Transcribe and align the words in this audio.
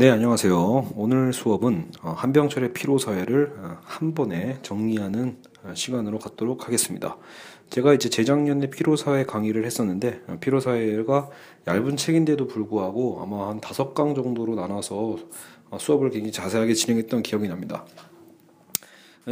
네, 0.00 0.08
안녕하세요. 0.08 0.92
오늘 0.96 1.34
수업은 1.34 1.90
어, 2.00 2.12
한병철의 2.16 2.72
피로사회를 2.72 3.52
어, 3.58 3.76
한 3.82 4.14
번에 4.14 4.56
정리하는 4.62 5.36
어, 5.62 5.74
시간으로 5.74 6.18
갖도록 6.18 6.66
하겠습니다. 6.66 7.18
제가 7.68 7.92
이제 7.92 8.08
재작년에 8.08 8.70
피로사회 8.70 9.26
강의를 9.26 9.66
했었는데, 9.66 10.22
피로사회가 10.40 11.28
얇은 11.66 11.98
책인데도 11.98 12.46
불구하고 12.46 13.20
아마 13.22 13.50
한 13.50 13.60
다섯 13.60 13.92
강 13.92 14.14
정도로 14.14 14.54
나눠서 14.54 15.18
수업을 15.78 16.08
굉장히 16.08 16.32
자세하게 16.32 16.72
진행했던 16.72 17.22
기억이 17.22 17.46
납니다. 17.48 17.84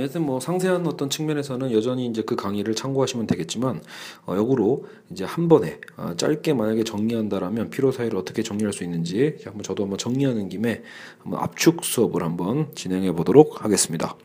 하여튼 0.00 0.24
뭐 0.24 0.40
상세한 0.40 0.86
어떤 0.86 1.10
측면에서는 1.10 1.72
여전히 1.72 2.06
이제 2.06 2.22
그 2.22 2.36
강의를 2.36 2.74
참고하시면 2.74 3.26
되겠지만 3.26 3.82
어, 4.26 4.36
역으로 4.36 4.86
이제 5.10 5.24
한 5.24 5.48
번에 5.48 5.80
어, 5.96 6.12
짧게 6.16 6.54
만약에 6.54 6.84
정리한다라면 6.84 7.70
피로 7.70 7.92
사회를 7.92 8.16
어떻게 8.18 8.42
정리할 8.42 8.72
수 8.72 8.84
있는지 8.84 9.36
한번 9.44 9.62
저도 9.62 9.84
한번 9.84 9.98
정리하는 9.98 10.48
김에 10.48 10.82
한번 11.22 11.40
압축 11.42 11.84
수업을 11.84 12.22
한번 12.22 12.68
진행해 12.74 13.12
보도록 13.12 13.64
하겠습니다. 13.64 14.16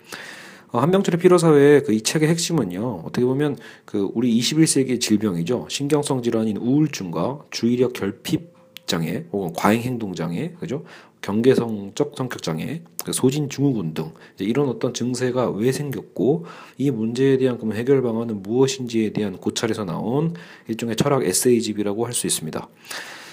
어, 0.72 0.80
한병철의 0.80 1.20
피로사회 1.20 1.82
그이 1.82 2.02
책의 2.02 2.30
핵심은요 2.30 3.04
어떻게 3.06 3.26
보면 3.26 3.58
그 3.86 4.10
우리 4.16 4.36
21세기 4.40 5.00
질병이죠 5.00 5.68
신경성 5.70 6.24
질환인 6.24 6.58
우울증과 6.58 7.46
주의력 7.52 7.94
결핍 7.94 8.53
장애 8.86 9.26
혹은 9.32 9.54
과잉 9.54 9.82
행동 9.82 10.14
장애 10.14 10.52
그죠 10.60 10.84
경계성적 11.24 12.14
성격 12.18 12.44
장애, 12.44 12.82
그 13.06 13.14
소진 13.14 13.50
증후군 13.50 13.94
등 13.94 14.12
이런 14.40 14.68
어떤 14.68 14.94
증세가 14.94 15.50
왜 15.50 15.72
생겼고 15.72 16.46
이 16.78 16.92
문제에 16.92 17.38
대한 17.38 17.58
그럼 17.58 17.74
해결 17.74 18.02
방안은 18.02 18.44
무엇인지에 18.44 19.14
대한 19.14 19.38
고찰에서 19.38 19.86
나온 19.86 20.34
일종의 20.68 20.98
철학 20.98 21.24
에세이집이라고 21.24 22.06
할 22.06 22.14
수 22.14 22.28
있습니다. 22.28 22.70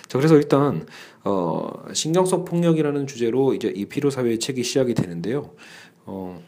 자 0.06 0.18
그래서 0.18 0.36
일단 0.36 0.86
어 1.24 1.70
신경성 1.92 2.44
폭력이라는 2.44 3.06
주제로 3.06 3.54
이제 3.54 3.72
이 3.76 3.84
피로 3.84 4.08
사회의 4.10 4.38
책이 4.38 4.62
시작이 4.62 4.94
되는데요. 4.94 5.50
어 6.06 6.40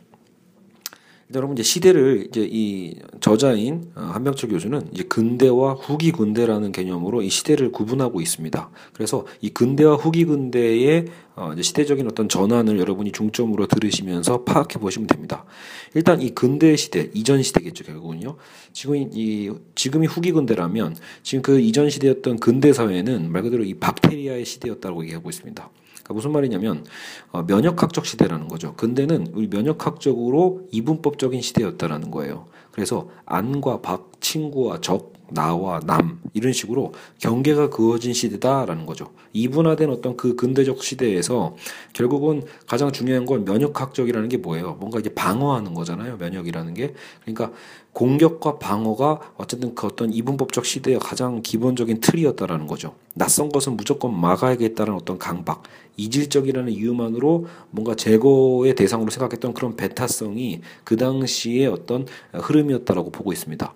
여러분 1.35 1.57
이제 1.57 1.63
시대를 1.63 2.27
이제 2.29 2.47
이 2.51 2.97
저자인 3.21 3.91
어, 3.95 4.01
한병철 4.13 4.51
교수는 4.51 4.89
이제 4.93 5.03
근대와 5.05 5.75
후기 5.75 6.13
근대라는 6.13 6.73
개념으로 6.73 7.23
이 7.23 7.31
시대를 7.31 7.73
구분하고 7.73 8.21
있습니다. 8.21 8.71
그래서 8.93 9.27
이 9.41 9.51
근대와 9.51 9.97
후기 9.97 10.25
근대의 10.25 11.07
어 11.35 11.55
시대적인 11.59 12.07
어떤 12.07 12.29
전환을 12.29 12.79
여러분이 12.79 13.13
중점으로 13.13 13.67
들으시면서 13.67 14.45
파악해 14.45 14.79
보시면 14.79 15.07
됩니다. 15.07 15.47
일단 15.95 16.21
이 16.21 16.31
근대 16.31 16.77
시대, 16.77 17.11
이전 17.15 17.43
시대겠죠 17.43 17.85
결국은요. 17.85 18.37
지금 18.75 18.97
이 18.97 19.51
지금이 19.75 20.07
후기 20.07 20.33
근대라면 20.33 20.97
지금 21.23 21.41
그 21.41 21.59
이전 21.59 21.89
시대였던 21.89 22.39
근대 22.39 22.73
사회는 22.73 23.33
말 23.33 23.43
그대로 23.43 23.65
이 23.65 23.75
박테리아의 23.75 24.45
시대였다고 24.45 25.05
얘기하고 25.05 25.31
있습니다. 25.31 25.71
그러니까 26.03 26.15
무슨 26.15 26.33
말이냐면 26.33 26.85
어, 27.31 27.43
면역학적 27.43 28.07
시대라는 28.07 28.49
거죠. 28.49 28.75
근데는 28.75 29.29
우리 29.35 29.49
면역학적으로 29.49 30.67
이분법적인 30.71 31.41
시대였다라는 31.41 32.11
거예요. 32.11 32.47
그래서 32.73 33.09
안과 33.27 33.81
박, 33.81 34.21
친구와 34.21 34.81
적, 34.81 35.13
나와 35.35 35.81
남 35.81 36.21
이런 36.33 36.53
식으로 36.53 36.93
경계가 37.19 37.71
그어진 37.71 38.13
시대다라는 38.13 38.87
거죠. 38.87 39.11
이분화된 39.33 39.91
어떤 39.91 40.17
그 40.17 40.37
근대적 40.37 40.83
시대에서 40.83 41.57
결국은 41.93 42.43
가장 42.67 42.93
중요한 42.93 43.27
건 43.27 43.45
면역학적이라는 43.45 44.29
게 44.29 44.37
뭐예요? 44.37 44.77
뭔가 44.81 44.99
이제 44.99 45.13
방어하는 45.15 45.75
거잖아요. 45.75 46.17
면역이라는 46.17 46.75
게. 46.75 46.95
그러니까 47.23 47.53
공격과 47.93 48.59
방어가 48.59 49.35
어쨌든 49.37 49.75
그 49.75 49.87
어떤 49.87 50.13
이분법적 50.13 50.65
시대의 50.65 50.99
가장 50.99 51.43
기본적인 51.43 52.01
틀이었다라는 52.01 52.67
거죠. 52.67 52.95
낯선 53.15 53.51
것은 53.51 53.77
무조건 53.77 54.19
막아야겠다는 54.19 54.95
어떤 54.95 55.19
강박, 55.19 55.63
이질적이라는 55.99 56.73
이유만으로 56.73 57.47
뭔가 57.71 57.95
제거의 57.95 58.75
대상으로 58.75 59.11
생각했던 59.11 59.53
그런 59.53 59.77
배타성이 59.77 60.63
그 60.85 60.97
당시의 60.97 61.67
어떤 61.67 62.07
흐름이었다라고 62.33 63.11
보고 63.11 63.33
있습니다. 63.33 63.75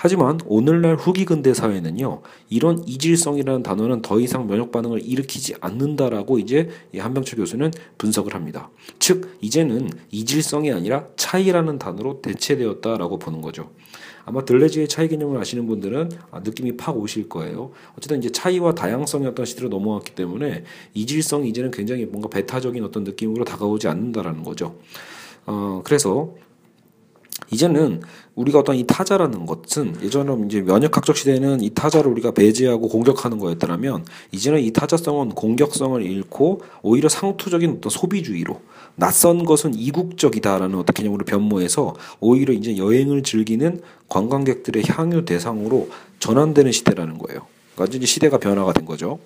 하지만 0.00 0.38
오늘날 0.46 0.94
후기 0.94 1.24
근대 1.24 1.52
사회는요 1.52 2.22
이런 2.48 2.84
이질성이라는 2.86 3.64
단어는 3.64 4.00
더 4.00 4.20
이상 4.20 4.46
면역 4.46 4.70
반응을 4.70 5.04
일으키지 5.04 5.56
않는다라고 5.60 6.38
이제 6.38 6.68
한병철 6.96 7.40
교수는 7.40 7.72
분석을 7.98 8.32
합니다. 8.32 8.70
즉 9.00 9.36
이제는 9.40 9.90
이질성이 10.12 10.70
아니라 10.72 11.08
차이라는 11.16 11.80
단어로 11.80 12.22
대체되었다라고 12.22 13.18
보는 13.18 13.40
거죠. 13.40 13.70
아마 14.24 14.44
들레즈의 14.44 14.86
차이 14.86 15.08
개념을 15.08 15.36
아시는 15.40 15.66
분들은 15.66 16.10
아, 16.30 16.38
느낌이 16.40 16.76
팍 16.76 16.96
오실 16.96 17.28
거예요. 17.28 17.72
어쨌든 17.96 18.18
이제 18.18 18.30
차이와 18.30 18.76
다양성의 18.76 19.26
어떤 19.26 19.46
시대로 19.46 19.68
넘어왔기 19.68 20.14
때문에 20.14 20.62
이질성이 20.94 21.48
이제는 21.48 21.72
굉장히 21.72 22.04
뭔가 22.04 22.28
배타적인 22.28 22.84
어떤 22.84 23.02
느낌으로 23.02 23.44
다가오지 23.44 23.88
않는다라는 23.88 24.44
거죠. 24.44 24.76
어, 25.46 25.80
그래서 25.82 26.36
이제는 27.50 28.02
우리가 28.34 28.60
어떤 28.60 28.76
이 28.76 28.86
타자라는 28.86 29.46
것은 29.46 29.96
예전에 30.02 30.36
이제 30.46 30.60
면역학적 30.60 31.16
시대에는 31.16 31.62
이 31.62 31.70
타자를 31.70 32.10
우리가 32.10 32.32
배제하고 32.32 32.88
공격하는 32.88 33.38
거였더라면 33.38 34.04
이제는 34.32 34.60
이 34.60 34.72
타자성은 34.72 35.30
공격성을 35.30 36.00
잃고 36.02 36.62
오히려 36.82 37.08
상투적인 37.08 37.76
어떤 37.78 37.90
소비주의로 37.90 38.60
낯선 38.96 39.44
것은 39.44 39.74
이국적이다라는 39.74 40.76
어떤 40.78 40.92
개념으로 40.92 41.24
변모해서 41.24 41.94
오히려 42.20 42.52
이제 42.52 42.76
여행을 42.76 43.22
즐기는 43.22 43.80
관광객들의 44.08 44.84
향유 44.88 45.24
대상으로 45.24 45.88
전환되는 46.18 46.72
시대라는 46.72 47.18
거예요. 47.18 47.46
그러니까 47.74 47.96
이제 47.96 48.06
시대가 48.06 48.38
변화가 48.38 48.72
된 48.72 48.84
거죠. 48.84 49.20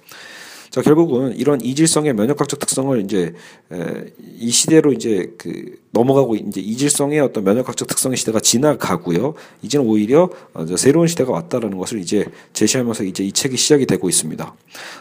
자 0.72 0.80
결국은 0.80 1.36
이런 1.36 1.60
이질성의 1.60 2.14
면역학적 2.14 2.58
특성을 2.58 2.98
이제 3.02 3.34
에, 3.70 4.04
이 4.38 4.50
시대로 4.50 4.90
이제 4.94 5.34
그 5.36 5.78
넘어가고 5.90 6.34
이제 6.34 6.62
이질성의 6.62 7.20
어떤 7.20 7.44
면역학적 7.44 7.86
특성의 7.86 8.16
시대가 8.16 8.40
지나가고요. 8.40 9.34
이제는 9.60 9.86
오히려 9.86 10.30
어, 10.54 10.64
새로운 10.78 11.08
시대가 11.08 11.30
왔다라는 11.30 11.76
것을 11.76 11.98
이제 11.98 12.24
제시하면서 12.54 13.04
이제 13.04 13.22
이 13.22 13.32
책이 13.32 13.58
시작이 13.58 13.84
되고 13.84 14.08
있습니다. 14.08 14.54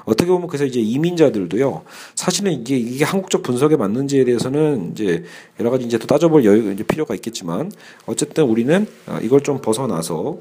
어떻게 0.03 0.29
보면 0.29 0.49
그래서 0.49 0.65
이제 0.65 0.81
이민자들도요. 0.81 1.83
사실은 2.15 2.51
이게 2.51 2.75
이게 2.75 3.05
한국적 3.05 3.41
분석에 3.41 3.77
맞는지에 3.77 4.25
대해서는 4.25 4.91
이제 4.91 5.23
여러 5.57 5.71
가지 5.71 5.85
이제 5.85 5.97
또 5.97 6.05
따져볼 6.05 6.43
여유 6.43 6.73
이제 6.73 6.83
필요가 6.83 7.15
있겠지만 7.15 7.71
어쨌든 8.07 8.43
우리는 8.43 8.87
어, 9.07 9.19
이걸 9.23 9.39
좀 9.39 9.61
벗어나서 9.61 10.39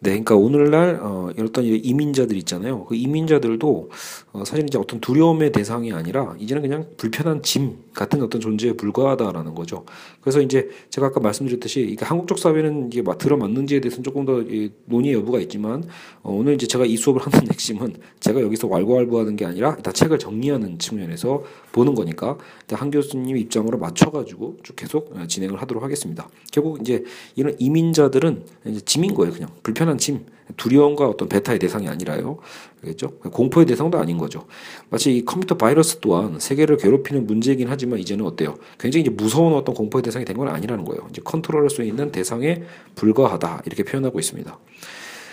네, 0.00 0.10
그러니까 0.10 0.36
오늘날 0.36 1.00
어, 1.02 1.30
어떤 1.40 1.64
이민자들 1.64 2.36
있잖아요. 2.38 2.84
그 2.84 2.94
이민자들도 2.94 3.90
어, 4.38 4.44
사실 4.44 4.64
이제 4.66 4.78
어떤 4.78 5.00
두려움의 5.00 5.50
대상이 5.52 5.92
아니라 5.92 6.36
이제는 6.38 6.62
그냥 6.62 6.86
불편한 6.96 7.42
짐 7.42 7.78
같은 7.94 8.22
어떤 8.22 8.40
존재에 8.40 8.74
불과하다라는 8.74 9.54
거죠. 9.54 9.84
그래서 10.20 10.40
이제 10.40 10.68
제가 10.90 11.08
아까 11.08 11.20
말씀드렸듯이 11.20 11.80
이게 11.80 12.04
한국적 12.04 12.38
사회는 12.38 12.88
이게 12.88 13.02
막 13.02 13.18
들어맞는지에 13.18 13.80
대해서는 13.80 14.04
조금 14.04 14.24
더 14.24 14.44
논의 14.84 15.12
여부가 15.14 15.40
있지만 15.40 15.84
어, 16.22 16.32
오늘 16.32 16.54
이제 16.54 16.66
제가 16.66 16.84
이 16.84 16.96
수업을 16.96 17.20
하는 17.22 17.48
핵심은 17.50 17.96
제가 18.20 18.40
여기서 18.40 18.68
왈가왈부하는 18.68 19.36
게 19.36 19.44
아니라 19.44 19.74
일단 19.76 19.92
책을 19.92 20.18
정리하는 20.18 20.78
측면에서 20.78 21.42
보는 21.72 21.94
거니까 21.94 22.38
한 22.70 22.90
교수님 22.90 23.36
입장으로 23.36 23.78
맞춰가지고 23.78 24.58
쭉 24.62 24.76
계속 24.76 25.16
어, 25.16 25.26
진행을 25.26 25.60
하도록 25.62 25.82
하겠습니다. 25.82 26.28
결국 26.52 26.80
이제 26.80 27.02
이런 27.34 27.56
이민자들은 27.58 28.44
이제 28.66 28.80
짐인 28.80 29.14
거예요, 29.14 29.32
그냥 29.32 29.50
불편 29.62 29.88
불편한 29.88 29.96
침, 29.96 30.26
두려움과 30.56 31.08
어떤 31.08 31.28
베타의 31.28 31.58
대상이 31.58 31.88
아니라요. 31.88 32.38
알겠죠? 32.82 33.10
공포의 33.32 33.66
대상도 33.66 33.98
아닌 33.98 34.16
거죠. 34.18 34.46
마치 34.88 35.16
이 35.16 35.24
컴퓨터 35.24 35.56
바이러스 35.56 35.98
또한 36.00 36.38
세계를 36.38 36.76
괴롭히는 36.78 37.26
문제이긴 37.26 37.68
하지만 37.68 37.98
이제는 37.98 38.24
어때요? 38.24 38.56
굉장히 38.78 39.02
이제 39.02 39.10
무서운 39.10 39.52
어떤 39.54 39.74
공포의 39.74 40.02
대상이 40.02 40.24
된 40.24 40.38
건 40.38 40.48
아니라는 40.48 40.84
거예요. 40.84 41.04
이제 41.10 41.20
컨트롤할 41.24 41.68
수 41.68 41.82
있는 41.82 42.12
대상에 42.12 42.62
불과하다. 42.94 43.62
이렇게 43.66 43.82
표현하고 43.82 44.20
있습니다. 44.20 44.56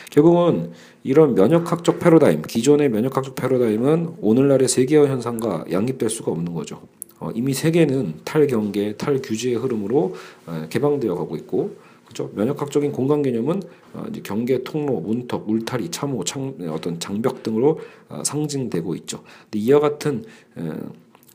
결국은 0.09 0.71
이런 1.03 1.35
면역학적 1.35 1.99
패러다임, 1.99 2.41
기존의 2.41 2.89
면역학적 2.89 3.35
패러다임은 3.35 4.15
오늘날의 4.21 4.67
세계화 4.67 5.05
현상과 5.07 5.65
양립될 5.71 6.09
수가 6.09 6.31
없는 6.31 6.53
거죠. 6.53 6.81
어, 7.19 7.29
이미 7.35 7.53
세계는 7.53 8.15
탈경계, 8.23 8.95
탈규제의 8.97 9.55
흐름으로 9.57 10.15
어, 10.47 10.65
개방되어 10.69 11.13
가고 11.15 11.35
있고 11.35 11.75
그죠? 12.15 12.31
면역학적인 12.33 12.93
공간 12.93 13.21
개념은 13.21 13.61
어, 13.93 14.05
경계, 14.23 14.63
통로, 14.63 15.01
문턱, 15.01 15.49
울타리, 15.49 15.91
참호, 15.91 16.23
창, 16.23 16.55
어떤 16.69 16.97
장벽 16.97 17.43
등으로 17.43 17.79
어, 18.07 18.23
상징되고 18.23 18.95
있죠. 18.95 19.21
이와 19.53 19.81
같은 19.81 20.23
에, 20.57 20.61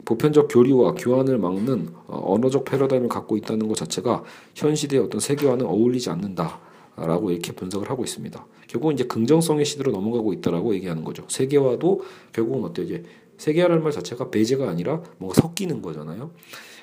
보편적 0.07 0.49
교류와 0.51 0.95
교환을 0.95 1.37
막는 1.37 1.91
어, 2.07 2.33
언어적 2.35 2.65
패러다임을 2.65 3.09
갖고 3.09 3.37
있다는 3.37 3.69
것 3.69 3.77
자체가 3.77 4.25
현 4.55 4.75
시대의 4.75 5.03
어떤 5.03 5.21
세계와는 5.21 5.67
어울리지 5.67 6.09
않는다 6.09 6.59
라고 6.97 7.31
이렇게 7.31 7.53
분석을 7.53 7.91
하고 7.91 8.03
있습니다. 8.03 8.47
결국은 8.67 8.95
이제 8.95 9.05
긍정성의 9.05 9.67
시대로 9.67 9.93
넘어가고 9.93 10.33
있다라고 10.33 10.75
얘기하는 10.75 11.05
거죠. 11.05 11.25
세계화도 11.29 12.03
결국은 12.33 12.65
어때요? 12.65 12.87
이제 12.87 13.03
세계화라는 13.37 13.83
말 13.83 13.93
자체가 13.93 14.31
배제가 14.31 14.69
아니라 14.69 15.03
뭔가 15.19 15.41
섞이는 15.41 15.83
거잖아요. 15.83 16.31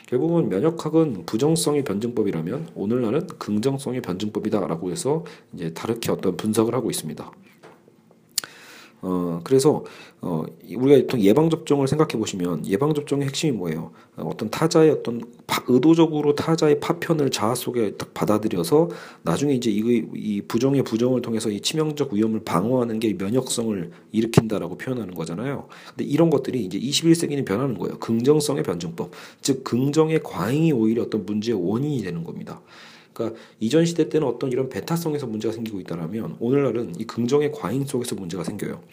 결국은 0.07 0.47
면역학은 0.47 1.25
부정성의 1.25 1.83
변증법이라면 1.83 2.69
오늘날은 2.75 3.27
긍정성의 3.37 4.01
변증법이다라고 4.01 4.89
해서 4.89 5.25
이제 5.53 5.73
다르게 5.73 6.11
어떤 6.11 6.37
분석을 6.37 6.73
하고 6.73 6.89
있습니다. 6.89 7.29
어, 9.01 9.39
그래서 9.43 9.83
어, 10.21 10.43
우리가 10.75 11.01
보통 11.01 11.21
예방 11.21 11.49
접종을 11.49 11.87
생각해 11.87 12.17
보시면 12.17 12.65
예방 12.65 12.93
접종의 12.93 13.27
핵심이 13.27 13.51
뭐예요? 13.51 13.91
어, 14.15 14.29
어떤 14.31 14.49
타자의 14.49 14.89
어떤 14.89 15.21
파, 15.45 15.63
의도적으로 15.67 16.33
타자의 16.33 16.79
파편을 16.79 17.29
자아 17.29 17.53
속에 17.53 17.95
딱 17.97 18.13
받아들여서 18.13 18.89
나중에 19.21 19.53
이제 19.53 19.69
이, 19.69 20.03
이 20.15 20.41
부정의 20.41 20.83
부정을 20.83 21.21
통해서 21.21 21.49
이 21.49 21.61
치명적 21.61 22.13
위험을 22.13 22.43
방어하는 22.43 22.99
게 22.99 23.13
면역성을 23.13 23.91
일으킨다라고 24.11 24.77
표현하는 24.77 25.13
거잖아요. 25.13 25.67
근데 25.89 26.03
이런 26.03 26.29
것들이 26.31 26.65
이제 26.65 26.79
21세기는 26.79 27.45
변하는 27.45 27.77
거예요. 27.77 27.99
긍정성의 27.99 28.63
변증법, 28.63 29.11
즉 29.41 29.63
긍정의 29.63 30.23
과잉이 30.23 30.71
오히려 30.71 31.03
어떤 31.03 31.25
문제의 31.25 31.59
원인이 31.61 32.01
되는 32.01 32.23
겁니다. 32.23 32.61
그러니까 33.17 33.39
이전 33.59 33.83
시대 33.83 34.09
때는 34.09 34.27
어떤 34.27 34.51
이런 34.51 34.69
베타성에서 34.69 35.25
문제가 35.25 35.51
생기고 35.51 35.79
있다면 35.79 36.37
오늘날은 36.39 36.99
이 36.99 37.05
긍정의 37.05 37.51
과잉 37.51 37.83
속에서 37.85 38.13
문제가 38.13 38.43
생겨요. 38.43 38.83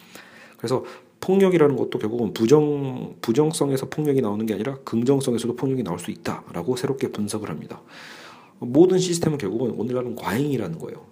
그래서 0.57 0.83
폭력이라는 1.21 1.77
것도 1.77 1.99
결국은 1.99 2.33
부정 2.33 3.17
부정성에서 3.21 3.91
폭력이 3.91 4.23
나오는 4.23 4.45
게 4.47 4.55
아니라 4.55 4.79
긍정성에서도 4.85 5.57
폭력이 5.57 5.83
나올 5.83 5.99
수 5.99 6.11
있다라고 6.11 6.77
새롭게 6.77 7.09
분석을 7.09 7.51
합니다. 7.51 7.83
모든 8.61 8.99
시스템은 8.99 9.37
결국은 9.37 9.73
오늘날은 9.73 10.15
과잉이라는 10.17 10.79
거예요. 10.79 11.05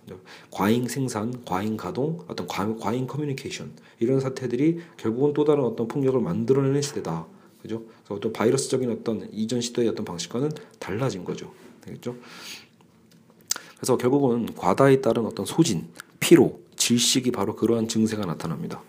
과잉 0.51 0.89
생산, 0.89 1.45
과잉 1.45 1.77
가동, 1.77 2.21
어떤 2.29 2.47
과, 2.47 2.75
과잉 2.77 3.07
커뮤니케이션 3.07 3.73
이런 4.01 4.21
사태들이 4.21 4.79
결국은 4.97 5.35
또 5.35 5.45
다른 5.45 5.65
어떤 5.65 5.87
폭력을 5.87 6.19
만들어내는 6.19 6.81
시대다. 6.81 7.27
그죠? 7.61 7.83
그래서 8.05 8.15
어떤 8.15 8.33
바이러스적인 8.33 8.91
어떤 8.91 9.29
이전 9.33 9.61
시대의 9.61 9.89
어떤 9.89 10.05
방식과는 10.07 10.51
달라진 10.79 11.25
거죠. 11.25 11.53
되겠죠? 11.83 12.17
그래서 13.83 13.97
결국은 13.97 14.47
과다에 14.55 15.01
따른 15.01 15.27
어떤 15.27 15.45
소진, 15.45 15.89
피로, 16.21 16.61
질식이 16.77 17.33
바로 17.33 17.57
그러한 17.57 17.89
증세가 17.89 18.25
나타납니다. 18.25 18.81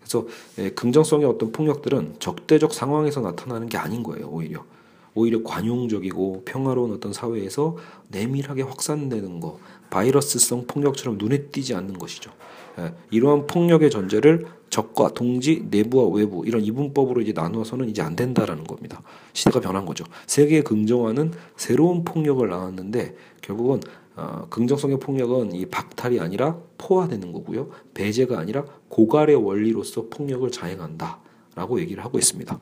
그래서 0.00 0.26
예, 0.58 0.70
긍정성의 0.70 1.26
어떤 1.26 1.52
폭력들은 1.52 2.14
적대적 2.18 2.72
상황에서 2.72 3.20
나타나는 3.20 3.68
게 3.68 3.76
아닌 3.76 4.02
거예요. 4.02 4.26
오히려 4.28 4.64
오히려 5.12 5.42
관용적이고 5.42 6.44
평화로운 6.46 6.92
어떤 6.92 7.12
사회에서 7.12 7.76
내밀하게 8.08 8.62
확산되는 8.62 9.40
거, 9.40 9.58
바이러스성 9.90 10.66
폭력처럼 10.66 11.18
눈에 11.18 11.48
띄지 11.48 11.74
않는 11.74 11.98
것이죠. 11.98 12.30
예, 12.78 12.94
이러한 13.10 13.48
폭력의 13.48 13.90
전제를 13.90 14.46
적과 14.70 15.12
동지, 15.12 15.66
내부와 15.70 16.08
외부 16.08 16.46
이런 16.46 16.62
이분법으로 16.62 17.20
이제 17.20 17.32
나누어서는 17.32 17.90
이제 17.90 18.00
안 18.00 18.16
된다라는 18.16 18.64
겁니다. 18.64 19.02
시대가 19.34 19.60
변한 19.60 19.84
거죠. 19.84 20.04
세계에 20.26 20.62
긍정하는 20.62 21.32
새로운 21.56 22.04
폭력을 22.04 22.48
나왔는데 22.48 23.14
결국은 23.42 23.80
어, 24.18 24.48
긍정성의 24.50 24.98
폭력은 24.98 25.54
이 25.54 25.66
박탈이 25.66 26.18
아니라 26.18 26.58
포화되는 26.76 27.32
거고요. 27.32 27.70
배제가 27.94 28.40
아니라 28.40 28.64
고갈의 28.88 29.36
원리로서 29.36 30.06
폭력을 30.10 30.50
자행한다 30.50 31.20
라고 31.54 31.78
얘기를 31.80 32.04
하고 32.04 32.18
있습니다. 32.18 32.60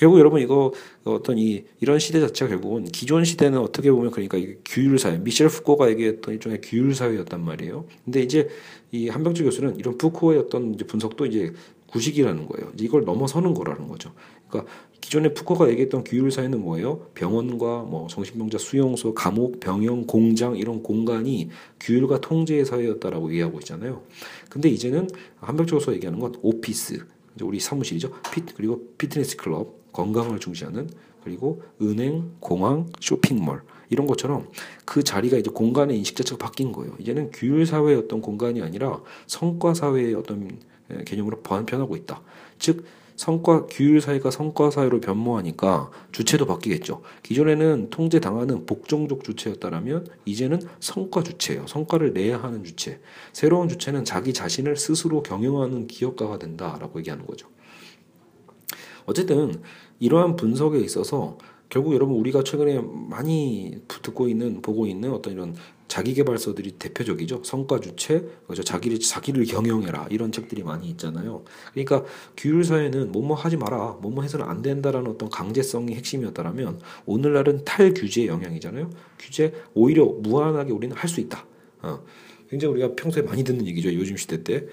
결국 0.00 0.18
여러분 0.18 0.40
이거 0.40 0.72
어떤 1.04 1.38
이 1.38 1.64
이런 1.80 2.00
시대 2.00 2.18
자체가 2.18 2.48
결국은 2.48 2.84
기존 2.86 3.24
시대는 3.24 3.60
어떻게 3.60 3.92
보면 3.92 4.10
그러니까 4.10 4.36
이게 4.36 4.58
규율 4.64 4.98
사회 4.98 5.18
미셸 5.18 5.48
푸코가 5.48 5.88
얘기했던 5.90 6.34
일종의 6.34 6.60
규율 6.60 6.92
사회였단 6.92 7.44
말이에요. 7.44 7.86
근데 8.04 8.20
이제 8.20 8.48
이 8.90 9.08
한병주 9.08 9.44
교수는 9.44 9.76
이런 9.76 9.96
푸코의 9.98 10.40
어떤 10.40 10.74
이제 10.74 10.84
분석도 10.84 11.26
이제 11.26 11.52
구식이라는 11.86 12.48
거예요. 12.48 12.72
이걸 12.80 13.04
넘어서는 13.04 13.54
거라는 13.54 13.86
거죠. 13.86 14.12
그러니까 14.48 14.72
기존에 15.02 15.34
푸코가 15.34 15.68
얘기했던 15.70 16.04
규율 16.04 16.30
사회는 16.30 16.62
뭐예요? 16.62 17.00
병원과 17.14 17.82
뭐 17.82 18.06
정신병자 18.06 18.56
수용소, 18.56 19.12
감옥, 19.12 19.60
병영, 19.60 20.06
공장 20.06 20.56
이런 20.56 20.82
공간이 20.82 21.50
규율과 21.80 22.20
통제의 22.20 22.64
사회였다라고 22.64 23.32
이해하고 23.32 23.58
있잖아요. 23.58 24.02
근데 24.48 24.70
이제는 24.70 25.08
한백조서 25.40 25.92
얘기하는 25.94 26.20
건 26.20 26.34
오피스, 26.40 27.04
우리 27.42 27.58
사무실이죠. 27.58 28.12
핏 28.32 28.54
그리고 28.54 28.94
피트니스 28.96 29.36
클럽, 29.36 29.92
건강을 29.92 30.38
중시하는 30.38 30.88
그리고 31.24 31.62
은행, 31.82 32.30
공항, 32.38 32.86
쇼핑몰 33.00 33.62
이런 33.90 34.06
것처럼 34.06 34.48
그 34.84 35.02
자리가 35.02 35.36
이제 35.36 35.50
공간의 35.50 35.98
인식 35.98 36.14
자체가 36.16 36.38
바뀐 36.38 36.70
거예요. 36.70 36.94
이제는 37.00 37.32
규율 37.32 37.66
사회의 37.66 37.96
어떤 37.96 38.20
공간이 38.20 38.62
아니라 38.62 39.02
성과 39.26 39.74
사회의 39.74 40.14
어떤 40.14 40.58
개념으로 41.04 41.40
변하고 41.40 41.96
있다. 41.96 42.22
즉 42.58 42.84
성과 43.16 43.66
규율 43.66 44.00
사회가 44.00 44.30
성과 44.30 44.70
사회로 44.70 45.00
변모하니까 45.00 45.90
주체도 46.12 46.46
바뀌겠죠. 46.46 47.02
기존에는 47.22 47.90
통제 47.90 48.20
당하는 48.20 48.66
복종적 48.66 49.24
주체였다라면 49.24 50.08
이제는 50.24 50.60
성과 50.80 51.22
주체예요. 51.22 51.66
성과를 51.66 52.12
내야 52.12 52.42
하는 52.42 52.64
주체. 52.64 53.00
새로운 53.32 53.68
주체는 53.68 54.04
자기 54.04 54.32
자신을 54.32 54.76
스스로 54.76 55.22
경영하는 55.22 55.86
기업가가 55.86 56.38
된다라고 56.38 56.98
얘기하는 57.00 57.26
거죠. 57.26 57.48
어쨌든 59.06 59.62
이러한 59.98 60.36
분석에 60.36 60.78
있어서 60.80 61.38
결국 61.72 61.94
여러분 61.94 62.16
우리가 62.18 62.42
최근에 62.44 62.82
많이 63.08 63.74
듣고 63.88 64.28
있는 64.28 64.60
보고 64.60 64.86
있는 64.86 65.10
어떤 65.10 65.32
이런 65.32 65.56
자기 65.88 66.12
개발서들이 66.12 66.72
대표적이죠. 66.72 67.44
성과 67.44 67.80
주체, 67.80 68.28
그죠? 68.46 68.62
자기를 68.62 69.00
자기를 69.00 69.46
경영해라 69.46 70.08
이런 70.10 70.32
책들이 70.32 70.62
많이 70.62 70.90
있잖아요. 70.90 71.44
그러니까 71.72 72.04
규율 72.36 72.62
사회는 72.62 73.10
뭐뭐 73.12 73.34
하지 73.34 73.56
마라, 73.56 73.96
뭐뭐 74.02 74.22
해서는 74.22 74.44
안 74.46 74.60
된다라는 74.60 75.12
어떤 75.12 75.30
강제성이 75.30 75.94
핵심이었다라면 75.94 76.78
오늘날은 77.06 77.64
탈규제 77.64 78.26
영향이잖아요. 78.26 78.90
규제 79.18 79.54
오히려 79.72 80.04
무한하게 80.04 80.72
우리는 80.72 80.94
할 80.94 81.08
수 81.08 81.20
있다. 81.20 81.46
어. 81.80 82.04
굉장히 82.50 82.74
우리가 82.74 82.94
평소에 82.94 83.22
많이 83.22 83.44
듣는 83.44 83.66
얘기죠. 83.66 83.94
요즘 83.94 84.18
시대 84.18 84.44
때. 84.44 84.66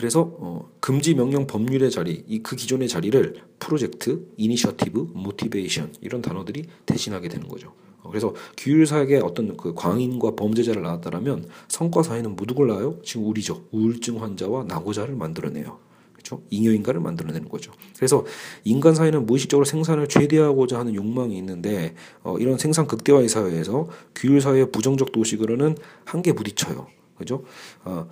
그래서 0.00 0.34
어, 0.38 0.70
금지 0.80 1.14
명령 1.14 1.46
법률의 1.46 1.90
자리, 1.90 2.24
이 2.26 2.42
그 2.42 2.56
기존의 2.56 2.88
자리를 2.88 3.34
프로젝트, 3.58 4.26
이니셔티브, 4.38 5.10
motivation 5.12 5.92
이런 6.00 6.22
단어들이 6.22 6.64
대신하게 6.86 7.28
되는 7.28 7.46
거죠. 7.48 7.74
어, 8.02 8.08
그래서 8.08 8.34
규율 8.56 8.86
사회에 8.86 9.18
어떤 9.18 9.58
그 9.58 9.74
광인과 9.74 10.36
범죄자를 10.36 10.80
낳았다라면 10.80 11.48
성과 11.68 12.02
사회는 12.02 12.34
뭐 12.34 12.46
누굴 12.46 12.68
낳아요? 12.68 12.96
지금 13.04 13.26
우리죠. 13.26 13.66
우울증 13.72 14.22
환자와 14.22 14.64
낙오자를 14.64 15.14
만들어내요. 15.14 15.78
그렇죠? 16.14 16.42
잉여 16.48 16.72
인간을 16.72 17.00
만들어내는 17.00 17.50
거죠. 17.50 17.72
그래서 17.94 18.24
인간 18.64 18.94
사회는 18.94 19.26
무의식적으로 19.26 19.66
생산을 19.66 20.06
최대화하고자 20.08 20.78
하는 20.78 20.94
욕망이 20.94 21.36
있는데 21.36 21.94
어, 22.22 22.38
이런 22.38 22.56
생산 22.56 22.86
극대화의 22.86 23.28
사회에서 23.28 23.88
규율 24.14 24.40
사회의 24.40 24.72
부정적 24.72 25.12
도식으로는 25.12 25.76
한계 26.06 26.32
부딪혀요. 26.32 26.86
그죠? 27.18 27.44
어, 27.84 28.08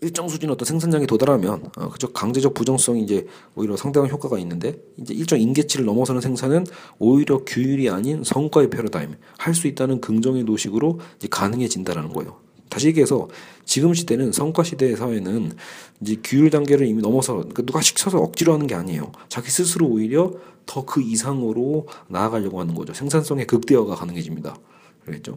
일정 0.00 0.28
수준 0.28 0.50
어떤 0.50 0.66
생산량이 0.66 1.06
도달하면 1.06 1.70
어, 1.76 1.88
그저 1.88 2.08
강제적 2.08 2.54
부정성이 2.54 3.02
이제 3.02 3.26
오히려 3.54 3.76
상당한 3.76 4.10
효과가 4.10 4.38
있는데 4.40 4.76
이제 4.98 5.14
일정 5.14 5.40
인계치를 5.40 5.84
넘어서는 5.84 6.20
생산은 6.20 6.66
오히려 6.98 7.38
규율이 7.44 7.88
아닌 7.88 8.22
성과의 8.24 8.70
패러다임 8.70 9.16
할 9.38 9.54
수 9.54 9.66
있다는 9.68 10.00
긍정의 10.00 10.44
노식으로 10.44 11.00
이제 11.16 11.28
가능해진다라는 11.30 12.12
거예요. 12.12 12.36
다시 12.68 12.88
얘기해서 12.88 13.28
지금 13.64 13.94
시대는 13.94 14.32
성과 14.32 14.64
시대의 14.64 14.96
사회는 14.96 15.52
이제 16.00 16.16
규율 16.24 16.50
단계를 16.50 16.86
이미 16.88 17.00
넘어서 17.02 17.34
그러니까 17.34 17.62
누가 17.62 17.80
시켜서 17.80 18.18
억지로 18.18 18.52
하는 18.52 18.66
게 18.66 18.74
아니에요. 18.74 19.12
자기 19.28 19.50
스스로 19.50 19.86
오히려 19.86 20.32
더 20.66 20.84
그 20.84 21.00
이상으로 21.02 21.86
나아가려고 22.08 22.58
하는 22.58 22.74
거죠. 22.74 22.92
생산성의 22.94 23.46
극대화가 23.46 23.94
가능해집니다. 23.94 24.56
그렇겠죠? 25.04 25.34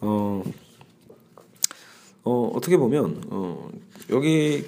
어. 0.00 0.42
어, 2.24 2.52
어떻게 2.54 2.76
보면 2.76 3.22
어, 3.30 3.68
여기 4.10 4.64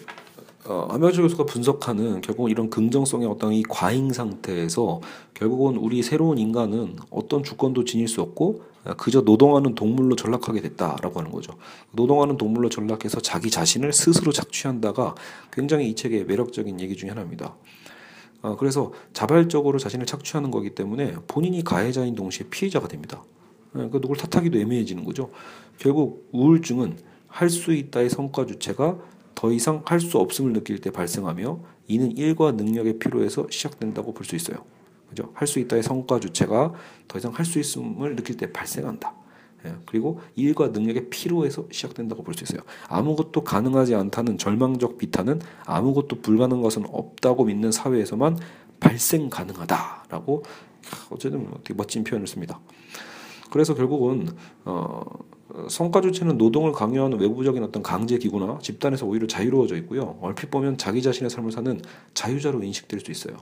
어, 0.66 0.86
한명철 0.90 1.22
교수가 1.22 1.44
분석하는 1.44 2.20
결국 2.20 2.50
이런 2.50 2.70
긍정성의 2.70 3.28
어떤 3.28 3.52
이 3.52 3.62
과잉 3.62 4.12
상태에서 4.12 5.00
결국은 5.34 5.76
우리 5.76 6.02
새로운 6.02 6.38
인간은 6.38 6.96
어떤 7.10 7.42
주권도 7.42 7.84
지닐 7.84 8.08
수 8.08 8.22
없고 8.22 8.62
그저 8.96 9.22
노동하는 9.22 9.74
동물로 9.74 10.16
전락하게 10.16 10.60
됐다라고 10.62 11.18
하는 11.18 11.30
거죠. 11.30 11.54
노동하는 11.92 12.36
동물로 12.36 12.68
전락해서 12.68 13.20
자기 13.20 13.50
자신을 13.50 13.92
스스로 13.92 14.32
착취한다가 14.32 15.14
굉장히 15.52 15.90
이 15.90 15.94
책의 15.94 16.24
매력적인 16.26 16.80
얘기 16.80 16.96
중에 16.96 17.10
하나입니다. 17.10 17.54
어, 18.42 18.56
그래서 18.56 18.92
자발적으로 19.12 19.78
자신을 19.78 20.06
착취하는 20.06 20.50
거기 20.50 20.74
때문에 20.74 21.16
본인이 21.26 21.62
가해자인 21.62 22.14
동시에 22.14 22.48
피해자가 22.50 22.88
됩니다. 22.88 23.22
그러니까 23.72 24.00
누굴 24.00 24.16
탓하기도 24.16 24.58
애매해지는 24.58 25.04
거죠. 25.04 25.30
결국 25.78 26.28
우울증은 26.32 26.96
할 27.34 27.50
수 27.50 27.72
있다의 27.72 28.10
성과 28.10 28.46
주체가 28.46 28.96
더 29.34 29.52
이상 29.52 29.82
할 29.84 30.00
수 30.00 30.18
없음을 30.18 30.52
느낄 30.52 30.80
때 30.80 30.90
발생하며 30.90 31.58
이는 31.88 32.16
일과 32.16 32.52
능력의 32.52 33.00
필요에서 33.00 33.48
시작된다고 33.50 34.14
볼 34.14 34.24
수 34.24 34.36
있어요. 34.36 34.58
그죠? 35.10 35.30
할 35.34 35.48
수 35.48 35.58
있다의 35.58 35.82
성과 35.82 36.20
주체가 36.20 36.72
더 37.08 37.18
이상 37.18 37.32
할 37.32 37.44
수 37.44 37.58
있음을 37.58 38.14
느낄 38.14 38.36
때 38.36 38.52
발생한다. 38.52 39.12
예, 39.66 39.74
그리고 39.86 40.20
일과 40.36 40.68
능력의 40.68 41.10
필요에서 41.10 41.66
시작된다고 41.72 42.22
볼 42.22 42.34
수 42.34 42.44
있어요. 42.44 42.60
아무것도 42.88 43.42
가능하지 43.42 43.96
않다는 43.96 44.38
절망적 44.38 44.98
비탄은 44.98 45.40
아무것도 45.66 46.20
불가능한 46.20 46.62
것은 46.62 46.84
없다고 46.88 47.46
믿는 47.46 47.72
사회에서만 47.72 48.38
발생 48.78 49.28
가능하다라고 49.28 50.44
어쨌든 51.10 51.50
되게 51.64 51.74
멋진 51.74 52.04
표현을 52.04 52.28
씁니다. 52.28 52.60
그래서 53.50 53.74
결국은 53.74 54.28
어, 54.64 55.00
어, 55.00 55.33
성과 55.68 56.00
주체는 56.00 56.38
노동을 56.38 56.72
강요하는 56.72 57.20
외부적인 57.20 57.62
어떤 57.62 57.82
강제 57.82 58.18
기구나 58.18 58.58
집단에서 58.62 59.06
오히려 59.06 59.26
자유로워져 59.26 59.76
있고요. 59.78 60.18
얼핏 60.20 60.50
보면 60.50 60.78
자기 60.78 61.02
자신의 61.02 61.30
삶을 61.30 61.52
사는 61.52 61.80
자유자로 62.14 62.62
인식될 62.62 63.00
수 63.00 63.10
있어요. 63.10 63.36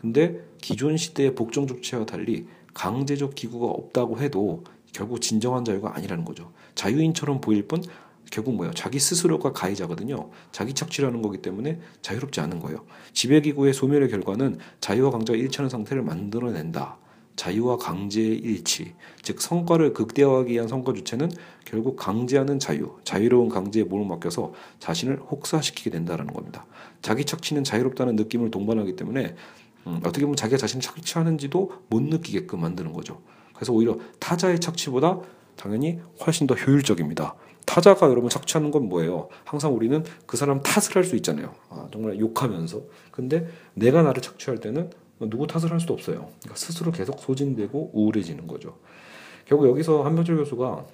근데 0.00 0.40
기존 0.58 0.96
시대의 0.96 1.34
복종 1.34 1.66
주체와 1.66 2.06
달리 2.06 2.46
강제적 2.74 3.34
기구가 3.34 3.66
없다고 3.66 4.18
해도 4.20 4.64
결국 4.92 5.20
진정한 5.20 5.64
자유가 5.64 5.96
아니라는 5.96 6.24
거죠. 6.24 6.52
자유인처럼 6.74 7.40
보일 7.40 7.66
뿐 7.66 7.82
결국 8.30 8.54
뭐예요? 8.54 8.74
자기 8.74 9.00
스스로가 9.00 9.52
가해자거든요. 9.52 10.30
자기 10.52 10.74
착취라는 10.74 11.22
거기 11.22 11.38
때문에 11.38 11.80
자유롭지 12.02 12.40
않은 12.40 12.60
거예요. 12.60 12.84
지배기구의 13.14 13.72
소멸의 13.72 14.10
결과는 14.10 14.58
자유와 14.80 15.10
강자가 15.10 15.36
일치하는 15.36 15.70
상태를 15.70 16.02
만들어낸다. 16.02 16.98
자유와 17.38 17.76
강제의 17.78 18.36
일치, 18.36 18.94
즉 19.22 19.40
성과를 19.40 19.94
극대화하기 19.94 20.52
위한 20.52 20.66
성과 20.66 20.92
주체는 20.92 21.30
결국 21.64 21.96
강제하는 21.96 22.58
자유, 22.58 22.96
자유로운 23.04 23.48
강제에 23.48 23.84
몸을 23.84 24.06
맡겨서 24.06 24.52
자신을 24.80 25.20
혹사시키게 25.30 25.90
된다라는 25.90 26.34
겁니다. 26.34 26.66
자기 27.00 27.24
착취는 27.24 27.62
자유롭다는 27.62 28.16
느낌을 28.16 28.50
동반하기 28.50 28.96
때문에 28.96 29.36
음, 29.86 30.00
어떻게 30.04 30.22
보면 30.22 30.34
자기가 30.34 30.58
자신을 30.58 30.82
착취하는지도 30.82 31.72
못 31.88 32.02
느끼게끔 32.02 32.60
만드는 32.60 32.92
거죠. 32.92 33.20
그래서 33.54 33.72
오히려 33.72 33.98
타자의 34.18 34.58
착취보다 34.58 35.20
당연히 35.56 36.00
훨씬 36.24 36.46
더 36.48 36.54
효율적입니다. 36.54 37.36
타자가 37.66 38.08
여러분 38.08 38.30
착취하는 38.30 38.70
건 38.72 38.88
뭐예요? 38.88 39.28
항상 39.44 39.74
우리는 39.76 40.02
그 40.26 40.36
사람 40.36 40.60
탓을 40.62 40.96
할 40.96 41.04
수 41.04 41.14
있잖아요. 41.16 41.54
아, 41.68 41.86
정말 41.92 42.18
욕하면서. 42.18 42.80
근데 43.12 43.46
내가 43.74 44.02
나를 44.02 44.22
착취할 44.22 44.58
때는 44.58 44.90
누구 45.20 45.46
탓을 45.46 45.70
할 45.70 45.80
수도 45.80 45.94
없어요. 45.94 46.28
그러니까 46.40 46.54
스스로 46.54 46.92
계속 46.92 47.18
소진되고 47.20 47.90
우울해지는 47.92 48.46
거죠. 48.46 48.78
결국 49.46 49.68
여기서 49.68 50.02
한명철 50.04 50.36
교수가 50.36 50.84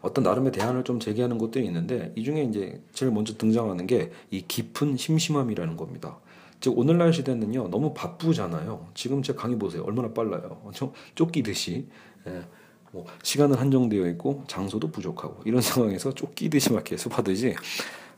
어떤 0.00 0.24
나름의 0.24 0.52
대안을 0.52 0.84
좀 0.84 0.98
제기하는 0.98 1.38
것들이 1.38 1.64
있는데 1.66 2.12
이 2.16 2.24
중에 2.24 2.42
이제 2.44 2.82
제일 2.92 3.12
먼저 3.12 3.34
등장하는 3.36 3.86
게 3.86 4.10
이 4.30 4.42
깊은 4.46 4.96
심심함이라는 4.96 5.76
겁니다. 5.76 6.18
즉 6.60 6.78
오늘날 6.78 7.12
시대는요 7.12 7.68
너무 7.68 7.92
바쁘잖아요. 7.94 8.88
지금 8.94 9.22
제 9.22 9.32
강의 9.34 9.58
보세요 9.58 9.82
얼마나 9.82 10.12
빨라요. 10.12 10.62
쫓기듯이 11.14 11.88
예, 12.26 12.42
뭐 12.92 13.04
시간은 13.22 13.56
한정되어 13.56 14.08
있고 14.10 14.44
장소도 14.46 14.90
부족하고 14.90 15.42
이런 15.44 15.60
상황에서 15.62 16.12
쫓기듯이 16.14 16.72
막 16.72 16.84
계속 16.84 17.16
하듯이 17.18 17.54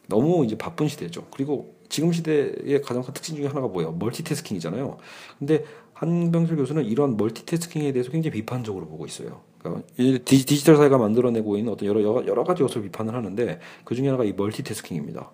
너무 0.07 0.45
이제 0.45 0.57
바쁜 0.57 0.89
시대죠. 0.89 1.27
그리고 1.31 1.75
지금 1.95 2.11
시대의 2.11 2.83
가장 2.83 3.05
큰 3.05 3.15
특징 3.15 3.37
중에 3.37 3.47
하나가 3.47 3.69
뭐예요? 3.69 3.93
멀티태스킹이잖아요. 3.93 4.97
근데 5.39 5.65
한병철 5.93 6.57
교수는 6.57 6.85
이런 6.87 7.17
멀티태스킹에 7.17 7.93
대해서 7.93 8.11
굉장히 8.11 8.33
비판적으로 8.33 8.89
보고 8.89 9.07
있어요. 9.07 9.43
그러니까 9.61 9.87
디지털 10.25 10.75
사회가 10.75 10.99
만들어내고 10.99 11.57
있는 11.57 11.73
어떤 11.73 11.87
여러 11.87 12.03
여러 12.03 12.43
가지 12.43 12.65
요소를 12.65 12.91
비판을 12.91 13.15
하는데 13.15 13.61
그 13.85 13.95
중에 13.95 14.07
하나가 14.09 14.25
이 14.25 14.33
멀티태스킹입니다. 14.33 15.31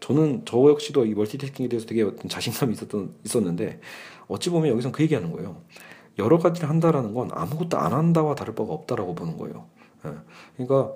저는 0.00 0.42
저 0.44 0.58
역시도 0.68 1.06
이 1.06 1.14
멀티태스킹에 1.14 1.70
대해서 1.70 1.86
되게 1.86 2.02
어떤 2.02 2.28
자신감이 2.28 2.74
있었던 2.74 3.14
있었는데 3.24 3.80
어찌 4.28 4.50
보면 4.50 4.68
여기서 4.68 4.92
그 4.92 5.02
얘기하는 5.04 5.32
거예요. 5.32 5.62
여러 6.18 6.36
가지를 6.36 6.68
한다라는 6.68 7.14
건 7.14 7.30
아무것도 7.32 7.78
안 7.78 7.94
한다와 7.94 8.34
다를 8.34 8.54
바가 8.54 8.70
없다라고 8.70 9.14
보는 9.14 9.38
거예요. 9.38 9.64
예. 10.04 10.10
그러니까 10.58 10.92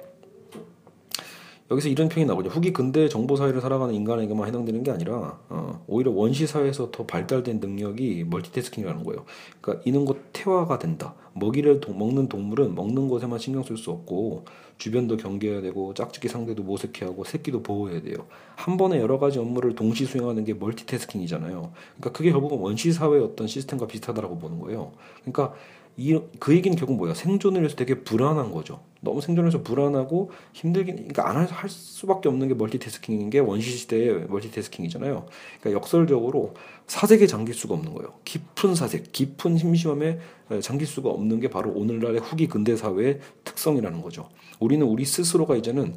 여기서 1.71 1.89
이런 1.89 2.09
표현이 2.09 2.29
나오죠. 2.29 2.49
후기 2.49 2.73
근대 2.73 3.09
정보 3.09 3.35
사회를 3.37 3.61
살아가는 3.61 3.93
인간에게만 3.93 4.47
해당되는 4.47 4.83
게 4.83 4.91
아니라 4.91 5.39
어, 5.49 5.83
오히려 5.87 6.13
원시 6.13 6.47
사회에서 6.47 6.91
더 6.93 7.07
발달된 7.07 7.59
능력이 7.59 8.25
멀티태스킹이라는 8.29 9.05
거예요. 9.05 9.25
그러니까 9.61 9.83
이는 9.85 10.05
것 10.05 10.33
퇴화가 10.33 10.79
된다. 10.79 11.15
먹이를 11.35 11.81
도, 11.81 11.93
먹는 11.93 12.29
동물은 12.29 12.75
먹는 12.75 13.09
것에만 13.09 13.39
신경 13.39 13.63
쓸 13.63 13.77
수 13.77 13.91
없고 13.91 14.45
주변도 14.79 15.17
경계해야 15.17 15.61
되고 15.61 15.93
짝짓기 15.95 16.29
상대도 16.29 16.63
모색해야 16.63 17.11
하고 17.11 17.25
새끼도 17.25 17.63
보호해야 17.63 18.03
돼요. 18.03 18.27
한 18.55 18.77
번에 18.77 19.01
여러 19.01 19.19
가지 19.19 19.39
업무를 19.39 19.75
동시 19.75 20.07
수행하는 20.07 20.45
게 20.45 20.55
멀티태스킹이잖아요. 20.55 21.73
그러니까 21.97 22.13
그게 22.13 22.31
결국은 22.31 22.59
원시 22.59 22.93
사회의 22.93 23.23
어떤 23.23 23.47
시스템과 23.47 23.87
비슷하다라고 23.87 24.39
보는 24.39 24.61
거예요. 24.61 24.93
그러니까 25.23 25.55
이, 25.99 26.19
그 26.39 26.55
얘기는 26.55 26.77
결국 26.77 26.97
뭐야? 26.97 27.15
생존을 27.15 27.61
위해서 27.63 27.75
되게 27.77 28.03
불안한 28.03 28.53
거죠. 28.53 28.81
너무 29.01 29.21
생존해서 29.21 29.63
불안하고 29.63 30.31
힘들긴, 30.53 30.97
그러니까 30.97 31.29
안 31.29 31.37
할 31.47 31.69
수밖에 31.71 32.29
없는 32.29 32.49
게 32.49 32.55
멀티태스킹인 32.55 33.31
게 33.31 33.39
원시 33.39 33.71
시대의 33.71 34.27
멀티태스킹이잖아요. 34.29 35.27
그러니까 35.61 35.79
역설적으로 35.81 36.55
사색에 36.87 37.27
잠길 37.27 37.55
수가 37.55 37.75
없는 37.75 37.95
거예요. 37.95 38.15
깊은 38.25 38.75
사색, 38.75 39.13
깊은 39.13 39.59
심심함에 39.59 40.19
잠길 40.61 40.87
수가 40.87 41.09
없는 41.11 41.41
게 41.41 41.49
바로 41.49 41.71
오늘날의 41.73 42.21
후기 42.21 42.47
근대 42.47 42.77
사회의 42.77 43.21
특성이라는 43.45 44.03
거죠. 44.03 44.29
우리는 44.61 44.85
우리 44.87 45.05
스스로가 45.05 45.57
이제는 45.57 45.95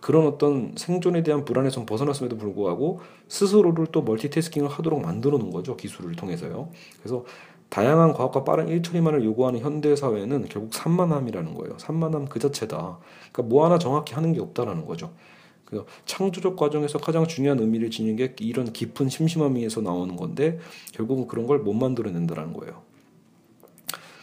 그런 0.00 0.26
어떤 0.28 0.74
생존에 0.76 1.24
대한 1.24 1.44
불안에서 1.44 1.84
벗어났음에도 1.84 2.36
불구하고 2.36 3.00
스스로를 3.26 3.86
또 3.90 4.02
멀티태스킹을 4.02 4.68
하도록 4.68 5.00
만들어 5.00 5.38
놓은 5.38 5.50
거죠. 5.50 5.76
기술을 5.76 6.14
통해서요. 6.14 6.70
그래서 7.00 7.24
다양한 7.68 8.14
과학과 8.14 8.44
빠른 8.44 8.68
일처리만을 8.68 9.24
요구하는 9.24 9.60
현대 9.60 9.94
사회는 9.94 10.48
결국 10.48 10.72
산만함이라는 10.74 11.54
거예요. 11.54 11.78
산만함 11.78 12.26
그 12.26 12.38
자체다. 12.38 12.98
그러니까 13.32 13.42
뭐 13.42 13.64
하나 13.64 13.78
정확히 13.78 14.14
하는 14.14 14.32
게 14.32 14.40
없다라는 14.40 14.86
거죠. 14.86 15.12
그 15.64 15.84
창조적 16.06 16.56
과정에서 16.56 16.98
가장 16.98 17.26
중요한 17.26 17.58
의미를 17.58 17.90
지닌 17.90 18.16
게 18.16 18.34
이런 18.40 18.72
깊은 18.72 19.10
심심함에서 19.10 19.82
나오는 19.82 20.16
건데 20.16 20.58
결국은 20.92 21.26
그런 21.26 21.46
걸 21.46 21.58
못 21.58 21.74
만들어낸다라는 21.74 22.54
거예요. 22.54 22.82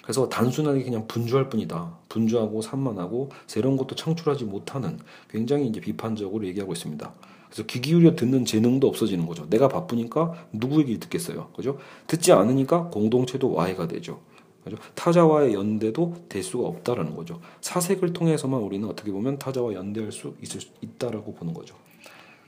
그래서 0.01 0.29
단순하게 0.29 0.83
그냥 0.83 1.07
분주할 1.07 1.49
뿐이다. 1.49 1.97
분주하고 2.09 2.61
산만하고 2.61 3.29
새로운 3.47 3.77
것도 3.77 3.95
창출하지 3.95 4.45
못하는 4.45 4.99
굉장히 5.29 5.67
이제 5.67 5.79
비판적으로 5.79 6.45
얘기하고 6.47 6.73
있습니다. 6.73 7.11
그래서 7.55 7.67
귀 7.67 7.79
기울여 7.79 8.17
듣는 8.17 8.43
재능도 8.43 8.85
없어지는 8.85 9.25
거죠. 9.25 9.47
내가 9.49 9.69
바쁘니까 9.69 10.33
누구 10.51 10.81
얘기를 10.81 10.99
듣겠어요. 10.99 11.51
그죠? 11.55 11.77
듣지 12.05 12.33
않으니까 12.33 12.89
공동체도 12.89 13.53
와해가 13.53 13.87
되죠. 13.87 14.19
그죠? 14.65 14.75
타자와의 14.93 15.53
연대도 15.53 16.25
될 16.27 16.43
수가 16.43 16.67
없다라는 16.67 17.15
거죠. 17.15 17.39
사색을 17.61 18.11
통해서만 18.11 18.59
우리는 18.59 18.85
어떻게 18.89 19.09
보면 19.09 19.39
타자와 19.39 19.73
연대할 19.73 20.11
수 20.11 20.35
있을 20.41 20.59
수 20.59 20.67
있다라고 20.81 21.33
보는 21.33 21.53
거죠. 21.53 21.75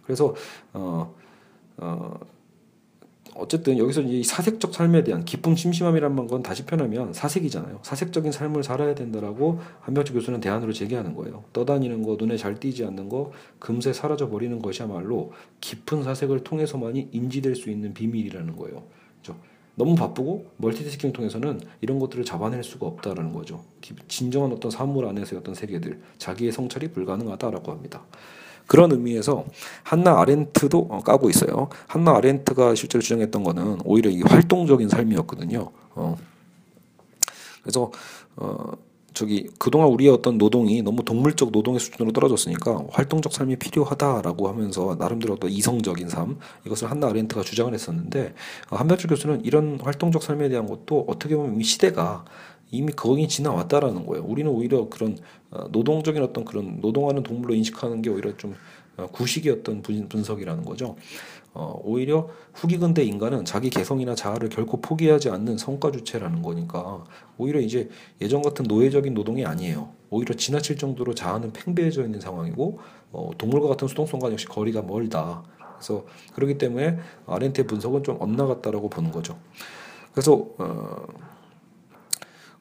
그래서 0.03 0.35
어, 0.73 1.15
어, 1.77 2.19
어쨌든 3.39 3.77
여기서 3.77 4.01
이 4.01 4.23
사색적 4.23 4.73
삶에 4.73 5.03
대한 5.03 5.23
기쁨 5.25 5.55
심심함이란 5.55 6.27
건 6.27 6.43
다시 6.43 6.65
표현하면 6.65 7.13
사색이잖아요. 7.13 7.79
사색적인 7.83 8.31
삶을 8.31 8.63
살아야 8.63 8.95
된다라고 8.95 9.59
한병철 9.81 10.15
교수는 10.15 10.39
대안으로 10.39 10.73
제기하는 10.73 11.15
거예요. 11.15 11.43
떠다니는 11.53 12.03
거, 12.03 12.17
눈에 12.19 12.37
잘 12.37 12.59
띄지 12.59 12.83
않는 12.85 13.09
거, 13.09 13.31
금세 13.59 13.93
사라져 13.93 14.29
버리는 14.29 14.59
것이야말로 14.59 15.31
깊은 15.61 16.03
사색을 16.03 16.43
통해서만이 16.43 17.09
인지될 17.11 17.55
수 17.55 17.69
있는 17.69 17.93
비밀이라는 17.93 18.55
거예요. 18.55 18.83
그렇죠? 19.21 19.39
너무 19.75 19.95
바쁘고 19.95 20.47
멀티태스킹 20.57 21.13
통해서는 21.13 21.61
이런 21.81 21.99
것들을 21.99 22.25
잡아낼 22.25 22.63
수가 22.63 22.87
없다라는 22.87 23.31
거죠. 23.31 23.63
진정한 24.07 24.51
어떤 24.51 24.71
사물 24.71 25.05
안에서의 25.05 25.39
어떤 25.39 25.53
세계들, 25.53 26.01
자기의 26.17 26.51
성찰이 26.51 26.87
불가능하다라고 26.89 27.71
합니다. 27.71 28.03
그런 28.67 28.91
의미에서 28.91 29.45
한나 29.83 30.19
아렌트도 30.19 30.87
어, 30.91 30.99
까고 30.99 31.29
있어요. 31.29 31.69
한나 31.87 32.15
아렌트가 32.15 32.75
실제로 32.75 33.01
주장했던 33.01 33.43
거는 33.43 33.79
오히려 33.85 34.09
이 34.09 34.21
활동적인 34.21 34.89
삶이었거든요. 34.89 35.71
어. 35.95 36.17
그래서 37.63 37.91
어 38.35 38.71
저기 39.17 39.49
그동안 39.57 39.89
우리의 39.89 40.11
어떤 40.11 40.37
노동이 40.37 40.83
너무 40.83 41.03
동물적 41.03 41.49
노동의 41.51 41.79
수준으로 41.79 42.11
떨어졌으니까 42.11 42.83
활동적 42.91 43.33
삶이 43.33 43.55
필요하다라고 43.55 44.47
하면서 44.47 44.95
나름대로 44.99 45.33
어떤 45.33 45.49
이성적인 45.49 46.07
삶 46.07 46.37
이것을 46.67 46.91
한나 46.91 47.07
아렌트가 47.07 47.41
주장을 47.41 47.73
했었는데 47.73 48.35
어, 48.69 48.75
한별철 48.75 49.09
교수는 49.09 49.43
이런 49.43 49.79
활동적 49.81 50.21
삶에 50.21 50.49
대한 50.49 50.67
것도 50.67 51.05
어떻게 51.07 51.35
보면 51.35 51.59
이 51.59 51.63
시대가 51.63 52.25
이미 52.71 52.91
거기 52.91 53.27
지나왔다라는 53.27 54.05
거예요. 54.05 54.23
우리는 54.25 54.51
오히려 54.51 54.89
그런 54.89 55.17
어, 55.51 55.67
노동적인 55.71 56.21
어떤 56.21 56.45
그런 56.45 56.79
노동하는 56.81 57.23
동물로 57.23 57.53
인식하는 57.55 58.01
게 58.01 58.09
오히려 58.09 58.35
좀 58.37 58.55
어, 58.97 59.07
어떤 59.51 59.81
분석이라는 59.81 60.65
거죠. 60.65 60.95
어, 61.53 61.79
오히려 61.83 62.29
후기 62.53 62.77
근대 62.77 63.03
인간은 63.03 63.45
자기 63.45 63.69
개성이나 63.69 64.15
자아를 64.15 64.49
결코 64.49 64.79
포기하지 64.81 65.29
않는 65.29 65.57
성과 65.57 65.91
주체라는 65.91 66.41
거니까 66.41 67.03
오히려 67.37 67.59
이제 67.59 67.89
예전 68.21 68.41
같은 68.41 68.65
노예적인 68.67 69.13
노동이 69.13 69.45
아니에요. 69.45 69.89
오히려 70.09 70.35
지나칠 70.35 70.77
정도로 70.77 71.15
자아는 71.15 71.53
팽배해져 71.53 72.03
있는 72.03 72.19
상황이고 72.19 72.79
어, 73.11 73.31
동물과 73.37 73.69
같은 73.69 73.87
수동성과 73.87 74.31
역시 74.31 74.45
거리가 74.47 74.81
멀다. 74.81 75.43
그래서 75.77 76.05
그렇기 76.33 76.57
때문에 76.57 76.97
아렌트의 77.25 77.67
분석은 77.67 78.03
좀 78.03 78.17
엇나갔다라고 78.19 78.89
보는 78.89 79.11
거죠. 79.11 79.37
그래서 80.11 80.47
어, 80.57 81.05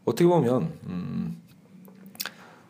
어떻게 0.06 0.26
보면 0.26 0.72
음, 0.86 1.36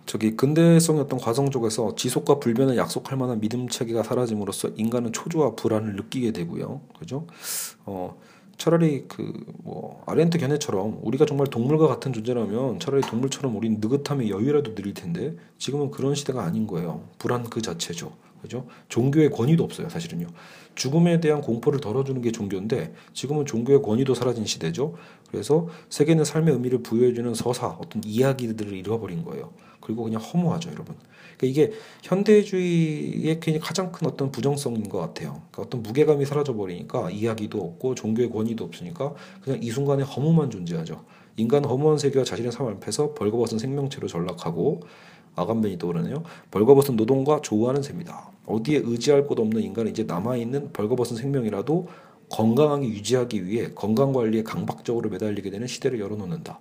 저기 0.06 0.36
근대성의 0.36 1.02
어떤 1.02 1.18
과정 1.18 1.50
쪽에서 1.50 1.94
지속과 1.94 2.40
불변을 2.40 2.76
약속할 2.76 3.18
만한 3.18 3.40
믿음 3.40 3.68
체계가 3.68 4.02
사라짐으로써 4.02 4.70
인간은 4.76 5.12
초조와 5.12 5.54
불안을 5.54 5.94
느끼게 5.96 6.32
되고요. 6.32 6.80
그죠? 6.98 7.26
어, 7.84 8.18
차라리 8.56 9.06
그뭐 9.06 10.02
아르헨트 10.06 10.38
견해처럼 10.38 11.00
우리가 11.02 11.26
정말 11.26 11.48
동물과 11.48 11.88
같은 11.88 12.12
존재라면 12.12 12.80
차라리 12.80 13.02
동물처럼 13.02 13.54
우린 13.54 13.78
느긋함의 13.80 14.30
여유라도 14.30 14.74
누릴 14.74 14.94
텐데 14.94 15.36
지금은 15.58 15.90
그런 15.90 16.14
시대가 16.14 16.42
아닌 16.42 16.66
거예요. 16.66 17.02
불안 17.18 17.44
그 17.44 17.60
자체죠. 17.60 18.12
그죠? 18.40 18.66
종교의 18.88 19.30
권위도 19.30 19.64
없어요, 19.64 19.88
사실은요. 19.88 20.28
죽음에 20.76 21.20
대한 21.20 21.40
공포를 21.40 21.80
덜어주는 21.80 22.22
게 22.22 22.30
종교인데 22.30 22.94
지금은 23.12 23.46
종교의 23.46 23.82
권위도 23.82 24.14
사라진 24.14 24.46
시대죠. 24.46 24.94
그래서 25.30 25.66
세계는 25.88 26.24
삶의 26.24 26.54
의미를 26.54 26.82
부여해주는 26.82 27.34
서사, 27.34 27.68
어떤 27.80 28.02
이야기들을 28.04 28.72
잃어버린 28.72 29.24
거예요. 29.24 29.52
그리고 29.80 30.04
그냥 30.04 30.20
허무하죠, 30.20 30.70
여러분. 30.70 30.94
그러니까 31.36 31.46
이게 31.46 31.72
현대주의의 32.02 33.40
가장 33.60 33.92
큰 33.92 34.06
어떤 34.06 34.30
부정성인 34.30 34.88
것 34.88 34.98
같아요. 34.98 35.42
그러니까 35.50 35.62
어떤 35.62 35.82
무게감이 35.82 36.24
사라져 36.24 36.54
버리니까 36.54 37.10
이야기도 37.10 37.60
없고 37.60 37.94
종교의 37.94 38.30
권위도 38.30 38.64
없으니까 38.64 39.14
그냥 39.42 39.62
이 39.62 39.70
순간에 39.70 40.02
허무만 40.02 40.50
존재하죠. 40.50 41.04
인간은 41.36 41.68
허무한 41.68 41.98
세계와 41.98 42.24
자신의 42.24 42.52
삶 42.52 42.66
앞에서 42.68 43.14
벌거벗은 43.14 43.58
생명체로 43.58 44.08
전락하고 44.08 44.80
아간벤이 45.34 45.78
떠오르네요. 45.78 46.22
벌거벗은 46.50 46.96
노동과 46.96 47.40
조우하는 47.42 47.82
셈이다. 47.82 48.30
어디에 48.46 48.82
의지할 48.84 49.26
곳 49.26 49.38
없는 49.38 49.62
인간은 49.62 49.90
이제 49.90 50.04
남아있는 50.04 50.72
벌거벗은 50.72 51.16
생명이라도 51.16 51.88
건강하게 52.30 52.88
유지하기 52.88 53.46
위해 53.46 53.70
건강 53.74 54.12
관리에 54.12 54.42
강박적으로 54.42 55.10
매달리게 55.10 55.50
되는 55.50 55.66
시대를 55.66 56.00
열어놓는다. 56.00 56.60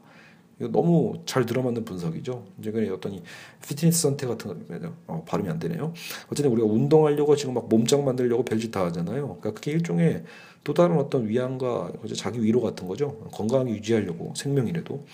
이거 0.60 0.70
너무 0.70 1.16
잘 1.26 1.46
들어맞는 1.46 1.84
분석이죠. 1.84 2.46
이제 2.60 2.72
그 2.72 2.94
어떤 2.94 3.14
이 3.14 3.22
피트니스 3.68 4.02
선택 4.02 4.28
같은 4.28 4.94
어, 5.08 5.24
발음이 5.28 5.50
안 5.50 5.60
되네요. 5.60 5.94
어쨌든 6.32 6.52
우리가 6.52 6.68
운동하려고 6.68 7.36
지금 7.36 7.56
막 7.56 7.68
몸짱 7.68 8.06
만들려고 8.06 8.44
별짓 8.46 8.72
다 8.72 8.86
하잖아요. 8.86 9.38
그러니까 9.40 9.54
그게 9.54 9.72
일종의 9.72 10.24
또 10.64 10.74
다른 10.74 10.98
어떤 10.98 11.28
위안과 11.28 11.92
자기 12.16 12.42
위로 12.42 12.62
같은 12.62 12.88
거죠. 12.88 13.20
건강하게 13.32 13.72
유지하려고 13.72 14.34
생명이라도 14.36 15.06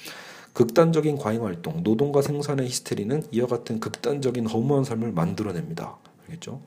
극단적인 0.54 1.18
과잉 1.18 1.44
활동, 1.46 1.82
노동과 1.82 2.22
생산의 2.22 2.68
히스테리는 2.68 3.24
이와 3.32 3.48
같은 3.48 3.80
극단적인 3.80 4.48
허무한 4.48 4.84
삶을 4.84 5.12
만들어냅니다. 5.12 5.98
알겠죠? 6.32 6.62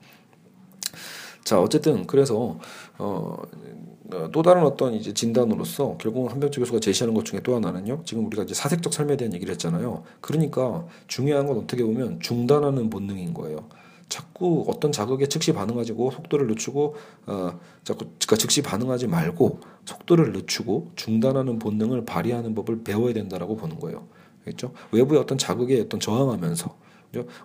자 1.43 1.61
어쨌든 1.61 2.07
그래서 2.07 2.57
어, 2.97 3.37
또 4.31 4.41
다른 4.41 4.63
어떤 4.63 4.93
이제 4.93 5.13
진단으로서 5.13 5.97
결국은 5.97 6.31
한병철 6.31 6.61
교수가 6.61 6.79
제시하는 6.79 7.13
것 7.13 7.25
중에 7.25 7.41
또 7.41 7.55
하나는요. 7.55 8.01
지금 8.05 8.25
우리가 8.25 8.43
이제 8.43 8.53
사색적 8.53 8.93
삶에 8.93 9.15
대한 9.17 9.33
얘기를 9.33 9.51
했잖아요. 9.51 10.03
그러니까 10.21 10.85
중요한 11.07 11.45
건 11.47 11.59
어떻게 11.59 11.83
보면 11.83 12.19
중단하는 12.19 12.89
본능인 12.89 13.33
거예요. 13.33 13.67
자꾸 14.09 14.65
어떤 14.67 14.91
자극에 14.91 15.27
즉시 15.27 15.51
반응하지고 15.51 16.11
속도를 16.11 16.47
늦추고 16.47 16.95
어 17.27 17.59
자꾸 17.83 18.05
그러니까 18.05 18.35
즉시 18.37 18.61
반응하지 18.61 19.07
말고 19.07 19.59
속도를 19.85 20.31
늦추고 20.33 20.91
중단하는 20.95 21.59
본능을 21.59 22.05
발휘하는 22.05 22.53
법을 22.55 22.83
배워야 22.83 23.13
된다라고 23.13 23.55
보는 23.55 23.79
거예요. 23.79 24.07
그렇죠? 24.43 24.73
외부의 24.91 25.19
어떤 25.19 25.39
자극에 25.39 25.81
어떤 25.81 25.99
저항하면서 25.99 26.84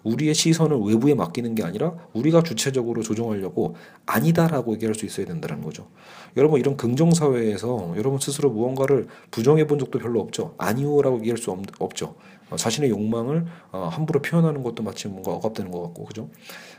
우리의 0.03 0.35
시선을 0.35 0.79
외부에 0.79 1.15
맡기는 1.15 1.55
게 1.55 1.63
아니라 1.63 1.95
우리가 2.13 2.43
주체적으로 2.43 3.03
조정하려고 3.03 3.77
아니다라고 4.07 4.75
얘기할 4.75 4.95
수 4.95 5.07
있어야 5.07 5.27
된다는 5.27 5.63
거죠. 5.63 5.89
여러분 6.37 6.61
이런 6.61 6.77
긍정 6.77 7.13
사회에서 7.13 7.95
여러분 7.97 8.19
스스로 8.19 8.51
무언가를 8.51 9.07
부정해 9.31 9.67
본 9.67 9.79
적도 9.79 9.99
별로 9.99 10.21
없죠. 10.21 10.55
아니오라고 10.59 11.19
얘기할 11.19 11.39
수 11.39 11.51
없, 11.51 11.95
죠 11.95 12.17
어, 12.51 12.57
자신의 12.57 12.91
욕망을 12.91 13.47
어, 13.73 13.89
함부로 13.93 14.21
표현하는 14.21 14.63
것도 14.63 14.83
마치 14.83 15.09
뭔가 15.09 15.33
억압되는 15.33 15.71
것 15.71 15.83
같고 15.83 16.05
그죠? 16.05 16.29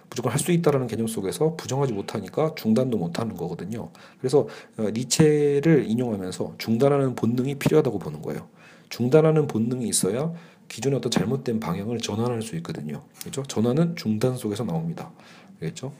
무조건 0.10 0.34
할 0.34 0.40
수 0.42 0.52
있다라는 0.52 0.88
개념 0.88 1.08
속에서 1.08 1.56
부정하지 1.56 1.94
못하니까 1.94 2.54
중단도 2.56 2.98
못하는 2.98 3.36
거거든요. 3.36 3.90
그래서 4.20 4.48
어, 4.78 4.90
니체를 4.94 5.86
인용하면서 5.88 6.56
중단하는 6.58 7.16
본능이 7.16 7.56
필요하다고 7.56 8.00
보는 8.00 8.22
거예요. 8.22 8.48
중단하는 8.90 9.48
본능이 9.48 9.88
있어야 9.88 10.34
기존의 10.72 11.00
어떤 11.00 11.12
잘못된 11.12 11.60
방향을 11.60 12.00
전환할 12.00 12.42
수 12.42 12.56
있거든요. 12.58 13.04
그렇죠? 13.20 13.44
전환은 13.44 13.98
중단 13.98 14.38
속에서 14.38 14.64
나옵니다. 14.64 15.12
그렇죠? 15.60 15.92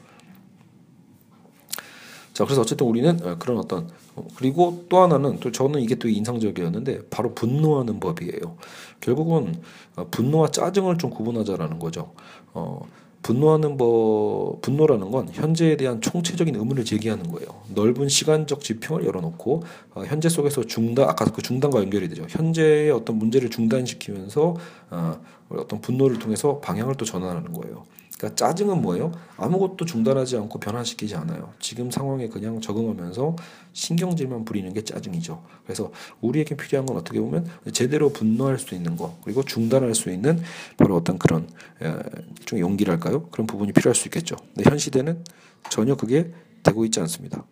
자, 2.32 2.46
그래서 2.46 2.62
어쨌든 2.62 2.86
우리는 2.86 3.22
어, 3.22 3.36
그런 3.38 3.58
어떤 3.58 3.90
어, 4.16 4.26
그리고 4.34 4.86
또 4.88 5.02
하나는 5.02 5.40
또 5.40 5.52
저는 5.52 5.82
이게 5.82 5.96
또 5.96 6.08
인상적이었는데 6.08 7.10
바로 7.10 7.34
분노하는 7.34 8.00
법이에요. 8.00 8.56
결국은 9.02 9.60
어, 9.96 10.06
분노와 10.10 10.50
짜증을 10.50 10.96
좀 10.96 11.10
구분하자라는 11.10 11.78
거죠. 11.78 12.14
어, 12.54 12.80
분노하는 13.22 13.76
법, 13.76 14.60
분노라는 14.62 15.10
건 15.10 15.28
현재에 15.32 15.76
대한 15.76 16.00
총체적인 16.00 16.54
의문을 16.56 16.84
제기하는 16.84 17.30
거예요. 17.30 17.48
넓은 17.74 18.08
시간적 18.08 18.60
지평을 18.60 19.06
열어놓고 19.06 19.62
어, 19.94 20.04
현재 20.04 20.28
속에서 20.28 20.64
중단, 20.64 21.08
아까 21.08 21.24
그 21.26 21.40
중단과 21.40 21.80
연결이 21.80 22.08
되죠. 22.08 22.26
현재의 22.28 22.90
어떤 22.90 23.16
문제를 23.16 23.48
중단시키면서 23.50 24.56
어, 24.90 25.20
어떤 25.50 25.80
분노를 25.80 26.18
통해서 26.18 26.58
방향을 26.58 26.96
또 26.96 27.04
전환하는 27.04 27.52
거예요. 27.52 27.84
그러니까 28.22 28.36
짜증은 28.36 28.82
뭐예요? 28.82 29.10
아무것도 29.36 29.84
중단하지 29.84 30.36
않고 30.36 30.60
변화시키지 30.60 31.16
않아요. 31.16 31.52
지금 31.58 31.90
상황에 31.90 32.28
그냥 32.28 32.60
적응하면서 32.60 33.34
신경질만 33.72 34.44
부리는 34.44 34.72
게 34.72 34.84
짜증이죠. 34.84 35.42
그래서 35.64 35.90
우리에게 36.20 36.56
필요한 36.56 36.86
건 36.86 36.96
어떻게 36.96 37.18
보면 37.18 37.48
제대로 37.72 38.12
분노할 38.12 38.60
수 38.60 38.76
있는 38.76 38.96
거 38.96 39.18
그리고 39.24 39.42
중단할 39.42 39.96
수 39.96 40.10
있는 40.10 40.40
바로 40.76 40.94
어떤 40.94 41.18
그런 41.18 41.48
좀 42.44 42.60
용기랄까요? 42.60 43.24
그런 43.30 43.48
부분이 43.48 43.72
필요할 43.72 43.96
수 43.96 44.06
있겠죠. 44.06 44.36
근데 44.54 44.70
현 44.70 44.78
시대는 44.78 45.24
전혀 45.68 45.96
그게 45.96 46.32
되고 46.62 46.84
있지 46.84 47.00
않습니다. 47.00 47.44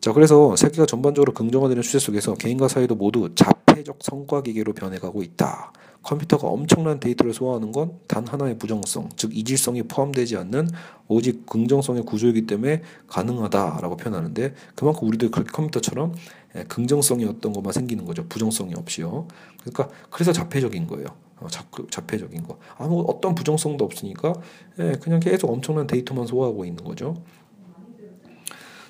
자, 0.00 0.12
그래서 0.12 0.54
세계가 0.54 0.86
전반적으로 0.86 1.32
긍정화되는 1.32 1.82
추세 1.82 1.98
속에서 1.98 2.34
개인과 2.34 2.68
사회도 2.68 2.94
모두 2.94 3.34
자폐적 3.34 3.98
성과 4.00 4.42
기계로 4.42 4.72
변해가고 4.72 5.22
있다. 5.22 5.72
컴퓨터가 6.02 6.46
엄청난 6.46 7.00
데이터를 7.00 7.34
소화하는 7.34 7.72
건 7.72 7.98
단 8.06 8.26
하나의 8.26 8.56
부정성, 8.58 9.10
즉 9.16 9.36
이질성이 9.36 9.82
포함되지 9.82 10.36
않는 10.38 10.68
오직 11.08 11.44
긍정성의 11.46 12.04
구조이기 12.04 12.46
때문에 12.46 12.82
가능하다라고 13.08 13.96
표현하는데 13.96 14.54
그만큼 14.74 15.08
우리도 15.08 15.30
그렇게 15.30 15.50
컴퓨터처럼 15.52 16.14
예, 16.56 16.62
긍정성이 16.64 17.24
어떤 17.26 17.52
것만 17.52 17.72
생기는 17.72 18.04
거죠. 18.06 18.24
부정성이 18.28 18.74
없이요. 18.74 19.26
그러니까 19.60 19.88
그래서 20.10 20.32
자폐적인 20.32 20.86
거예요. 20.86 21.06
어, 21.40 21.48
자, 21.48 21.64
자폐적인 21.90 22.44
거. 22.44 22.58
아무 22.78 23.04
어떤 23.08 23.34
부정성도 23.34 23.84
없으니까 23.84 24.32
예, 24.78 24.92
그냥 25.00 25.20
계속 25.20 25.50
엄청난 25.50 25.86
데이터만 25.86 26.26
소화하고 26.26 26.64
있는 26.64 26.82
거죠. 26.84 27.22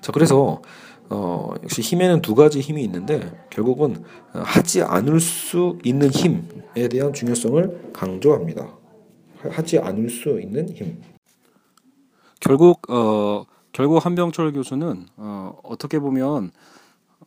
자, 0.00 0.12
그래서 0.12 0.62
어, 1.10 1.54
역시 1.62 1.80
힘에는 1.80 2.20
두 2.20 2.34
가지 2.34 2.60
힘이 2.60 2.84
있는데 2.84 3.32
결국은 3.50 4.04
하지 4.32 4.82
않을 4.82 5.20
수 5.20 5.78
있는 5.84 6.10
힘에 6.10 6.88
대한 6.90 7.12
중요성을 7.12 7.92
강조합니다. 7.92 8.78
하지 9.50 9.78
않을 9.78 10.10
수 10.10 10.40
있는 10.40 10.68
힘. 10.68 11.00
결국 12.40 12.90
어 12.90 13.44
결국 13.72 14.04
한병철 14.04 14.52
교수는 14.52 15.06
어 15.16 15.58
어떻게 15.62 15.98
보면 15.98 16.50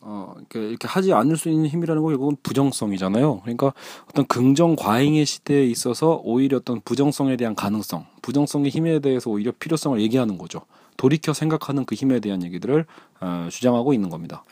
어 0.00 0.34
이렇게, 0.38 0.68
이렇게 0.68 0.88
하지 0.88 1.12
않을 1.12 1.36
수 1.36 1.48
있는 1.48 1.66
힘이라는 1.68 2.02
거 2.02 2.08
결국은 2.08 2.36
부정성이잖아요. 2.42 3.40
그러니까 3.40 3.72
어떤 4.10 4.26
긍정 4.26 4.76
과잉의 4.76 5.24
시대에 5.24 5.64
있어서 5.66 6.20
오히려 6.24 6.58
어떤 6.58 6.80
부정성에 6.80 7.36
대한 7.36 7.54
가능성, 7.54 8.06
부정성의 8.20 8.70
힘에 8.70 8.98
대해서 8.98 9.30
오히려 9.30 9.52
필요성을 9.58 10.00
얘기하는 10.00 10.38
거죠. 10.38 10.62
돌이켜 10.96 11.32
생각하는 11.32 11.84
그 11.84 11.94
힘에 11.94 12.20
대한 12.20 12.42
얘기들을 12.42 12.86
어, 13.20 13.48
주장하고 13.50 13.92
있는 13.94 14.08
겁니다. 14.08 14.44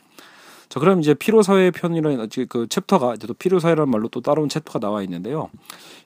자, 0.69 0.79
그럼 0.79 1.01
이제 1.01 1.13
피로사회 1.13 1.71
편이라는 1.71 2.29
그 2.47 2.65
챕터가 2.67 3.15
이제 3.15 3.27
또 3.27 3.33
피로사회라는 3.33 3.91
말로 3.91 4.07
또 4.07 4.21
따로 4.21 4.47
챕터가 4.47 4.79
나와 4.79 5.03
있는데요. 5.03 5.49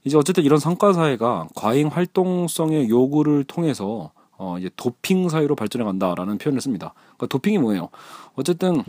이제 0.04 0.18
어쨌든 0.18 0.44
이런 0.44 0.60
성과사회가 0.60 1.50
과잉 1.54 1.88
활동성의 1.88 2.90
요구를 2.90 3.44
통해서 3.44 4.12
어, 4.38 4.58
이제 4.58 4.70
도핑 4.76 5.30
사회로 5.30 5.56
발전해 5.56 5.86
간다라는 5.86 6.38
표현을 6.40 6.62
씁니다. 6.62 6.94
그러니까 7.16 7.28
도핑이 7.28 7.60
뭐예요? 7.60 7.90
어쨌든 8.34 8.84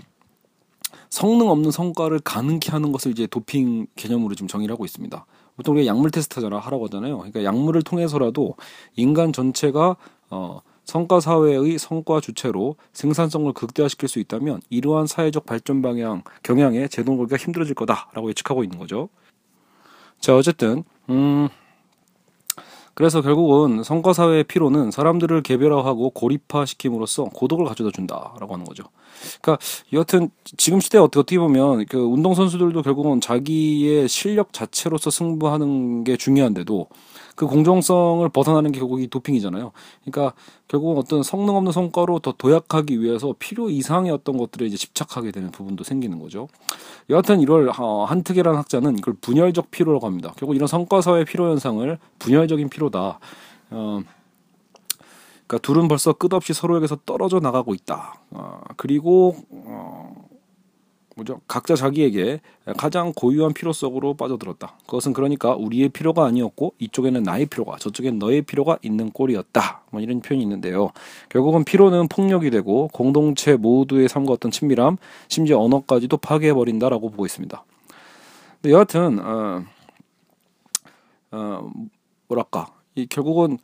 성능 1.11 1.50
없는 1.50 1.70
성과를 1.70 2.20
가능케 2.20 2.70
하는 2.70 2.90
것을 2.90 3.12
이제 3.12 3.26
도핑 3.26 3.87
개념으로 3.96 4.35
지금 4.35 4.48
정의를 4.48 4.72
하고 4.72 4.85
있습니다. 4.85 5.26
보통 5.56 5.74
우리가 5.74 5.87
약물 5.87 6.11
테스트잖아 6.11 6.59
하라고 6.59 6.87
하잖아요. 6.87 7.18
그러니까 7.18 7.44
약물을 7.44 7.82
통해서라도 7.82 8.54
인간 8.96 9.32
전체가 9.32 9.96
어 10.30 10.61
성과 10.87 11.18
사회의 11.20 11.79
성과 11.79 12.20
주체로 12.20 12.77
생산성을 12.92 13.53
극대화시킬 13.53 14.09
수 14.09 14.20
있다면 14.20 14.62
이러한 14.70 15.07
사회적 15.07 15.44
발전 15.44 15.83
방향 15.83 16.22
경향에 16.44 16.88
제동 16.88 17.18
걸기가 17.18 17.37
힘들어질 17.37 17.75
거다라고 17.75 18.31
예측하고 18.31 18.62
있는 18.62 18.79
거죠. 18.79 19.09
자 20.20 20.35
어쨌든 20.35 20.85
음 21.11 21.49
그래서 22.94 23.20
결국은 23.20 23.83
성과 23.83 24.14
사회의 24.14 24.42
피로는 24.42 24.90
사람들을 24.90 25.42
개별화하고 25.42 26.11
고립화시킴으로써 26.11 27.25
고독을 27.25 27.66
가져다 27.66 27.90
준다라고 27.90 28.55
하는 28.55 28.64
거죠. 28.64 28.85
그러니까 29.42 29.62
여하튼 29.92 30.31
지금 30.57 30.81
시대에 30.81 30.99
어떻게, 31.01 31.20
어떻게 31.20 31.38
보면 31.38 31.85
그 31.90 31.99
운동 31.99 32.35
선수들도 32.35 32.81
결국은 32.81 33.20
자기의 33.20 34.09
실력 34.09 34.55
자체로서 34.55 35.11
승부하는 35.11 36.05
게 36.05 36.16
중요한데도 36.16 36.87
그 37.37 37.46
공정성을 37.46 38.27
벗어나는 38.31 38.72
게 38.72 38.81
결국 38.81 39.01
이 39.01 39.07
도핑이잖아요. 39.07 39.70
그러니까 40.05 40.35
결국은 40.68 40.96
어떤 40.96 41.22
성능 41.22 41.55
없는 41.55 41.70
성과로 41.70 42.18
더 42.18 42.33
도약하기 42.33 43.01
위해서 43.01 43.35
필요 43.38 43.70
이상의 43.70 44.11
어떤 44.11 44.38
것들에 44.38 44.66
이제 44.66 44.77
집착하게 44.77 45.31
되는 45.31 45.51
부분도 45.51 45.85
생기는 45.85 46.18
거죠. 46.18 46.49
여하튼 47.11 47.40
이걸 47.40 47.70
어, 47.79 48.05
한특이라는 48.05 48.59
학자는 48.59 48.99
이걸 48.99 49.14
분열적 49.20 49.70
피로라고 49.70 50.07
합니다. 50.07 50.33
결국 50.37 50.57
이런 50.57 50.66
성과사의 50.66 51.27
피로 51.27 51.51
현상을 51.51 51.99
분열적인 52.18 52.70
피로다. 52.70 53.20
어, 53.70 54.01
그러니까 55.46 55.59
둘은 55.62 55.88
벌써 55.88 56.14
끝없이 56.14 56.55
서로에게서 56.55 57.01
떨어져 57.05 57.38
나가고 57.38 57.75
있다. 57.75 58.18
어, 58.31 58.61
그리고 58.77 59.37
어, 59.51 60.25
뭐죠? 61.16 61.40
각자 61.48 61.74
자기에게 61.74 62.40
가장 62.76 63.12
고유한 63.16 63.55
필요 63.55 63.72
속으로 63.72 64.14
빠져들었다. 64.14 64.76
그것은 64.87 65.14
그러니까 65.14 65.55
우리의 65.57 65.88
필요가 65.88 66.26
아니었고 66.26 66.74
이쪽에는 66.79 67.22
나의 67.22 67.46
필요가 67.46 67.79
저쪽엔 67.79 68.18
너의 68.18 68.42
필요가 68.42 68.79
있는 68.83 69.11
꼴이었다. 69.11 69.85
뭐 69.90 70.02
이런 70.02 70.20
표현이 70.20 70.42
있는데요. 70.42 70.90
결국은 71.31 71.64
필요는 71.64 72.09
폭력이 72.09 72.50
되고 72.50 72.88
공동체 72.88 73.57
모두의 73.57 74.11
삶과 74.11 74.35
어떤 74.35 74.50
친밀함, 74.50 74.98
심지어 75.29 75.59
언어까지도 75.59 76.18
파괴해 76.18 76.52
버린다라고 76.52 77.09
보고 77.09 77.24
있습니다. 77.24 77.64
근데 78.61 78.74
여하튼 78.74 79.18
어, 79.18 79.64
어 81.31 81.70
뭐랄까 82.29 82.66
이 82.94 83.07
결국은 83.07 83.57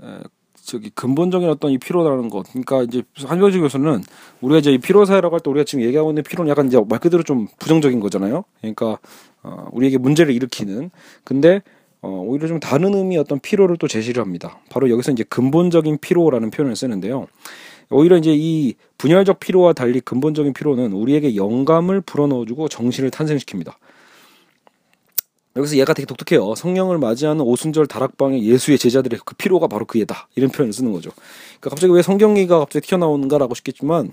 에, 0.00 0.20
저기 0.64 0.90
근본적인 0.90 1.48
어떤 1.48 1.70
이 1.72 1.78
피로라는 1.78 2.28
것. 2.28 2.46
그러니까 2.50 2.82
이제 2.82 3.02
한병주 3.26 3.60
교수는 3.60 4.02
우리가 4.40 4.58
이제 4.58 4.72
이 4.72 4.78
피로 4.78 5.04
사회라고 5.04 5.34
할 5.34 5.40
때 5.40 5.50
우리가 5.50 5.64
지금 5.64 5.84
얘기하고 5.84 6.10
있는 6.10 6.22
피로는 6.22 6.50
약간 6.50 6.66
이제 6.66 6.78
말 6.88 6.98
그대로 6.98 7.22
좀 7.22 7.48
부정적인 7.58 8.00
거잖아요. 8.00 8.44
그러니까 8.60 8.98
어, 9.42 9.68
우리에게 9.72 9.98
문제를 9.98 10.34
일으키는. 10.34 10.90
근데 11.24 11.62
어, 12.02 12.08
오히려 12.26 12.48
좀 12.48 12.60
다른 12.60 12.94
의미 12.94 13.16
어떤 13.18 13.40
피로를 13.40 13.76
또 13.76 13.86
제시를 13.88 14.22
합니다. 14.22 14.58
바로 14.70 14.88
여기서 14.90 15.12
이제 15.12 15.24
근본적인 15.28 15.98
피로라는 16.00 16.50
표현을 16.50 16.76
쓰는데요. 16.76 17.26
오히려 17.90 18.16
이제 18.16 18.32
이 18.34 18.74
분열적 18.98 19.40
피로와 19.40 19.72
달리 19.72 20.00
근본적인 20.00 20.52
피로는 20.52 20.92
우리에게 20.92 21.34
영감을 21.36 22.00
불어넣어주고 22.02 22.68
정신을 22.68 23.10
탄생시킵니다. 23.10 23.72
여기서 25.56 25.76
얘가 25.76 25.94
되게 25.94 26.06
독특해요. 26.06 26.54
성령을 26.54 26.98
맞이하는 26.98 27.42
오순절 27.42 27.86
다락방의 27.86 28.44
예수의 28.44 28.78
제자들의 28.78 29.20
그 29.24 29.34
피로가 29.34 29.66
바로 29.66 29.84
그 29.84 29.98
얘다. 29.98 30.28
이런 30.36 30.50
표현을 30.50 30.72
쓰는 30.72 30.92
거죠. 30.92 31.10
그러니까 31.60 31.70
갑자기 31.70 31.92
왜 31.92 32.02
성경이가 32.02 32.60
갑자기 32.60 32.86
튀어나오는가라고 32.86 33.54
싶겠지만 33.54 34.12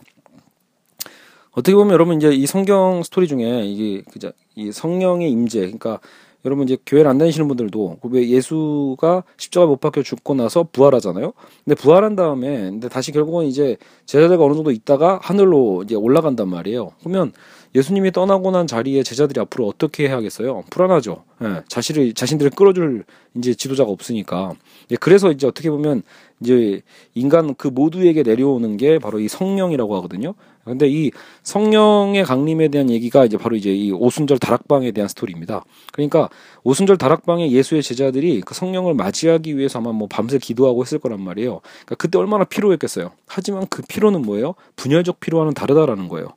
어떻게 1.52 1.76
보면 1.76 1.93
여러분 1.93 2.17
이제 2.17 2.30
이 2.32 2.45
성경 2.45 3.02
스토리 3.04 3.28
중에 3.28 3.65
이게 3.65 4.04
그자 4.12 4.32
이 4.56 4.71
성령의 4.71 5.32
임재 5.32 5.62
그러니까 5.62 6.00
여러분 6.45 6.65
이제 6.65 6.78
교회를 6.86 7.10
안 7.10 7.17
다니시는 7.17 7.47
분들도 7.47 7.97
그왜 8.02 8.30
예수가 8.30 9.23
십자가 9.38 9.65
못 9.65 9.80
박혀 9.80 10.04
죽고 10.04 10.36
나서 10.36 10.67
부활하잖아요. 10.71 11.34
근데 11.65 11.76
부활한 11.76 12.15
다음에 12.15 12.69
근데 12.69 12.88
다시 12.89 13.12
결국은 13.12 13.45
이제 13.45 13.76
제자들과 14.06 14.45
어느 14.45 14.54
정도 14.54 14.71
있다가 14.71 15.19
하늘로 15.21 15.84
이제 15.84 15.95
올라간단 15.95 16.47
말이에요. 16.47 16.91
그러면 17.00 17.34
예수님이 17.75 18.12
떠나고 18.12 18.51
난 18.51 18.67
자리에 18.67 19.03
제자들이 19.03 19.39
앞으로 19.41 19.67
어떻게 19.67 20.08
해야겠어요? 20.08 20.63
불안하죠. 20.69 21.23
예, 21.43 21.62
자신을 21.67 22.13
자신들을 22.13 22.51
끌어줄 22.51 23.03
이제 23.36 23.53
지도자가 23.53 23.91
없으니까. 23.91 24.53
예, 24.91 24.95
그래서 24.95 25.32
이제 25.32 25.47
어떻게 25.47 25.69
보면 25.69 26.03
이제 26.39 26.82
인간 27.13 27.56
그 27.56 27.67
모두에게 27.67 28.23
내려오는 28.23 28.77
게 28.77 28.99
바로 28.99 29.19
이 29.19 29.27
성령이라고 29.27 29.95
하거든요. 29.97 30.34
근데 30.63 30.88
이 30.89 31.12
성령의 31.43 32.25
강림에 32.25 32.67
대한 32.67 32.89
얘기가 32.89 33.23
이제 33.25 33.38
바로 33.38 33.56
이제 33.56 33.73
이 33.73 33.91
오순절 33.91 34.38
다락방에 34.38 34.91
대한 34.91 35.08
스토리입니다. 35.08 35.63
그러니까 35.93 36.30
오순절 36.63 36.97
다락방에 36.97 37.51
예수의 37.51 37.82
제자들이 37.82 38.41
그 38.41 38.53
성령을 38.53 38.93
맞이하기 38.93 39.58
위해서 39.58 39.80
아마 39.80 39.93
뭐 39.93 40.10
밤새 40.10 40.38
기도하고 40.38 40.82
했을 40.82 40.99
거란 40.99 41.21
말이에요. 41.21 41.62
그러니까 41.62 41.95
그때 41.95 42.17
얼마나 42.19 42.43
피로했겠어요. 42.43 43.12
하지만 43.27 43.65
그 43.69 43.82
피로는 43.88 44.23
뭐예요? 44.23 44.56
분열적 44.75 45.21
피로와는 45.21 45.53
다르다라는 45.53 46.10
거예요. 46.10 46.34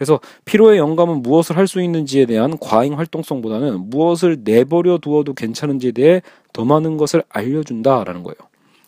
그래서 0.00 0.18
피로의 0.46 0.78
영감은 0.78 1.20
무엇을 1.20 1.58
할 1.58 1.66
수 1.66 1.82
있는지에 1.82 2.24
대한 2.26 2.58
과잉 2.58 2.98
활동성보다는 2.98 3.90
무엇을 3.90 4.38
내버려 4.42 4.98
두어도 4.98 5.34
괜찮은지에 5.34 5.92
대해 5.92 6.22
더 6.54 6.64
많은 6.64 6.96
것을 6.96 7.22
알려준다라는 7.28 8.22
거예요. 8.24 8.34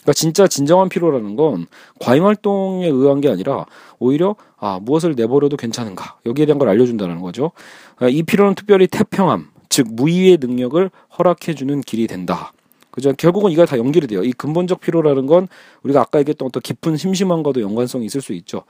그러니까 0.01 0.13
진짜 0.15 0.49
진정한 0.49 0.89
피로라는 0.89 1.37
건 1.37 1.67
과잉 2.01 2.25
활동에 2.27 2.89
의한 2.89 3.21
게 3.21 3.29
아니라 3.29 3.67
오히려 4.01 4.35
아 4.57 4.81
무엇을 4.83 5.15
내버려도 5.15 5.57
괜찮은가 5.59 6.17
여기에 6.27 6.47
대한 6.47 6.59
걸 6.59 6.71
알려준다는 6.71 7.21
거죠. 7.21 7.53
아, 7.99 8.09
이 8.09 8.23
피로는 8.23 8.55
특별히 8.57 8.87
태평함, 8.89 9.49
즉 9.69 9.89
무의의 9.91 10.39
능력을 10.41 10.91
허락해주는 11.19 11.83
길이 11.83 12.07
된다. 12.09 12.53
그죠? 12.91 13.13
결국은 13.17 13.53
이가 13.53 13.65
다 13.65 13.79
연결이 13.79 14.07
돼요. 14.07 14.23
이 14.23 14.33
근본적 14.33 14.81
피로라는 14.81 15.27
건 15.27 15.47
우리가 15.83 16.01
아까 16.01 16.19
얘기했던 16.19 16.47
어떤 16.47 16.61
깊은 16.61 16.97
심심함과도 16.97 17.61
연관성이 17.61 18.07
있을 18.07 18.21
수 18.21 18.33
있죠. 18.35 18.65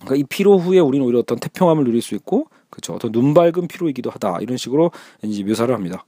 그러니까 0.00 0.16
이 0.16 0.24
피로 0.24 0.58
후에 0.58 0.78
우리는 0.78 1.04
오히려 1.04 1.20
어떤 1.20 1.38
태평함을 1.38 1.84
누릴 1.84 2.02
수 2.02 2.14
있고, 2.14 2.48
그렇죠. 2.70 2.94
어떤 2.94 3.12
눈 3.12 3.34
밝은 3.34 3.68
피로이기도 3.68 4.10
하다 4.10 4.38
이런 4.40 4.56
식으로 4.56 4.90
이제 5.22 5.44
묘사를 5.44 5.72
합니다. 5.72 6.04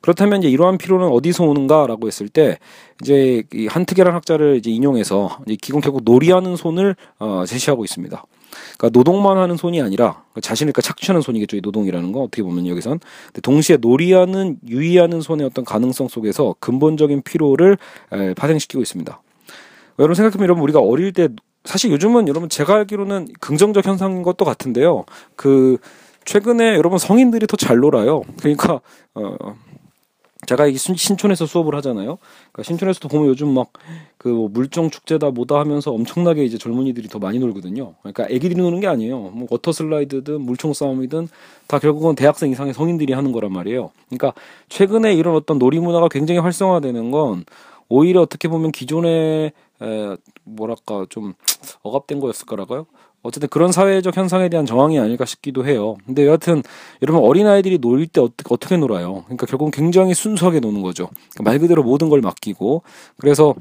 그렇다면 0.00 0.40
이제 0.40 0.48
이러한 0.48 0.78
피로는 0.78 1.08
어디서 1.08 1.44
오는가라고 1.44 2.06
했을 2.06 2.28
때 2.28 2.58
이제 3.02 3.44
이 3.52 3.66
한특이라는 3.66 4.14
학자를 4.16 4.56
이제 4.56 4.70
인용해서 4.70 5.38
이제 5.46 5.56
기본 5.60 5.82
결국 5.82 6.02
놀이하는 6.04 6.56
손을 6.56 6.96
어, 7.18 7.44
제시하고 7.46 7.84
있습니다. 7.84 8.24
그러니까 8.78 8.98
노동만 8.98 9.36
하는 9.36 9.56
손이 9.56 9.80
아니라 9.80 10.24
자신을 10.40 10.72
그러니까 10.72 10.82
착취하는 10.82 11.20
손이겠죠. 11.20 11.58
이 11.58 11.60
노동이라는 11.62 12.12
거 12.12 12.22
어떻게 12.22 12.42
보면 12.42 12.66
여기선 12.66 12.98
동시에 13.42 13.76
놀이하는 13.76 14.58
유의하는 14.66 15.20
손의 15.20 15.46
어떤 15.46 15.64
가능성 15.64 16.08
속에서 16.08 16.54
근본적인 16.60 17.22
피로를 17.22 17.76
에, 18.12 18.34
파생시키고 18.34 18.82
있습니다. 18.82 19.22
여러분 19.98 20.14
생각해보면 20.14 20.62
우리가 20.62 20.80
어릴 20.80 21.12
때 21.12 21.28
사실 21.64 21.90
요즘은 21.92 22.28
여러분 22.28 22.48
제가 22.48 22.74
알기로는 22.76 23.28
긍정적 23.40 23.86
현상인 23.86 24.22
것도 24.22 24.44
같은데요. 24.44 25.04
그 25.36 25.78
최근에 26.24 26.76
여러분 26.76 26.98
성인들이 26.98 27.46
더 27.46 27.56
잘 27.56 27.78
놀아요. 27.78 28.22
그러니까 28.40 28.80
어 29.14 29.36
제가 30.46 30.66
이 30.66 30.76
신촌에서 30.76 31.46
수업을 31.46 31.74
하잖아요. 31.76 32.18
그러니까 32.52 32.62
신촌에서도 32.64 33.08
보면 33.08 33.28
요즘 33.28 33.48
막 33.54 33.68
그 34.18 34.28
뭐 34.30 34.48
물총 34.50 34.90
축제다 34.90 35.30
뭐다 35.30 35.58
하면서 35.60 35.92
엄청나게 35.92 36.44
이제 36.44 36.58
젊은이들이 36.58 37.08
더 37.08 37.18
많이 37.18 37.38
놀거든요. 37.38 37.94
그러니까 38.02 38.26
애기들이 38.28 38.60
노는 38.60 38.80
게 38.80 38.86
아니에요. 38.86 39.18
뭐 39.18 39.46
워터 39.50 39.72
슬라이드든 39.72 40.42
물총 40.42 40.74
싸움이든 40.74 41.28
다 41.66 41.78
결국은 41.78 42.14
대학생 42.16 42.50
이상의 42.50 42.74
성인들이 42.74 43.14
하는 43.14 43.32
거란 43.32 43.52
말이에요. 43.52 43.90
그러니까 44.08 44.34
최근에 44.68 45.14
이런 45.14 45.34
어떤 45.36 45.58
놀이 45.58 45.80
문화가 45.80 46.08
굉장히 46.08 46.40
활성화되는 46.40 47.10
건 47.10 47.44
오히려 47.88 48.20
어떻게 48.22 48.48
보면 48.48 48.72
기존에 48.72 49.52
에, 49.82 50.16
뭐랄까 50.56 51.06
좀 51.10 51.34
억압된 51.82 52.20
거였을 52.20 52.46
거라고요. 52.46 52.86
어쨌든 53.22 53.48
그런 53.50 53.70
사회적 53.70 54.16
현상에 54.16 54.48
대한 54.48 54.64
저항이 54.64 54.98
아닐까 54.98 55.26
싶기도 55.26 55.66
해요. 55.66 55.96
근데 56.06 56.26
여하튼 56.26 56.62
여러분 57.02 57.22
어린아이들이 57.22 57.78
놀 57.78 58.06
때 58.06 58.20
어떻게, 58.20 58.44
어떻게 58.54 58.76
놀아요? 58.78 59.24
그러니까 59.24 59.46
결국은 59.46 59.70
굉장히 59.70 60.14
순수하게 60.14 60.60
노는 60.60 60.80
거죠. 60.82 61.08
그러니까 61.34 61.42
말 61.44 61.58
그대로 61.58 61.82
모든 61.82 62.08
걸 62.08 62.20
맡기고 62.22 62.82
그래서 63.18 63.54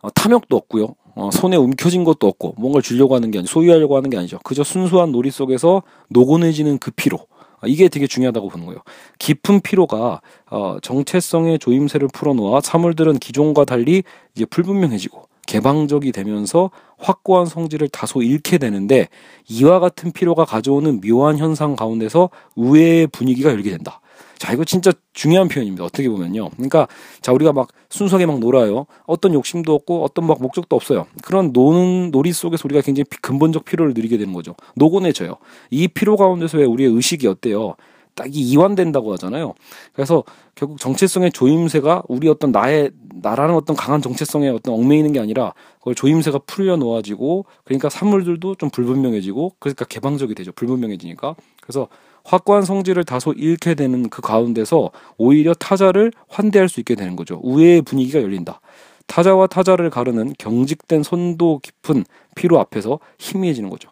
어, 0.00 0.10
탐욕도 0.10 0.56
없고요. 0.56 0.94
어, 1.14 1.30
손에 1.30 1.56
움켜진 1.56 2.04
것도 2.04 2.26
없고 2.26 2.54
뭔가를 2.58 2.82
주려고 2.82 3.14
하는 3.14 3.30
게 3.30 3.38
아니고 3.38 3.50
소유하려고 3.50 3.96
하는 3.96 4.10
게 4.10 4.16
아니죠. 4.18 4.38
그저 4.44 4.62
순수한 4.64 5.12
놀이 5.12 5.30
속에서 5.30 5.82
노곤해지는 6.08 6.78
그 6.78 6.90
피로. 6.90 7.18
어, 7.18 7.66
이게 7.66 7.88
되게 7.88 8.06
중요하다고 8.06 8.48
보는 8.48 8.66
거예요. 8.66 8.80
깊은 9.18 9.60
피로가 9.60 10.20
어, 10.50 10.76
정체성의 10.82 11.58
조임새를 11.58 12.08
풀어놓아 12.12 12.60
사물들은 12.60 13.18
기존과 13.18 13.64
달리 13.64 14.02
이제 14.34 14.44
불분명해지고 14.44 15.22
개방적이 15.46 16.12
되면서 16.12 16.70
확고한 16.98 17.46
성질을 17.46 17.88
다소 17.88 18.22
잃게 18.22 18.58
되는데 18.58 19.08
이와 19.48 19.80
같은 19.80 20.12
피로가 20.12 20.44
가져오는 20.44 21.00
묘한 21.00 21.38
현상 21.38 21.76
가운데서 21.76 22.30
우애의 22.56 23.08
분위기가 23.08 23.50
열게 23.50 23.70
된다. 23.70 24.00
자, 24.38 24.52
이거 24.52 24.64
진짜 24.64 24.92
중요한 25.14 25.48
표현입니다. 25.48 25.84
어떻게 25.84 26.08
보면요. 26.08 26.50
그러니까, 26.50 26.86
자, 27.22 27.32
우리가 27.32 27.52
막 27.52 27.68
순수하게 27.88 28.26
막 28.26 28.38
놀아요. 28.38 28.86
어떤 29.06 29.32
욕심도 29.32 29.74
없고, 29.74 30.04
어떤 30.04 30.26
막 30.26 30.42
목적도 30.42 30.76
없어요. 30.76 31.06
그런 31.22 31.52
노는, 31.52 32.10
놀이 32.10 32.32
속에서 32.32 32.62
우리가 32.66 32.82
굉장히 32.82 33.04
근본적 33.22 33.64
피로를 33.64 33.94
누리게 33.94 34.18
되는 34.18 34.32
거죠. 34.34 34.54
노곤해져요. 34.74 35.36
이 35.70 35.88
피로 35.88 36.16
가운데서 36.16 36.58
왜 36.58 36.64
우리의 36.64 36.90
의식이 36.90 37.26
어때요? 37.26 37.76
딱이 38.16 38.40
이완된다고 38.40 39.12
하잖아요. 39.12 39.54
그래서 39.92 40.24
결국 40.56 40.80
정체성의 40.80 41.32
조임새가 41.32 42.02
우리 42.08 42.28
어떤 42.28 42.50
나의 42.50 42.90
나라는 43.22 43.54
어떤 43.54 43.76
강한 43.76 44.02
정체성에 44.02 44.48
어떤 44.48 44.74
얽매이는 44.74 45.12
게 45.12 45.20
아니라 45.20 45.52
그걸 45.78 45.94
조임새가 45.94 46.40
풀려 46.46 46.76
놓아지고 46.76 47.44
그러니까 47.64 47.88
산물들도 47.88 48.56
좀 48.56 48.70
불분명해지고 48.70 49.52
그러니까 49.60 49.84
개방적이 49.84 50.34
되죠. 50.34 50.50
불분명해지니까. 50.52 51.36
그래서 51.60 51.88
확고한 52.24 52.62
성질을 52.64 53.04
다소 53.04 53.32
잃게 53.32 53.74
되는 53.74 54.08
그 54.08 54.20
가운데서 54.20 54.90
오히려 55.16 55.54
타자를 55.54 56.10
환대할 56.28 56.68
수 56.68 56.80
있게 56.80 56.96
되는 56.96 57.14
거죠. 57.14 57.38
우애의 57.42 57.82
분위기가 57.82 58.20
열린다. 58.20 58.60
타자와 59.06 59.46
타자를 59.46 59.90
가르는 59.90 60.32
경직된 60.38 61.02
선도 61.04 61.60
깊은 61.62 62.04
피로 62.34 62.58
앞에서 62.58 62.98
희미해지는 63.18 63.70
거죠. 63.70 63.90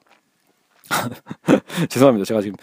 죄송합니다. 1.88 2.24
제가 2.24 2.40
지금 2.40 2.56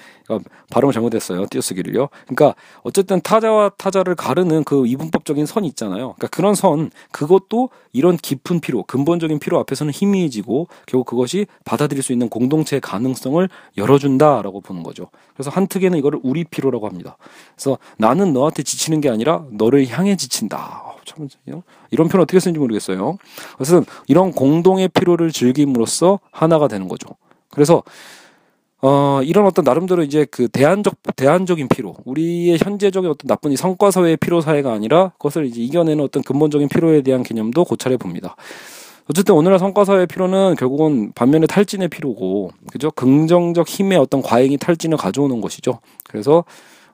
발음을 0.69 0.93
잘못했어요. 0.93 1.45
띄어쓰기를요. 1.49 2.09
그러니까 2.27 2.55
어쨌든 2.83 3.19
타자와 3.21 3.69
타자를 3.77 4.15
가르는 4.15 4.63
그 4.63 4.87
이분법적인 4.87 5.45
선이 5.45 5.67
있잖아요. 5.69 6.13
그러니까 6.13 6.27
그런 6.27 6.55
선 6.55 6.91
그것도 7.11 7.69
이런 7.93 8.17
깊은 8.17 8.59
피로, 8.59 8.83
근본적인 8.83 9.39
피로 9.39 9.59
앞에서는 9.59 9.91
희미해지고 9.93 10.67
결국 10.85 11.05
그것이 11.05 11.47
받아들일 11.65 12.03
수 12.03 12.13
있는 12.13 12.29
공동체의 12.29 12.79
가능성을 12.81 13.47
열어준다라고 13.77 14.61
보는 14.61 14.83
거죠. 14.83 15.09
그래서 15.33 15.49
한특에는 15.49 15.97
이거를 15.97 16.19
우리 16.23 16.43
피로라고 16.43 16.87
합니다. 16.87 17.17
그래서 17.55 17.77
나는 17.97 18.33
너한테 18.33 18.63
지치는 18.63 19.01
게 19.01 19.09
아니라 19.09 19.45
너를 19.51 19.87
향해 19.89 20.15
지친다. 20.15 20.83
어, 20.85 20.95
참 21.05 21.27
이런 21.89 22.07
표현 22.07 22.21
어떻게 22.23 22.39
쓰는지 22.39 22.59
모르겠어요. 22.59 23.17
그래서 23.57 23.83
이런 24.07 24.31
공동의 24.31 24.87
피로를 24.89 25.31
즐김으로써 25.31 26.19
하나가 26.31 26.67
되는 26.67 26.87
거죠. 26.87 27.07
그래서 27.51 27.83
어, 28.83 29.21
이런 29.23 29.45
어떤 29.45 29.63
나름대로 29.63 30.01
이제 30.01 30.25
그 30.25 30.47
대안적, 30.47 30.95
대안적인 31.15 31.67
피로, 31.67 31.95
우리의 32.03 32.57
현재적인 32.57 33.09
어떤 33.09 33.27
나쁜 33.27 33.51
이 33.51 33.55
성과사회의 33.55 34.17
피로 34.17 34.41
사회가 34.41 34.73
아니라 34.73 35.09
그것을 35.19 35.45
이제 35.45 35.61
이겨내는 35.61 36.03
어떤 36.03 36.23
근본적인 36.23 36.67
피로에 36.67 37.01
대한 37.01 37.21
개념도 37.21 37.63
고찰해 37.65 37.97
봅니다. 37.97 38.35
어쨌든 39.07 39.35
오늘날 39.35 39.59
성과사회의 39.59 40.07
피로는 40.07 40.55
결국은 40.57 41.11
반면에 41.13 41.45
탈진의 41.45 41.89
피로고, 41.89 42.51
그죠? 42.71 42.89
긍정적 42.91 43.67
힘의 43.67 43.99
어떤 43.99 44.21
과잉이 44.21 44.57
탈진을 44.57 44.97
가져오는 44.97 45.41
것이죠. 45.41 45.79
그래서, 46.07 46.43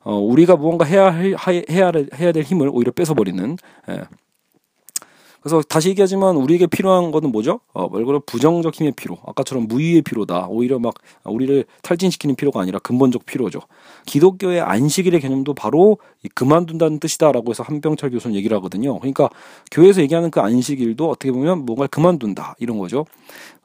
어, 0.02 0.18
우리가 0.18 0.58
무언가 0.58 0.84
해야, 0.84 1.10
해야, 1.12 1.38
해야, 1.70 1.92
해야 2.16 2.32
될 2.32 2.44
힘을 2.44 2.70
오히려 2.74 2.92
뺏어버리는, 2.92 3.58
예. 3.90 4.02
그래서 5.48 5.62
다시 5.62 5.88
얘기하지만 5.90 6.36
우리에게 6.36 6.68
필요한 6.68 7.10
거는 7.12 7.32
뭐죠? 7.32 7.62
어, 7.74 7.88
말 7.88 8.02
그대로 8.02 8.20
부정적 8.20 8.76
힘의 8.76 8.92
필요. 8.98 9.18
아까처럼 9.26 9.70
무의의 9.70 10.02
필요다. 10.02 10.48
오히려 10.50 10.78
막 10.78 10.96
우리를 11.24 11.64
탈진시키는 11.84 12.36
필요가 12.36 12.60
아니라 12.60 12.80
근본적 12.80 13.26
필요죠. 13.26 13.62
기독교의 14.06 14.60
안식일의 14.60 15.22
개념도 15.22 15.54
바로 15.54 16.00
그만둔다는 16.34 17.00
뜻이다라고 17.00 17.52
해서 17.52 17.64
한병철 17.64 18.10
교수는 18.10 18.36
얘기를 18.36 18.58
하거든요. 18.58 19.00
그러니까 19.00 19.30
교회에서 19.72 20.02
얘기하는 20.02 20.32
그 20.32 20.42
안식일도 20.42 21.10
어떻게 21.10 21.32
보면 21.32 21.66
뭔가를 21.66 21.88
그만둔다 21.88 22.58
이런 22.60 22.78
거죠. 22.78 23.06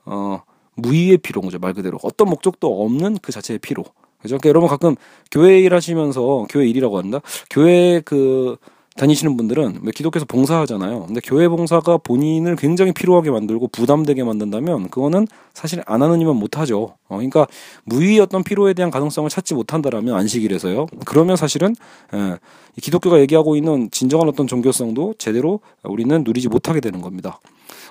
어, 0.04 0.40
무의의 0.76 1.18
필요인 1.18 1.46
거죠. 1.46 1.58
말 1.58 1.72
그대로 1.74 1.98
어떤 2.04 2.28
목적도 2.28 2.84
없는 2.84 3.18
그 3.20 3.32
자체의 3.32 3.58
필요. 3.58 3.82
그죠? 4.20 4.38
그러니까 4.38 4.48
여러분 4.50 4.68
가끔 4.68 4.94
교회 5.32 5.58
일 5.58 5.74
하시면서 5.74 6.46
교회 6.48 6.68
일이라고 6.68 6.96
한다. 6.96 7.20
교회 7.50 8.00
그 8.04 8.56
다니시는 8.96 9.36
분들은 9.36 9.90
기독교에서 9.94 10.26
봉사하잖아요. 10.26 11.06
근데 11.06 11.20
교회 11.24 11.48
봉사가 11.48 11.98
본인을 11.98 12.56
굉장히 12.56 12.92
피로하게 12.92 13.30
만들고 13.30 13.68
부담되게 13.68 14.22
만든다면 14.22 14.90
그거는 14.90 15.26
사실 15.54 15.82
안 15.86 16.02
하는 16.02 16.20
이면 16.20 16.36
못 16.36 16.58
하죠. 16.58 16.94
어, 17.08 17.16
그러니까 17.16 17.46
무의 17.84 18.20
어떤 18.20 18.44
피로에 18.44 18.74
대한 18.74 18.90
가능성을 18.90 19.28
찾지 19.30 19.54
못한다라면 19.54 20.14
안식일에서요. 20.14 20.86
그러면 21.06 21.36
사실은 21.36 21.74
예, 22.14 22.38
기독교가 22.80 23.20
얘기하고 23.20 23.56
있는 23.56 23.90
진정한 23.90 24.28
어떤 24.28 24.46
종교성도 24.46 25.14
제대로 25.18 25.60
우리는 25.84 26.22
누리지 26.24 26.48
못하게 26.48 26.80
되는 26.80 27.00
겁니다. 27.00 27.40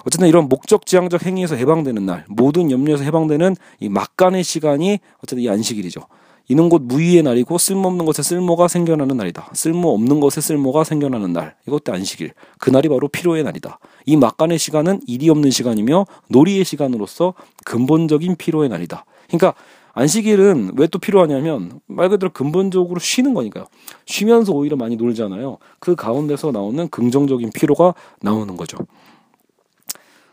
어쨌든 0.05 0.27
이런 0.27 0.49
목적 0.49 0.85
지향적 0.85 1.25
행위에서 1.25 1.55
해방되는 1.55 2.05
날, 2.05 2.25
모든 2.27 2.71
염려에서 2.71 3.03
해방되는 3.03 3.55
이 3.79 3.89
막간의 3.89 4.43
시간이 4.43 4.99
어쨌든 5.17 5.39
이 5.39 5.49
안식일이죠. 5.49 6.01
이는 6.47 6.69
곧 6.69 6.81
무의의 6.83 7.23
날이고 7.23 7.57
쓸모없는 7.57 8.05
것에 8.05 8.23
쓸모가 8.23 8.67
생겨나는 8.67 9.15
날이다. 9.17 9.51
쓸모없는 9.53 10.19
것에 10.19 10.41
쓸모가 10.41 10.83
생겨나는 10.83 11.33
날. 11.33 11.55
이것도 11.67 11.93
안식일. 11.93 12.33
그날이 12.59 12.89
바로 12.89 13.07
피로의 13.07 13.43
날이다. 13.43 13.79
이 14.05 14.17
막간의 14.17 14.59
시간은 14.59 15.01
일이 15.07 15.29
없는 15.29 15.49
시간이며 15.51 16.05
놀이의 16.29 16.65
시간으로서 16.65 17.33
근본적인 17.65 18.35
피로의 18.35 18.69
날이다. 18.69 19.05
그러니까 19.27 19.53
안식일은 19.93 20.71
왜 20.77 20.87
또 20.87 20.99
필요하냐면 20.99 21.79
말 21.87 22.09
그대로 22.09 22.31
근본적으로 22.31 22.99
쉬는 22.99 23.33
거니까요. 23.33 23.65
쉬면서 24.05 24.51
오히려 24.51 24.75
많이 24.75 24.95
놀잖아요. 24.97 25.57
그 25.79 25.95
가운데서 25.95 26.51
나오는 26.51 26.87
긍정적인 26.89 27.51
피로가 27.53 27.93
나오는 28.21 28.55
거죠. 28.57 28.77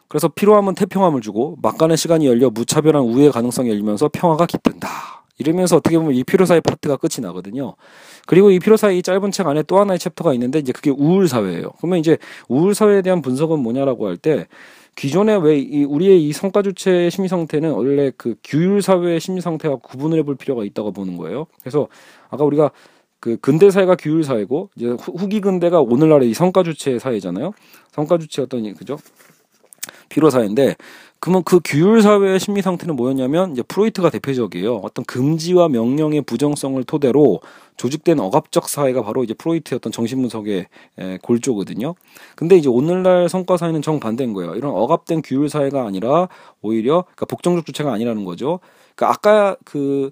그래서 0.08 0.28
피로함은 0.28 0.74
태평함을 0.74 1.20
주고 1.20 1.56
막간의 1.62 1.96
시간이 1.96 2.26
열려 2.26 2.50
무차별한 2.50 3.02
우애 3.02 3.30
가능성이 3.30 3.68
열리면서 3.70 4.08
평화가 4.12 4.46
깃든다. 4.46 5.17
이러면서 5.38 5.76
어떻게 5.76 5.98
보면 5.98 6.14
이 6.14 6.24
피로사의 6.24 6.60
파트가 6.62 6.96
끝이 6.96 7.22
나거든요. 7.22 7.74
그리고 8.26 8.50
이 8.50 8.58
피로사회 8.58 8.98
이 8.98 9.02
짧은 9.02 9.30
책 9.30 9.46
안에 9.46 9.62
또 9.64 9.78
하나의 9.80 9.98
챕터가 9.98 10.34
있는데 10.34 10.58
이제 10.58 10.72
그게 10.72 10.90
우울 10.90 11.28
사회예요. 11.28 11.70
그러면 11.78 11.98
이제 12.00 12.18
우울 12.48 12.74
사회에 12.74 13.02
대한 13.02 13.22
분석은 13.22 13.58
뭐냐라고 13.60 14.06
할 14.08 14.16
때 14.18 14.48
기존에 14.96 15.36
왜 15.36 15.58
이 15.60 15.84
우리의 15.84 16.26
이 16.26 16.32
성과 16.32 16.62
주체의 16.62 17.10
심리 17.12 17.28
상태는 17.28 17.70
원래 17.72 18.10
그 18.16 18.34
규율 18.44 18.82
사회의 18.82 19.20
심리 19.20 19.40
상태와 19.40 19.76
구분을 19.76 20.18
해볼 20.18 20.36
필요가 20.36 20.64
있다고 20.64 20.92
보는 20.92 21.16
거예요. 21.16 21.46
그래서 21.60 21.88
아까 22.30 22.44
우리가 22.44 22.70
그 23.20 23.36
근대 23.38 23.70
사회가 23.70 23.96
규율 23.96 24.24
사회고 24.24 24.70
이제 24.76 24.86
후기 24.88 25.40
근대가 25.40 25.80
오늘날의 25.80 26.30
이 26.30 26.34
성과 26.34 26.62
주체 26.64 26.98
사회잖아요. 26.98 27.52
성과 27.92 28.18
주체 28.18 28.42
어떤 28.42 28.74
그죠? 28.74 28.98
피로 30.08 30.30
사회인데 30.30 30.76
그러면 31.20 31.42
그 31.42 31.60
규율 31.64 32.00
사회의 32.00 32.38
심리 32.38 32.62
상태는 32.62 32.94
뭐였냐면 32.94 33.52
이제 33.52 33.62
프로이트가 33.62 34.10
대표적이에요. 34.10 34.76
어떤 34.76 35.04
금지와 35.04 35.68
명령의 35.68 36.22
부정성을 36.22 36.82
토대로 36.84 37.40
조직된 37.76 38.20
억압적 38.20 38.68
사회가 38.68 39.02
바로 39.02 39.24
이제 39.24 39.34
프로이트의 39.34 39.78
어떤 39.78 39.90
정신 39.92 40.20
분석의 40.20 40.66
골조거든요. 41.22 41.96
근데 42.36 42.56
이제 42.56 42.68
오늘날 42.68 43.28
성과 43.28 43.56
사회는 43.56 43.82
정반대인 43.82 44.32
거예요. 44.32 44.54
이런 44.54 44.72
억압된 44.72 45.22
규율 45.22 45.48
사회가 45.48 45.86
아니라 45.86 46.28
오히려 46.62 47.02
그러니까 47.02 47.26
복종적 47.26 47.66
주체가 47.66 47.92
아니라는 47.92 48.24
거죠. 48.24 48.60
그러니까 48.94 49.12
아까 49.12 49.56
그 49.64 50.10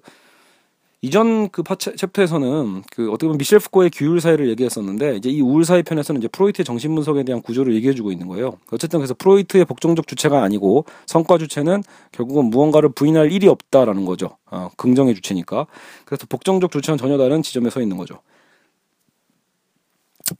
이전 1.07 1.47
그 1.49 1.63
파체, 1.63 1.95
챕터에서는 1.95 2.83
그 2.91 3.09
어떻게 3.09 3.27
보면 3.27 3.37
미셸 3.37 3.59
푸코의 3.59 3.89
규율 3.93 4.19
사회를 4.19 4.49
얘기했었는데 4.49 5.15
이제 5.15 5.29
이 5.29 5.39
우울 5.39 5.63
사회 5.63 5.81
편에서는 5.81 6.19
이제 6.19 6.27
프로이트의 6.27 6.65
정신 6.65 6.93
분석에 6.95 7.23
대한 7.23 7.41
구조를 7.41 7.73
얘기해 7.75 7.93
주고 7.93 8.11
있는 8.11 8.27
거예요. 8.27 8.57
어쨌든 8.71 8.99
그래서 8.99 9.13
프로이트의 9.17 9.63
복종적 9.63 10.05
주체가 10.05 10.43
아니고 10.43 10.83
성과 11.05 11.37
주체는 11.37 11.83
결국은 12.11 12.45
무언가를 12.49 12.89
부인할 12.89 13.31
일이 13.31 13.47
없다라는 13.47 14.03
거죠. 14.03 14.37
어, 14.51 14.69
긍정의 14.75 15.15
주체니까. 15.15 15.67
그래서 16.03 16.25
복종적 16.27 16.71
주체는 16.71 16.97
전혀 16.97 17.17
다른 17.17 17.41
지점에 17.41 17.69
서 17.69 17.79
있는 17.79 17.95
거죠. 17.95 18.19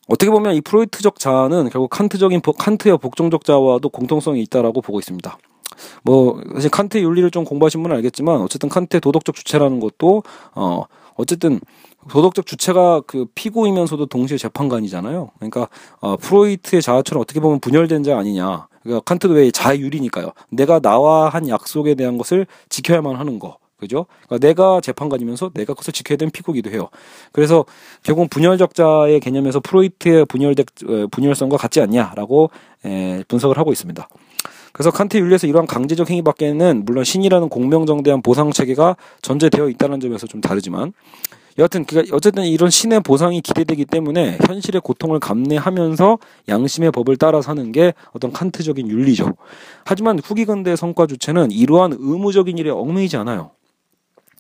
어떻게 0.10 0.30
보면 0.30 0.56
이 0.56 0.62
프로이트적 0.62 1.18
자아는 1.18 1.70
결국 1.70 1.90
칸트적인 1.92 2.42
칸트의 2.42 2.98
복종적 2.98 3.46
자와도 3.46 3.88
공통성이 3.88 4.42
있다라고 4.42 4.82
보고 4.82 5.00
있습니다. 5.00 5.38
뭐 6.04 6.42
사실 6.54 6.70
칸트의 6.70 7.04
윤리를 7.04 7.32
좀 7.32 7.44
공부하신 7.44 7.82
분은 7.84 7.96
알겠지만 7.98 8.42
어쨌든 8.42 8.70
칸트의 8.70 9.02
도덕적 9.02 9.36
주체라는 9.36 9.80
것도 9.80 10.24
어 10.56 10.84
어쨌든 11.16 11.60
도덕적 12.10 12.46
주체가 12.46 13.02
그 13.06 13.26
피고이면서도 13.36 14.06
동시에 14.06 14.38
재판관이잖아요. 14.38 15.32
그러니까 15.38 15.68
어 16.00 16.16
프로이트의 16.18 16.82
자아처럼 16.82 17.22
어떻게 17.22 17.40
보면 17.40 17.60
분열된 17.60 18.04
자 18.04 18.18
아니냐. 18.18 18.68
그러니까 18.84 19.04
칸트도 19.04 19.34
왜 19.34 19.52
자유율이니까요. 19.52 20.32
내가 20.50 20.80
나와 20.80 21.30
한 21.30 21.50
약속에 21.50 21.96
대한 21.96 22.18
것을 22.18 22.48
지켜야만 22.70 23.16
하는 23.16 23.40
거. 23.40 23.58
그죠? 23.78 24.08
그러니까 24.26 24.48
내가 24.48 24.82
재판관이면서 24.82 25.52
내가 25.54 25.74
그것을 25.74 25.94
지켜야 25.94 26.18
되는 26.18 26.32
피고기도 26.32 26.72
해요. 26.72 26.90
그래서 27.32 27.64
결국 28.02 28.30
분열적자의 28.30 29.20
개념에서 29.20 29.60
프로이트의 29.60 30.26
분열적 30.26 30.66
분열성과 31.12 31.58
같지 31.58 31.80
않냐라고 31.82 32.50
에, 32.86 33.24
분석을 33.28 33.58
하고 33.58 33.72
있습니다. 33.72 34.08
그래서 34.78 34.92
칸트 34.92 35.18
윤리에서 35.18 35.48
이러한 35.48 35.66
강제적 35.66 36.12
행위 36.12 36.22
밖에는 36.22 36.84
물론 36.86 37.04
신이라는 37.04 37.50
공명정대한 37.50 38.22
보상 38.22 38.52
체계가 38.52 38.96
전제되어 39.24 39.70
있다는 39.70 40.00
점에서 40.00 40.28
좀 40.28 40.40
다르지만 40.40 40.94
여하튼 41.58 41.84
그니까 41.84 42.16
어쨌든 42.16 42.46
이런 42.46 42.70
신의 42.70 43.00
보상이 43.00 43.42
기대되기 43.42 43.86
때문에 43.86 44.38
현실의 44.46 44.82
고통을 44.82 45.20
감내하면서 45.20 46.20
양심의 46.48 46.92
법을 46.92 47.18
따라 47.18 47.42
사는 47.42 47.72
게 47.72 47.96
어떤 48.14 48.32
칸트적인 48.32 48.88
윤리죠. 48.88 49.34
하지만 49.84 50.20
후기 50.20 50.46
근대 50.46 50.76
성과 50.76 51.08
주체는 51.08 51.50
이러한 51.50 51.96
의무적인 51.98 52.60
일에 52.60 52.70
얽매이지 52.70 53.18
않아요. 53.18 53.50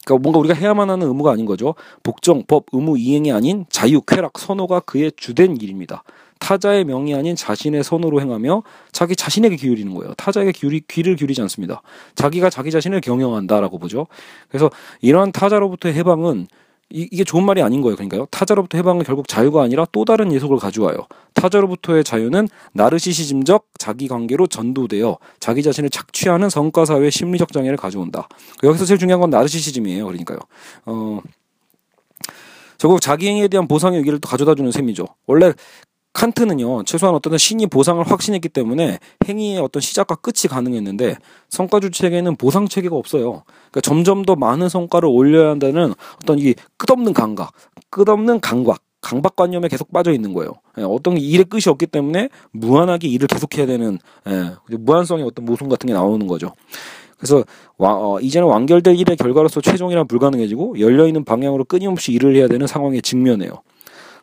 그러니까 0.06 0.21
뭔가 0.21 0.38
우리가 0.38 0.54
해야만 0.54 0.91
하는 0.91 1.08
의무가 1.08 1.32
아닌 1.32 1.47
거죠. 1.47 1.73
복종, 2.04 2.43
법, 2.47 2.67
의무 2.71 3.00
이행이 3.00 3.32
아닌 3.32 3.65
자유, 3.69 4.02
쾌락, 4.02 4.38
선호가 4.38 4.82
그의 4.82 5.12
주된 5.17 5.58
일입니다. 5.58 6.04
타자의 6.39 6.84
명이 6.86 7.13
아닌 7.15 7.36
자신의 7.36 7.84
선으로 7.84 8.21
행하며 8.21 8.63
자기 8.91 9.15
자신에게 9.15 9.56
기울이는 9.56 9.93
거예요. 9.93 10.13
타자에게 10.15 10.52
기울이, 10.52 10.82
귀를 10.88 11.15
기울이지 11.15 11.41
않습니다. 11.41 11.82
자기가 12.15 12.50
자기 12.50 12.71
자신을 12.71 13.02
경영한다라고 13.02 13.78
보죠. 13.80 14.08
그래서 14.50 14.69
이러한 15.02 15.32
타자로부터의 15.32 15.95
해방은 15.95 16.47
이, 16.89 17.08
이게 17.12 17.23
좋은 17.23 17.45
말이 17.45 17.62
아닌 17.62 17.82
거예요. 17.82 17.95
그러니까요. 17.95 18.28
타자로부터 18.32 18.78
해방은 18.78 19.04
결국 19.04 19.28
자유가 19.28 19.62
아니라 19.62 19.86
또 19.91 20.06
다른 20.06 20.32
예속을 20.32 20.58
가져와요. 20.58 21.08
타자로부터의 21.34 22.04
자유는 22.04 22.47
나르시시즘적 22.73 23.65
자기 23.78 24.08
관계로 24.08 24.47
전도되어 24.47 25.17
자기 25.39 25.63
자신을 25.63 25.89
착취하는 25.89 26.50
성과사회 26.50 27.10
심리적 27.10 27.52
장애를 27.52 27.76
가져온다. 27.76 28.30
여기서 28.63 28.86
제일 28.86 29.00
중요한 29.00 29.19
건 29.19 29.30
나르시시즘이에요. 29.32 30.06
그러니까요. 30.06 30.39
어, 30.86 31.19
결국 32.78 33.02
자기 33.02 33.28
행위에 33.28 33.47
대한 33.47 33.67
보상의 33.67 34.00
의기를 34.00 34.19
또 34.19 34.30
가져다 34.30 34.56
주는 34.56 34.71
셈이죠. 34.71 35.08
원래 35.26 35.52
칸트는요 36.17 36.84
최소한 36.84 37.13
어떤 37.13 37.38
신이 37.38 37.67
보상을 37.67 38.03
확신했기 38.03 38.49
때문에 38.49 38.97
행위의 39.27 39.60
어떤 39.60 39.82
시작과 39.82 40.15
끝이 40.15 40.49
가능했는데 40.49 41.15
성과 41.49 41.80
주체에게는 41.80 42.38
보상 42.38 42.67
체계가 42.67 42.95
없어요. 42.95 43.43
그러니까 43.45 43.82
점점 43.82 44.25
더 44.25 44.36
많은 44.36 44.67
성과를 44.67 45.08
올려야 45.08 45.51
한다는 45.51 45.93
어떤 46.15 46.39
이 46.39 46.56
끝없는 46.77 47.13
감각, 47.13 47.51
끝없는 47.91 48.39
강박, 48.39 48.82
강박관념에 49.01 49.67
계속 49.67 49.91
빠져 49.91 50.12
있는 50.12 50.34
거예요. 50.34 50.53
예, 50.80 50.82
어떤 50.82 51.19
일의 51.19 51.45
끝이 51.45 51.63
없기 51.67 51.86
때문에 51.86 52.30
무한하게 52.51 53.08
일을 53.10 53.27
계속해야 53.27 53.67
되는 53.67 53.99
예, 54.27 54.75
무한성의 54.75 55.23
어떤 55.23 55.45
모순 55.45 55.69
같은 55.69 55.86
게 55.86 55.93
나오는 55.93 56.25
거죠. 56.25 56.51
그래서 57.17 57.43
와, 57.77 57.93
어, 57.93 58.19
이제는 58.19 58.47
완결될 58.47 58.95
일의 58.95 59.17
결과로서 59.17 59.62
최종이란 59.62 60.08
불가능해지고 60.08 60.80
열려 60.80 61.06
있는 61.06 61.23
방향으로 61.23 61.65
끊임없이 61.65 62.12
일을 62.12 62.36
해야 62.36 62.47
되는 62.47 62.65
상황에 62.65 63.01
직면해요. 63.01 63.62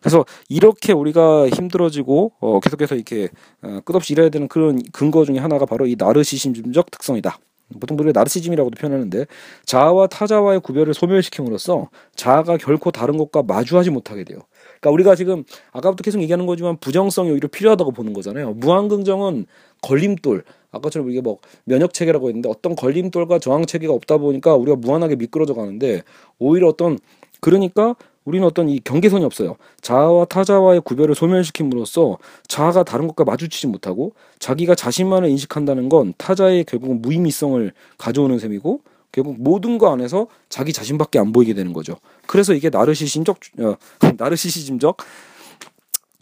그래서 0.05 0.27
이렇게 0.51 0.93
우리가 0.93 1.49
힘들어지고 1.49 2.33
어, 2.39 2.61
계속해서 2.61 2.95
이렇게 2.95 3.31
어, 3.63 3.81
끝없이 3.87 4.13
일해야 4.13 4.29
되는 4.29 4.49
그런 4.49 4.83
근거 4.93 5.25
중에 5.25 5.39
하나가 5.39 5.65
바로 5.65 5.87
이 5.87 5.97
나르시즘적 5.99 6.91
특성이다. 6.91 7.39
보통 7.81 7.97
우리가 7.99 8.21
나르시즘이라고도 8.21 8.79
표현하는데 8.79 9.25
자아와 9.65 10.09
타자와의 10.09 10.61
구별을 10.61 10.93
소멸시킴으로써 10.93 11.89
자아가 12.15 12.59
결코 12.59 12.91
다른 12.91 13.17
것과 13.17 13.45
마주하지 13.45 13.89
못하게 13.89 14.25
돼요. 14.25 14.41
그러니까 14.79 14.91
우리가 14.91 15.15
지금 15.15 15.43
아까부터 15.73 16.03
계속 16.03 16.21
얘기하는 16.21 16.45
거지만 16.45 16.77
부정성이 16.77 17.31
오히려 17.31 17.49
필요하다고 17.49 17.93
보는 17.93 18.13
거잖아요. 18.13 18.53
무한긍정은 18.53 19.47
걸림돌. 19.81 20.45
아까처럼 20.71 21.09
우리가 21.09 21.23
뭐 21.23 21.39
면역 21.65 21.95
체계라고 21.95 22.29
했는데 22.29 22.51
어떤 22.51 22.77
걸림돌과 22.77 23.39
저항 23.39 23.65
체계가 23.65 23.95
없다 23.95 24.19
보니까 24.19 24.55
우리가 24.55 24.77
무한하게 24.77 25.17
미끄러져 25.17 25.55
가는데 25.55 26.03
오히려 26.39 26.69
어떤 26.69 26.99
그러니까 27.41 27.95
우리는 28.25 28.47
어떤 28.47 28.69
이 28.69 28.81
경계선이 28.81 29.25
없어요. 29.25 29.57
자아와 29.83 30.25
타자와의 30.27 30.81
구별을 30.81 31.15
소멸시킴으로써 31.15 32.19
자아가 32.49 32.83
다른 32.83 33.07
것과 33.07 33.25
마주치지 33.25 33.67
못하고 33.67 34.15
자기가 34.39 34.75
자신만을 34.75 35.29
인식한다는 35.29 35.89
건 35.89 36.15
타자의 36.17 36.65
결국은 36.65 37.03
무의미성을 37.03 37.73
가져오는 37.99 38.39
셈이고 38.39 38.81
결국 39.13 39.37
모든 39.39 39.79
거 39.79 39.93
안에서 39.93 40.27
자기 40.49 40.73
자신밖에 40.73 41.19
안 41.19 41.33
보이게 41.33 41.55
되는 41.55 41.73
거죠. 41.73 41.97
그래서 42.27 42.55
이게 42.55 42.71
나르시심적 42.71 43.39
어, 43.61 43.77
나르시시즘적 44.17 44.97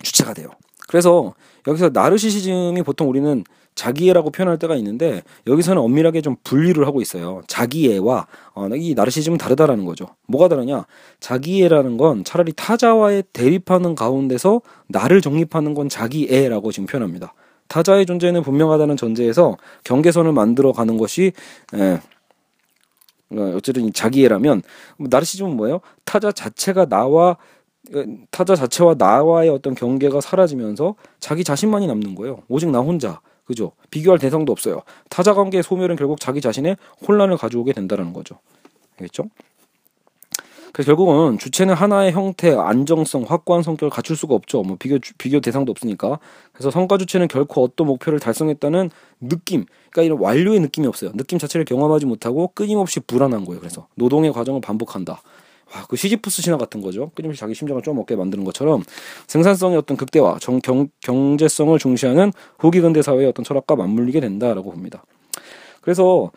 주체가 0.03 0.35
돼요. 0.35 0.51
그래서 0.88 1.35
여기서 1.67 1.91
나르시시즘이 1.91 2.83
보통 2.83 3.09
우리는 3.09 3.45
자기애라고 3.74 4.30
표현할 4.30 4.58
때가 4.58 4.76
있는데 4.76 5.22
여기서는 5.46 5.80
엄밀하게 5.80 6.20
좀 6.20 6.37
분리를 6.44 6.87
하고 6.87 7.00
있어요. 7.00 7.42
자기애와 7.46 8.26
어, 8.54 8.68
이 8.74 8.94
나르시즘은 8.94 9.38
다르다라는 9.38 9.85
거죠. 9.85 10.08
뭐가 10.26 10.48
다르냐? 10.48 10.87
자기애라는 11.20 11.96
건 11.96 12.24
차라리 12.24 12.52
타자와의 12.52 13.24
대립하는 13.32 13.94
가운데서 13.94 14.61
나를 14.88 15.20
정립하는 15.20 15.74
건 15.74 15.88
자기애라고 15.88 16.72
지금 16.72 16.87
표현합니다. 16.87 17.35
타자의 17.68 18.04
존재는 18.04 18.42
분명하다는 18.42 18.96
전제에서 18.96 19.56
경계선을 19.85 20.32
만들어 20.32 20.72
가는 20.72 20.98
것이 20.98 21.32
에, 21.74 22.00
어, 23.35 23.54
어쨌든 23.56 23.90
자기애라면 23.92 24.62
나르시즘은 24.98 25.56
뭐예요? 25.56 25.80
타자 26.04 26.30
자체가 26.30 26.87
나와 26.87 27.38
어, 27.94 28.04
타자 28.30 28.54
자체와 28.54 28.96
나와의 28.98 29.48
어떤 29.48 29.74
경계가 29.74 30.20
사라지면서 30.20 30.94
자기 31.20 31.42
자신만이 31.42 31.87
남는 31.87 32.14
거예요. 32.14 32.42
오직 32.48 32.70
나 32.70 32.80
혼자. 32.80 33.20
그죠? 33.44 33.72
비교할 33.90 34.18
대상도 34.18 34.52
없어요. 34.52 34.83
타자 35.09 35.35
관계의 35.35 35.62
소멸은 35.62 35.96
결국 35.96 36.20
자기 36.20 36.40
자신의 36.40 36.76
혼란을 37.07 37.37
가져오게 37.37 37.72
된다는 37.72 38.12
거죠. 38.12 38.38
알겠죠? 38.98 39.24
그래서 40.72 40.87
결국은 40.87 41.38
주체는 41.38 41.74
하나의 41.74 42.12
형태, 42.12 42.55
안정성, 42.55 43.24
확고한 43.28 43.62
성격을 43.62 43.90
갖출 43.90 44.16
수가 44.16 44.35
없죠. 44.35 44.62
뭐 44.62 44.76
비교 44.78 44.98
비교 45.18 45.40
대상도 45.40 45.70
없으니까. 45.70 46.18
그래서 46.52 46.70
성과 46.70 46.96
주체는 46.96 47.28
결코 47.28 47.62
어떤 47.62 47.87
목표를 47.88 48.18
달성했다는 48.18 48.90
느낌, 49.20 49.66
그러니까 49.90 50.02
이런 50.02 50.18
완료의 50.18 50.61
느낌이 50.61 50.87
없어요. 50.87 51.12
느낌 51.12 51.38
자체를 51.38 51.66
경험하지 51.66 52.07
못하고 52.07 52.52
끊임없이 52.55 53.00
불안한 53.00 53.44
거예요. 53.44 53.61
그래서 53.61 53.87
노동의 53.96 54.33
과정을 54.33 54.62
반복한다. 54.62 55.20
와, 55.74 55.87
그 55.88 55.96
시지프스 55.96 56.42
신화 56.42 56.58
같은 56.58 56.82
거죠. 56.82 57.11
끊임없이 57.14 57.40
자기 57.40 57.54
심장을 57.54 57.80
쪼먹게 57.82 58.16
만드는 58.16 58.44
것처럼 58.44 58.85
생산성의 59.26 59.78
어떤 59.78 59.96
극대화, 59.96 60.38
정, 60.40 60.61
경, 60.61 60.88
경제성을 61.00 61.78
중시하는 61.78 62.32
후기 62.58 62.80
근대 62.80 63.00
사회의 63.00 63.26
어떤 63.26 63.44
철학과 63.44 63.76
맞물리게 63.76 64.20
된다라고 64.20 64.70
봅니다. 64.70 65.04
그래서 65.80 66.24
어, 66.24 66.30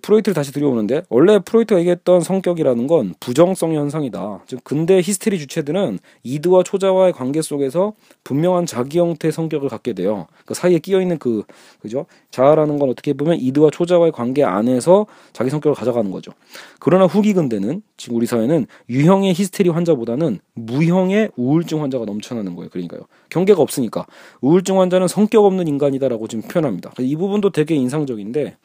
프로이트를 0.00 0.34
다시 0.34 0.52
들여오는데 0.52 1.02
원래 1.08 1.38
프로이트가 1.38 1.80
얘기했던 1.80 2.20
성격이라는 2.20 2.86
건 2.86 3.14
부정성 3.20 3.74
현상이다. 3.74 4.44
즉 4.46 4.62
근대 4.62 4.98
히스테리 4.98 5.38
주체들은 5.38 5.98
이드와 6.22 6.62
초자와의 6.62 7.12
관계 7.12 7.42
속에서 7.42 7.94
분명한 8.24 8.66
자기 8.66 8.98
형태의 8.98 9.32
성격을 9.32 9.68
갖게 9.68 9.92
돼요. 9.92 10.26
그 10.46 10.54
사이에 10.54 10.78
끼어 10.78 11.00
있는 11.00 11.18
그 11.18 11.42
그죠? 11.80 12.06
자아라는 12.30 12.78
건 12.78 12.90
어떻게 12.90 13.12
보면 13.12 13.38
이드와 13.38 13.70
초자와의 13.70 14.12
관계 14.12 14.44
안에서 14.44 15.06
자기 15.32 15.50
성격을 15.50 15.74
가져가는 15.74 16.10
거죠. 16.10 16.32
그러나 16.78 17.06
후기 17.06 17.32
근대는 17.32 17.82
지금 17.96 18.16
우리 18.16 18.26
사회는 18.26 18.66
유형의 18.88 19.34
히스테리 19.34 19.70
환자보다는 19.70 20.38
무형의 20.54 21.30
우울증 21.36 21.82
환자가 21.82 22.04
넘쳐나는 22.04 22.54
거예요. 22.54 22.70
그러니까요. 22.70 23.02
경계가 23.30 23.60
없으니까 23.60 24.06
우울증 24.40 24.80
환자는 24.80 25.08
성격 25.08 25.44
없는 25.44 25.66
인간이다라고 25.68 26.28
지금 26.28 26.46
표현합니다. 26.48 26.92
이 27.00 27.16
부분도 27.16 27.50
되게 27.50 27.74
인상적인데 27.74 28.56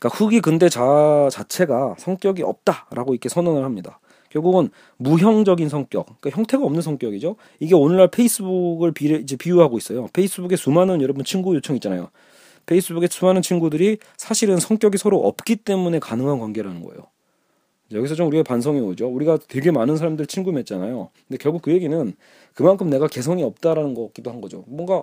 그러니까 0.00 0.16
후기 0.16 0.40
근대 0.40 0.68
자 0.68 1.28
자체가 1.30 1.94
성격이 1.98 2.42
없다라고 2.42 3.12
이렇게 3.12 3.28
선언을 3.28 3.64
합니다. 3.64 4.00
결국은 4.30 4.70
무형적인 4.96 5.68
성격, 5.68 6.06
그러니까 6.20 6.30
형태가 6.30 6.64
없는 6.64 6.80
성격이죠. 6.80 7.36
이게 7.58 7.74
오늘날 7.74 8.08
페이스북을 8.08 8.92
비, 8.92 9.12
이제 9.14 9.36
비유하고 9.36 9.76
있어요. 9.76 10.08
페이스북에 10.12 10.56
수많은 10.56 11.02
여러분 11.02 11.24
친구 11.24 11.54
요청 11.54 11.76
있잖아요. 11.76 12.10
페이스북에 12.66 13.08
수많은 13.08 13.42
친구들이 13.42 13.98
사실은 14.16 14.58
성격이 14.58 14.98
서로 14.98 15.18
없기 15.26 15.56
때문에 15.56 15.98
가능한 15.98 16.38
관계라는 16.38 16.82
거예요. 16.82 17.02
여기서 17.92 18.14
좀 18.14 18.28
우리가 18.28 18.44
반성이 18.44 18.80
오죠. 18.80 19.08
우리가 19.08 19.38
되게 19.48 19.72
많은 19.72 19.96
사람들 19.96 20.26
친구 20.26 20.52
맺잖아요. 20.52 21.10
근데 21.26 21.38
결국 21.42 21.62
그 21.62 21.72
얘기는 21.72 22.14
그만큼 22.54 22.88
내가 22.88 23.08
개성이 23.08 23.42
없다라는 23.42 23.94
거기도 23.94 24.30
한 24.30 24.40
거죠. 24.40 24.64
뭔가 24.68 25.02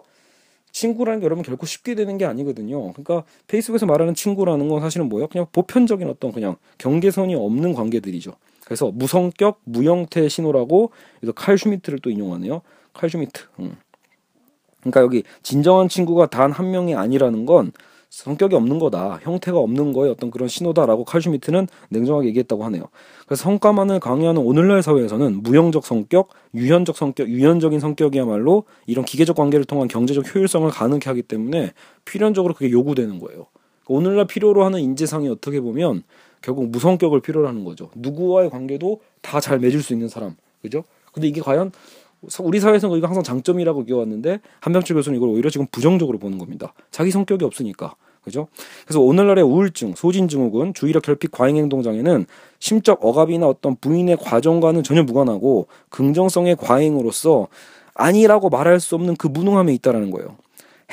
친구라는 0.77 1.19
게 1.19 1.25
여러분 1.25 1.43
결코 1.43 1.65
쉽게 1.65 1.95
되는 1.95 2.17
게 2.19 2.25
아니거든요. 2.25 2.93
그러니까 2.93 3.23
페이스북에서 3.47 3.87
말하는 3.87 4.13
친구라는 4.13 4.67
건 4.67 4.79
사실은 4.79 5.09
뭐예요? 5.09 5.27
그냥 5.27 5.47
보편적인 5.51 6.07
어떤 6.07 6.31
그냥 6.31 6.55
경계선이 6.77 7.33
없는 7.33 7.73
관계들이죠. 7.73 8.33
그래서 8.63 8.91
무성격, 8.91 9.59
무형태 9.63 10.29
신호라고 10.29 10.91
그래서 11.19 11.31
칼 11.33 11.57
슈미트를 11.57 11.99
또 11.99 12.09
인용하네요. 12.11 12.61
칼 12.93 13.09
슈미트. 13.09 13.43
음. 13.59 13.75
그러니까 14.81 15.01
여기 15.01 15.23
진정한 15.41 15.89
친구가 15.89 16.27
단 16.27 16.51
한 16.51 16.69
명이 16.69 16.93
아니라는 16.95 17.45
건 17.47 17.71
성격이 18.09 18.55
없는 18.55 18.79
거다. 18.79 19.19
형태가 19.21 19.57
없는 19.59 19.93
거에 19.93 20.09
어떤 20.09 20.31
그런 20.31 20.47
신호다라고 20.47 21.03
칼슈미트는 21.03 21.67
냉정하게 21.89 22.29
얘기했다고 22.29 22.63
하네요. 22.65 22.85
그래서 23.25 23.43
성과만을 23.43 23.99
강요하는 23.99 24.41
오늘날 24.41 24.81
사회에서는 24.81 25.43
무형적 25.43 25.85
성격, 25.85 26.29
유연적 26.55 26.95
성격, 26.97 27.27
유연적인 27.29 27.79
성격이야말로 27.79 28.63
이런 28.85 29.03
기계적 29.05 29.35
관계를 29.35 29.65
통한 29.65 29.87
경제적 29.87 30.33
효율성을 30.33 30.69
가능케 30.69 31.09
하기 31.09 31.23
때문에 31.23 31.73
필연적으로 32.05 32.53
그게 32.53 32.71
요구되는 32.71 33.19
거예요. 33.19 33.47
그러니까 33.83 34.07
오늘날 34.09 34.25
필요로 34.25 34.63
하는 34.63 34.79
인재상이 34.79 35.27
어떻게 35.29 35.59
보면 35.59 36.03
결국 36.41 36.69
무성격을 36.69 37.21
필요로 37.21 37.47
하는 37.47 37.65
거죠. 37.65 37.89
누구와의 37.95 38.49
관계도 38.49 39.01
다 39.21 39.39
잘 39.41 39.59
맺을 39.59 39.81
수 39.81 39.93
있는 39.93 40.07
사람. 40.07 40.35
그죠? 40.61 40.83
근데 41.11 41.27
이게 41.27 41.41
과연 41.41 41.71
우리 42.41 42.59
사회에서는 42.59 42.97
이거 42.97 43.07
항상 43.07 43.23
장점이라고 43.23 43.85
기워왔는데 43.85 44.39
한병철 44.59 44.95
교수는 44.95 45.17
이걸 45.17 45.29
오히려 45.29 45.49
지금 45.49 45.67
부정적으로 45.71 46.17
보는 46.17 46.37
겁니다. 46.37 46.73
자기 46.91 47.11
성격이 47.11 47.45
없으니까. 47.45 47.95
그죠? 48.23 48.47
그래서 48.85 48.99
오늘날의 48.99 49.43
우울증, 49.43 49.95
소진증후군, 49.95 50.73
주의력 50.73 51.03
결핍 51.03 51.31
과잉 51.31 51.55
행동 51.55 51.81
장애는 51.81 52.25
심적 52.59 53.05
억압이나 53.05 53.47
어떤 53.47 53.77
부인의 53.77 54.17
과정과는 54.17 54.83
전혀 54.83 55.03
무관하고 55.03 55.67
긍정성의 55.89 56.57
과잉으로서 56.57 57.47
아니라고 57.93 58.49
말할 58.49 58.81
수 58.81 58.95
없는 58.95 59.15
그 59.15 59.27
무능함에 59.27 59.73
있다라는 59.75 60.11
거예요. 60.11 60.35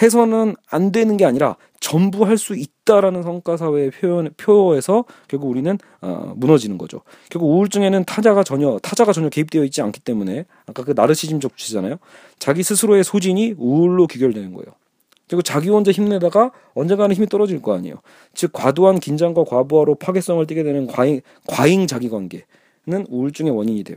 해서는 0.01 0.57
안 0.71 0.93
되는 0.93 1.17
게 1.17 1.25
아니라 1.25 1.57
전부 1.81 2.25
할 2.27 2.37
수 2.37 2.57
있다라는 2.57 3.23
성과 3.23 3.57
사회의 3.57 3.91
표현 3.91 4.31
표에서 4.37 5.05
결국 5.29 5.51
우리는 5.51 5.79
어, 6.01 6.33
무너지는 6.37 6.79
거죠. 6.79 7.03
결국 7.31 7.49
우울증에는 7.51 8.05
타자가 8.05 8.43
전혀 8.43 8.79
타자가 8.83 9.13
전혀 9.13 9.29
개입되어 9.29 9.65
있지 9.65 9.83
않기 9.83 10.01
때문에 10.01 10.47
아까 10.67 10.83
그 10.85 10.93
나르시즘적 10.97 11.57
주제잖아요. 11.57 11.97
자기 12.39 12.63
스스로의 12.63 13.05
소진이 13.05 13.55
우울로 13.59 14.07
귀결되는 14.07 14.53
거예요. 14.55 14.67
그리고 15.29 15.43
자기 15.43 15.71
혼자 15.71 15.91
힘내다가 15.91 16.51
언젠가는 16.75 17.15
힘이 17.15 17.27
떨어질 17.29 17.63
거 17.63 17.75
아니에요. 17.75 17.97
즉 18.35 18.53
과도한 18.53 19.01
긴장과 19.01 19.45
과부하로 19.45 19.95
파괴성을 19.95 20.47
띠게 20.47 20.63
되는 20.65 20.87
과잉 20.87 21.21
과잉 21.47 21.87
자기 21.87 22.11
관계는 22.11 23.07
우울증의 23.09 23.53
원인이 23.57 23.85
돼요. 23.85 23.97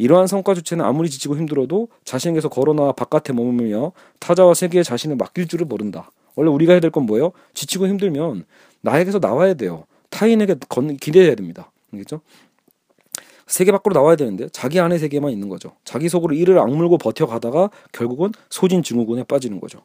이러한 0.00 0.26
성과 0.26 0.54
주체는 0.54 0.82
아무리 0.82 1.10
지치고 1.10 1.36
힘들어도 1.36 1.88
자신에게서 2.04 2.48
걸어나와 2.48 2.92
바깥에 2.92 3.34
머물며 3.34 3.92
타자와 4.18 4.54
세계에 4.54 4.82
자신을 4.82 5.16
맡길 5.16 5.46
줄을 5.46 5.66
모른다. 5.66 6.10
원래 6.36 6.50
우리가 6.50 6.72
해야 6.72 6.80
될 6.80 6.90
건 6.90 7.04
뭐예요? 7.04 7.32
지치고 7.52 7.86
힘들면 7.86 8.46
나에게서 8.80 9.18
나와야 9.18 9.52
돼요. 9.52 9.84
타인에게 10.08 10.54
건, 10.70 10.96
기대해야 10.96 11.34
됩니다. 11.34 11.70
알겠죠? 11.92 12.22
세계 13.46 13.72
밖으로 13.72 13.92
나와야 13.92 14.16
되는데 14.16 14.48
자기 14.48 14.80
안에 14.80 14.96
세계만 14.96 15.32
있는 15.32 15.50
거죠. 15.50 15.72
자기 15.84 16.08
속으로 16.08 16.34
이를 16.34 16.58
악물고 16.58 16.96
버텨가다가 16.96 17.68
결국은 17.92 18.32
소진 18.48 18.82
증후군에 18.82 19.24
빠지는 19.24 19.60
거죠. 19.60 19.80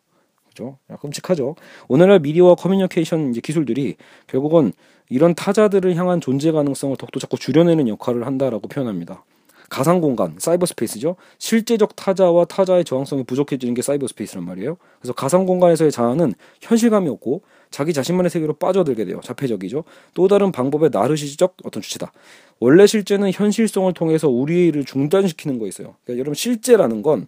그죠? 0.47 0.78
끔찍하죠. 1.01 1.55
오늘날 1.89 2.22
미디어와 2.22 2.55
커뮤니케이션 2.55 3.32
이제 3.32 3.41
기술들이 3.41 3.97
결국은 4.28 4.72
이런 5.09 5.36
타자들을 5.36 5.93
향한 5.97 6.22
존재 6.22 6.53
가능성을 6.53 6.95
더욱더 6.95 7.20
자꾸 7.20 7.38
줄여내는 7.38 7.89
역할을 7.89 8.26
한다라고 8.26 8.70
표현합니다. 8.70 9.26
가상 9.70 10.01
공간, 10.01 10.36
사이버 10.38 10.66
스페이스죠. 10.66 11.16
실제적 11.38 11.95
타자와 11.95 12.45
타자의 12.45 12.86
저항성이 12.86 13.24
부족해지는 13.24 13.74
게 13.74 13.82
사이버 13.82 14.07
스페이스란 14.07 14.45
말이에요. 14.45 14.78
그래서 14.99 15.13
가상 15.13 15.45
공간에서의 15.45 15.91
자아는 15.91 16.34
현실감이 16.61 17.09
없고 17.09 17.41
자기 17.72 17.93
자신만의 17.93 18.30
세계로 18.30 18.53
빠져들게 18.53 19.05
돼요. 19.05 19.20
자폐적이죠. 19.24 19.84
또 20.13 20.28
다른 20.28 20.51
방법의 20.51 20.91
나르시스적 20.93 21.57
어떤 21.63 21.82
주체다. 21.82 22.11
원래 22.59 22.88
실제는 22.88 23.32
현실성을 23.32 23.91
통해서 23.93 24.30
우리의 24.30 24.68
일을 24.68 24.86
중단시키는 24.86 25.59
거 25.59 25.68
있어요. 25.68 25.95
그러니까 26.03 26.20
여러분 26.20 26.34
실제라는 26.36 27.01
건 27.01 27.28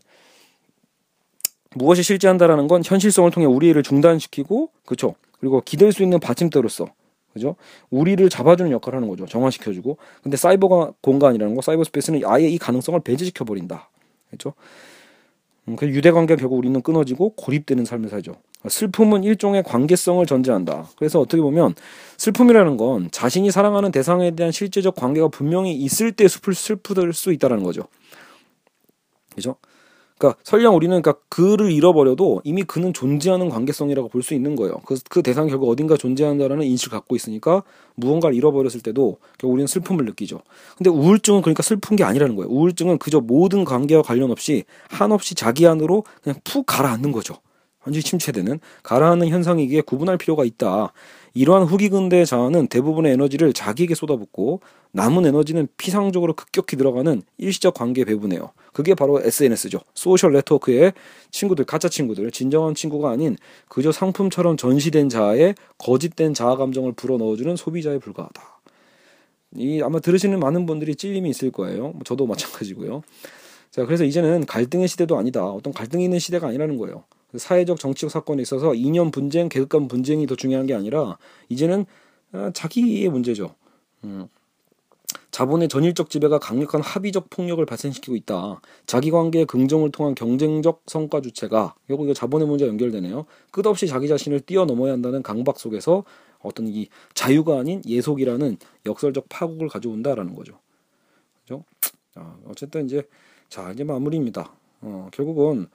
무엇이 1.76 2.04
실제한다라는 2.04 2.68
건 2.68 2.82
현실성을 2.84 3.30
통해 3.32 3.46
우리 3.46 3.68
일을 3.68 3.84
중단시키고 3.84 4.70
그렇죠. 4.86 5.16
그리고 5.40 5.62
기댈 5.62 5.92
수 5.92 6.04
있는 6.04 6.20
받침대로서 6.20 6.88
그죠? 7.38 7.56
우리를 7.90 8.28
잡아주는 8.30 8.72
역할을 8.72 8.98
하는 8.98 9.08
거죠. 9.08 9.26
정화시켜주고. 9.26 9.98
근데 10.24 10.38
사이버 10.38 10.94
공간이라는 11.02 11.56
거, 11.56 11.62
사이버 11.62 11.84
스페이스는 11.84 12.22
아예 12.26 12.48
이 12.48 12.58
가능성을 12.58 13.00
배제시켜 13.02 13.46
버린다. 13.46 13.90
그렇죠? 14.30 14.54
음, 15.68 15.76
그 15.76 15.88
유대 15.88 16.12
관계가 16.12 16.40
결국 16.40 16.58
우리는 16.58 16.82
끊어지고 16.82 17.36
고립되는 17.36 17.86
삶을 17.86 18.10
살죠. 18.10 18.34
슬픔은 18.68 19.24
일종의 19.24 19.64
관계성을 19.64 20.26
전제한다. 20.26 20.88
그래서 20.98 21.20
어떻게 21.20 21.42
보면 21.42 21.76
슬픔이라는 22.18 22.76
건 22.78 23.10
자신이 23.12 23.52
사랑하는 23.52 23.92
대상에 23.92 24.32
대한 24.32 24.52
실제적 24.52 24.96
관계가 24.96 25.28
분명히 25.28 25.74
있을 25.74 26.12
때 26.12 26.28
슬플 26.28 26.56
슬프들 26.56 27.14
수 27.14 27.32
있다라는 27.32 27.64
거죠. 27.64 27.84
그죠? 29.36 29.56
그러니까 30.18 30.39
설령 30.43 30.76
우리는 30.76 31.01
그러니까 31.01 31.24
그를 31.30 31.72
잃어버려도 31.72 32.41
이미 32.43 32.63
그는 32.63 32.93
존재하는 32.93 33.49
관계성이라고 33.49 34.09
볼 34.09 34.24
수 34.24 34.34
있는 34.34 34.55
거예요. 34.55 34.82
그, 34.86 34.97
그 35.09 35.22
대상이 35.22 35.49
결국 35.49 35.70
어딘가 35.70 35.95
존재한다라는 35.95 36.65
인식을 36.65 36.97
갖고 36.97 37.15
있으니까 37.15 37.63
무언가를 37.95 38.36
잃어버렸을 38.36 38.82
때도 38.82 39.18
결국 39.38 39.53
우리는 39.53 39.68
슬픔을 39.68 40.05
느끼죠. 40.05 40.41
근데 40.78 40.89
우울증은 40.89 41.41
그러니까 41.41 41.63
슬픈 41.63 41.95
게 41.95 42.03
아니라는 42.03 42.36
거예요. 42.36 42.49
우울증은 42.49 42.97
그저 42.97 43.20
모든 43.22 43.63
관계와 43.63 44.01
관련 44.01 44.32
없이 44.32 44.65
한없이 44.89 45.36
자기 45.36 45.68
안으로 45.68 46.03
그냥 46.24 46.39
푹 46.43 46.65
가라앉는 46.65 47.11
거죠. 47.11 47.36
완전히 47.86 48.03
침체되는 48.03 48.59
가라앉는 48.84 49.30
현상이기에 49.30 49.82
구분할 49.82 50.18
필요가 50.18 50.43
있다. 50.43 50.91
이러한 51.38 51.66
후기 51.68 51.90
근대 51.90 52.26
자아는 52.26 52.66
대부분의 52.66 53.14
에너지를 53.14 53.54
자기에게 53.54 53.94
쏟아붓고 53.94 54.62
남은 54.92 55.24
에너지는 55.28 55.68
피상적으로 55.78 56.34
급격히 56.34 56.78
들어가는 56.78 57.22
일시적 57.38 57.76
관계 57.76 58.04
배분이에요. 58.06 58.54
그게 58.74 58.96
바로 58.96 59.22
SNS죠. 59.22 59.82
소셜 59.94 60.34
네트워크의 60.34 60.94
친구들, 61.30 61.66
가짜 61.66 61.90
친구들, 61.90 62.32
진정한 62.32 62.74
친구가 62.74 63.12
아닌 63.12 63.38
그저 63.70 63.92
상품처럼 63.92 64.58
전시된 64.58 65.10
자아에 65.10 65.54
거짓된 65.78 66.34
자아 66.34 66.56
감정을 66.56 66.94
불어 66.94 67.18
넣어주는 67.18 67.56
소비자에 67.56 68.00
불과하다. 68.00 68.42
이 69.58 69.80
아마 69.84 70.00
들으시는 70.00 70.40
많은 70.40 70.66
분들이 70.66 70.96
찔림이 70.96 71.30
있을 71.30 71.52
거예요. 71.52 71.90
뭐 71.90 72.00
저도 72.04 72.26
마찬가지고요. 72.28 73.04
자, 73.70 73.86
그래서 73.86 74.06
이제는 74.06 74.48
갈등의 74.48 74.88
시대도 74.88 75.16
아니다. 75.16 75.46
어떤 75.46 75.72
갈등이 75.72 76.04
있는 76.04 76.18
시대가 76.18 76.48
아니라는 76.48 76.78
거예요. 76.78 77.04
사회적 77.36 77.80
정치적 77.80 78.10
사건에 78.10 78.42
있어서 78.42 78.74
이념 78.74 79.12
분쟁, 79.12 79.50
계급 79.50 79.70
간 79.70 79.88
분쟁이 79.88 80.28
더 80.28 80.36
중요한 80.36 80.66
게 80.66 80.74
아니라 80.74 81.18
이제는 81.50 81.86
아, 82.32 82.52
자기의 82.54 83.10
문제죠. 83.10 83.56
음. 84.04 84.28
자본의 85.32 85.68
전일적 85.68 86.10
지배가 86.10 86.40
강력한 86.40 86.82
합의적 86.82 87.30
폭력을 87.30 87.64
발생시키고 87.64 88.16
있다. 88.16 88.60
자기관계의 88.88 89.46
긍정을 89.46 89.92
통한 89.92 90.16
경쟁적 90.16 90.82
성과 90.88 91.22
주체가 91.22 91.76
결국 91.88 92.06
이거 92.06 92.14
자본의 92.14 92.48
문제 92.48 92.66
연결되네요. 92.68 93.26
끝없이 93.52 93.88
자기 93.88 94.08
자신을 94.08 94.42
뛰어넘어야 94.42 94.94
한다는 94.94 95.22
강박 95.22 95.60
속에서 95.60 96.04
어떤 96.40 96.68
이 96.68 96.88
자유가 97.14 97.60
아닌 97.60 97.82
예속이라는 97.86 98.58
역설적 98.86 99.30
파국을 99.30 99.70
가져온다라는 99.70 100.34
거죠. 100.34 100.60
그죠? 101.44 101.64
아, 102.16 102.36
어쨌든 102.48 102.86
이제 102.86 103.04
자 103.48 103.72
이제 103.72 103.84
마무리입니다. 103.84 104.52
어, 104.82 105.10
결국은 105.12 105.68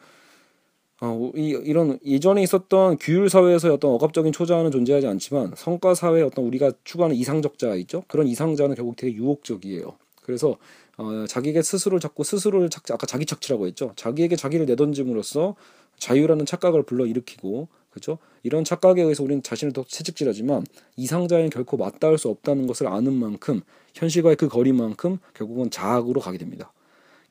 어, 1.04 1.32
이, 1.34 1.48
이런 1.64 1.98
예전에 2.06 2.44
있었던 2.44 2.96
규율 2.98 3.28
사회에서 3.28 3.74
어떤 3.74 3.90
억압적인 3.90 4.32
초자는 4.32 4.70
존재하지 4.70 5.08
않지만 5.08 5.52
성과 5.56 5.96
사회의 5.96 6.22
어떤 6.22 6.44
우리가 6.44 6.70
추구하는 6.84 7.16
이상적자 7.16 7.74
있죠? 7.74 8.04
그런 8.06 8.28
이상자는 8.28 8.76
결국 8.76 8.94
되게 8.94 9.12
유혹적이에요. 9.16 9.96
그래서 10.22 10.58
어, 10.96 11.24
자기에게 11.26 11.60
스스로를 11.60 11.98
자꾸 11.98 12.22
스스로를 12.22 12.70
착 12.70 12.88
아까 12.92 13.04
자기 13.04 13.26
착취라고 13.26 13.66
했죠. 13.66 13.92
자기에게 13.96 14.36
자기를 14.36 14.64
내던짐으로써 14.66 15.56
자유라는 15.98 16.46
착각을 16.46 16.84
불러 16.84 17.04
일으키고 17.04 17.66
그렇죠? 17.90 18.18
이런 18.44 18.62
착각에 18.62 19.02
의해서 19.02 19.24
우리는 19.24 19.42
자신을 19.42 19.72
더 19.72 19.84
채찍질하지만 19.84 20.64
이상자에는 20.96 21.50
결코 21.50 21.76
맞닿을 21.78 22.16
수 22.16 22.28
없다는 22.28 22.68
것을 22.68 22.86
아는 22.86 23.12
만큼 23.12 23.62
현실과의 23.94 24.36
그 24.36 24.46
거리만큼 24.46 25.18
결국은 25.34 25.68
자학으로 25.68 26.20
가게 26.20 26.38
됩니다. 26.38 26.72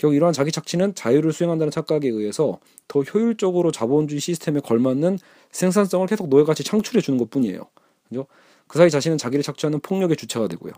결국 0.01 0.15
이러한 0.15 0.33
자기 0.33 0.51
착취는 0.51 0.95
자유를 0.95 1.31
수행한다는 1.31 1.69
착각에 1.69 2.07
의해서 2.07 2.59
더 2.91 3.03
효율적으로 3.03 3.71
자본주의 3.71 4.19
시스템에 4.19 4.59
걸맞는 4.59 5.17
생산성을 5.51 6.05
계속 6.07 6.27
노예같이 6.27 6.65
창출해 6.65 6.99
주는 6.99 7.17
것뿐이에요. 7.19 7.63
그죠? 8.09 8.25
그 8.67 8.77
사이 8.77 8.89
자신은 8.89 9.17
자기를 9.17 9.43
착취하는 9.43 9.79
폭력의 9.79 10.17
주체가 10.17 10.49
되고요. 10.49 10.73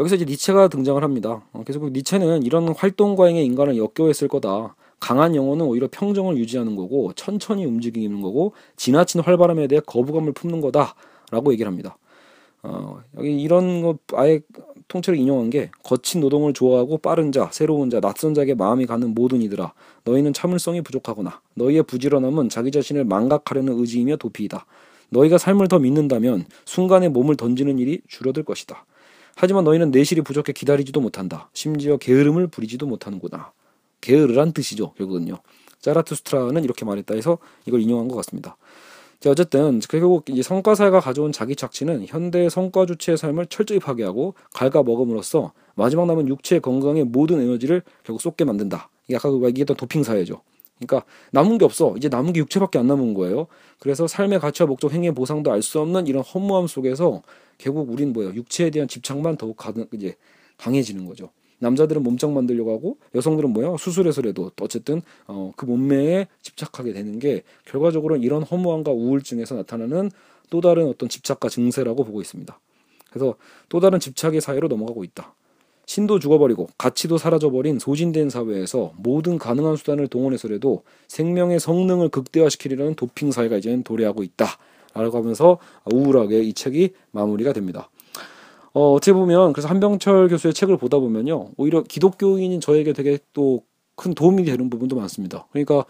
여기서 0.00 0.16
이제 0.16 0.24
니체가 0.24 0.66
등장을 0.66 1.00
합니다. 1.04 1.44
어, 1.52 1.62
그래서 1.64 1.78
니체는 1.78 2.42
이런 2.42 2.68
활동 2.70 3.14
과잉의 3.14 3.46
인간을 3.46 3.76
역겨했을 3.76 4.26
거다. 4.26 4.74
강한 4.98 5.36
영혼은 5.36 5.66
오히려 5.66 5.86
평정을 5.88 6.36
유지하는 6.36 6.74
거고 6.74 7.12
천천히 7.12 7.64
움직이는 7.64 8.20
거고 8.20 8.54
지나친 8.74 9.20
활발함에 9.20 9.68
대해 9.68 9.80
거부감을 9.86 10.32
품는 10.32 10.60
거다라고 10.60 11.52
얘기를 11.52 11.70
합니다. 11.70 11.96
어, 12.64 13.00
여기 13.18 13.40
이런 13.40 13.82
거 13.82 13.98
아예 14.14 14.40
통째로 14.88 15.16
인용한 15.16 15.50
게 15.50 15.70
거친 15.82 16.20
노동을 16.20 16.52
좋아하고 16.52 16.98
빠른 16.98 17.32
자, 17.32 17.48
새로운 17.52 17.90
자, 17.90 18.00
낯선 18.00 18.34
자에게 18.34 18.54
마음이 18.54 18.86
가는 18.86 19.14
모든 19.14 19.42
이들아 19.42 19.72
너희는 20.04 20.32
참을성이 20.32 20.82
부족하구나. 20.82 21.40
너희의 21.54 21.84
부지런함은 21.84 22.48
자기 22.48 22.70
자신을 22.70 23.04
망각하려는 23.04 23.78
의지이며 23.78 24.16
도피이다. 24.16 24.66
너희가 25.10 25.38
삶을 25.38 25.68
더 25.68 25.78
믿는다면 25.78 26.44
순간에 26.64 27.08
몸을 27.08 27.36
던지는 27.36 27.78
일이 27.78 28.00
줄어들 28.08 28.42
것이다. 28.42 28.84
하지만 29.36 29.64
너희는 29.64 29.90
내실이 29.90 30.22
부족해 30.22 30.52
기다리지도 30.52 31.00
못한다. 31.00 31.48
심지어 31.52 31.96
게으름을 31.96 32.48
부리지도 32.48 32.86
못하는구나. 32.86 33.52
게으르란 34.00 34.52
뜻이죠, 34.52 34.92
결국은요. 34.94 35.38
자라투스트라는 35.80 36.64
이렇게 36.64 36.84
말했다 36.84 37.14
해서 37.14 37.38
이걸 37.66 37.80
인용한 37.80 38.08
것 38.08 38.16
같습니다. 38.16 38.56
자, 39.24 39.30
어쨌든 39.30 39.80
결국 39.88 40.28
이제 40.28 40.42
성과사회가 40.42 41.00
가져온 41.00 41.32
자기 41.32 41.56
착취는 41.56 42.04
현대 42.06 42.46
성과 42.50 42.84
주체의 42.84 43.16
삶을 43.16 43.46
철저히 43.46 43.78
파괴하고 43.78 44.34
갉아먹음으로써 44.52 45.54
마지막 45.76 46.04
남은 46.04 46.28
육체의 46.28 46.60
건강에 46.60 47.04
모든 47.04 47.40
에너지를 47.40 47.80
결국 48.02 48.20
쏟게 48.20 48.44
만든다. 48.44 48.90
이게 49.08 49.16
아까 49.16 49.30
그 49.30 49.42
얘기했던 49.46 49.78
도핑 49.78 50.02
사회죠. 50.02 50.42
그러니까 50.78 51.08
남은 51.30 51.56
게 51.56 51.64
없어. 51.64 51.94
이제 51.96 52.10
남은 52.10 52.34
게 52.34 52.40
육체밖에 52.40 52.78
안 52.78 52.86
남은 52.86 53.14
거예요. 53.14 53.46
그래서 53.78 54.06
삶의 54.06 54.40
가치와 54.40 54.66
목적, 54.66 54.92
행위의 54.92 55.14
보상도 55.14 55.50
알 55.50 55.62
수 55.62 55.80
없는 55.80 56.06
이런 56.06 56.22
허무함 56.22 56.66
속에서 56.66 57.22
결국 57.56 57.90
우린 57.90 58.12
뭐예요? 58.12 58.34
육체에 58.34 58.68
대한 58.68 58.88
집착만 58.88 59.38
더욱 59.38 59.56
가능, 59.56 59.86
이제 59.94 60.16
강해지는 60.58 61.06
거죠. 61.06 61.30
남자들은 61.64 62.02
몸짱 62.02 62.34
만들려고 62.34 62.72
하고 62.72 62.98
여성들은 63.14 63.50
뭐야 63.50 63.76
수술해서라도 63.78 64.52
어쨌든 64.60 65.00
어, 65.26 65.52
그 65.56 65.64
몸매에 65.64 66.28
집착하게 66.42 66.92
되는 66.92 67.18
게 67.18 67.42
결과적으로 67.64 68.16
이런 68.16 68.42
허무함과 68.42 68.92
우울증에서 68.92 69.54
나타나는 69.56 70.10
또 70.50 70.60
다른 70.60 70.86
어떤 70.86 71.08
집착과 71.08 71.48
증세라고 71.48 72.04
보고 72.04 72.20
있습니다. 72.20 72.60
그래서 73.10 73.36
또 73.68 73.80
다른 73.80 73.98
집착의 73.98 74.40
사회로 74.40 74.68
넘어가고 74.68 75.04
있다. 75.04 75.34
신도 75.86 76.18
죽어버리고 76.18 76.68
가치도 76.78 77.18
사라져버린 77.18 77.78
소진된 77.78 78.30
사회에서 78.30 78.92
모든 78.96 79.38
가능한 79.38 79.76
수단을 79.76 80.08
동원해서라도 80.08 80.82
생명의 81.08 81.60
성능을 81.60 82.10
극대화시키려는 82.10 82.94
도핑 82.94 83.32
사회가 83.32 83.56
이제는 83.56 83.82
도래하고 83.84 84.22
있다. 84.22 84.46
라고 84.94 85.18
하면서 85.18 85.58
우울하게 85.92 86.42
이 86.42 86.52
책이 86.52 86.94
마무리가 87.10 87.52
됩니다. 87.52 87.90
어, 88.74 88.92
어떻게 88.92 89.12
보면 89.12 89.54
그래서 89.54 89.68
한병철 89.68 90.28
교수의 90.28 90.52
책을 90.52 90.76
보다 90.76 90.98
보면요. 90.98 91.50
오히려 91.56 91.82
기독교인인 91.82 92.60
저에게 92.60 92.92
되게 92.92 93.18
또 93.32 93.62
큰 93.96 94.14
도움이 94.14 94.44
되는 94.44 94.70
부분도 94.70 94.96
많습니다. 94.96 95.46
그러니까 95.52 95.84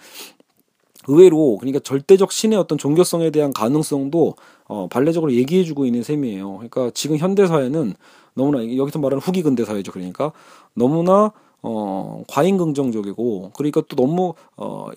의외로 1.07 1.59
그러니까 1.59 1.81
절대적 1.81 2.33
신의 2.33 2.59
어떤 2.59 2.79
종교성에 2.79 3.31
대한 3.31 3.53
가능성도 3.53 4.37
어, 4.67 4.89
발레적으로 4.89 5.33
얘기해주고 5.33 5.85
있는 5.85 6.03
셈이에요. 6.03 6.55
그러니까 6.55 6.91
지금 6.95 7.19
현대 7.19 7.47
사회는 7.47 7.95
너무나 8.35 8.77
여기서 8.77 8.99
말하는 8.99 9.21
후기 9.21 9.43
근대 9.43 9.65
사회죠. 9.65 9.93
그러니까 9.93 10.33
너무나 10.75 11.33
어, 11.63 12.23
과잉 12.29 12.57
긍정적이고 12.57 13.53
그러니까 13.55 13.83
또 13.89 13.97
너무 13.97 14.35
어, 14.57 14.89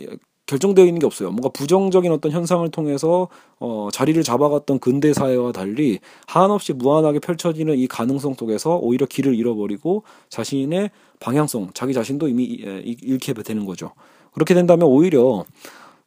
결정되어 0.48 0.86
있는 0.86 1.00
게 1.00 1.06
없어요. 1.06 1.30
뭔가 1.30 1.50
부정적인 1.50 2.12
어떤 2.12 2.32
현상을 2.32 2.68
통해서 2.72 3.28
어, 3.60 3.89
자리를 3.91 4.22
잡아갔던 4.24 4.80
근대 4.80 5.14
사회와 5.14 5.52
달리 5.52 6.00
한없이 6.26 6.74
무한하게 6.74 7.20
펼쳐지는 7.20 7.78
이 7.78 7.88
가능성 7.88 8.34
속에서 8.34 8.78
오히려 8.78 9.06
길을 9.06 9.36
잃어버리고 9.36 10.04
자신의 10.30 10.89
방향성, 11.20 11.72
자기 11.74 11.93
자신도 11.93 12.30
이미 12.30 12.60
예, 12.66 12.82
잃게 12.84 13.34
되는 13.34 13.66
거죠. 13.66 13.91
그렇게 14.32 14.54
된다면 14.54 14.88
오히려 14.88 15.45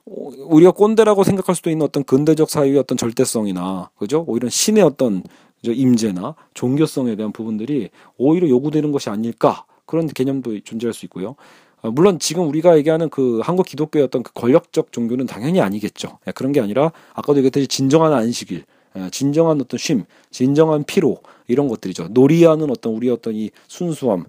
우리가 0.06 0.72
꼰대라고 0.72 1.22
생각할 1.22 1.54
수도 1.54 1.70
있는 1.70 1.84
어떤 1.84 2.02
근대적 2.02 2.48
사유의 2.48 2.78
어떤 2.78 2.96
절대성이나 2.96 3.90
그죠? 3.98 4.24
오히려 4.26 4.48
신의 4.48 4.82
어떤 4.82 5.22
임재나 5.62 6.34
종교성에 6.54 7.16
대한 7.16 7.32
부분들이 7.32 7.90
오히려 8.16 8.48
요구되는 8.48 8.90
것이 8.92 9.10
아닐까 9.10 9.64
그런 9.84 10.06
개념도 10.06 10.60
존재할 10.60 10.94
수 10.94 11.04
있고요. 11.06 11.36
어, 11.82 11.90
물론 11.90 12.18
지금 12.18 12.48
우리가 12.48 12.76
얘기하는 12.78 13.08
그 13.08 13.40
한국 13.42 13.66
기독교의 13.66 14.04
어떤 14.04 14.22
그 14.22 14.32
권력적 14.32 14.92
종교는 14.92 15.26
당연히 15.26 15.60
아니겠죠. 15.60 16.18
예, 16.26 16.32
그런 16.32 16.52
게 16.52 16.60
아니라 16.60 16.92
아까도 17.12 17.38
얘기했듯이 17.38 17.66
진정한 17.66 18.12
안식일, 18.12 18.64
예, 18.96 19.10
진정한 19.10 19.60
어떤 19.60 19.78
쉼, 19.78 20.04
진정한 20.30 20.84
피로 20.84 21.18
이런 21.48 21.68
것들이죠. 21.68 22.08
놀이하는 22.08 22.70
어떤 22.70 22.94
우리 22.94 23.10
어떤 23.10 23.34
이 23.34 23.50
순수함 23.68 24.24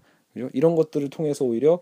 이런 0.53 0.75
것들을 0.75 1.09
통해서 1.09 1.43
오히려 1.43 1.79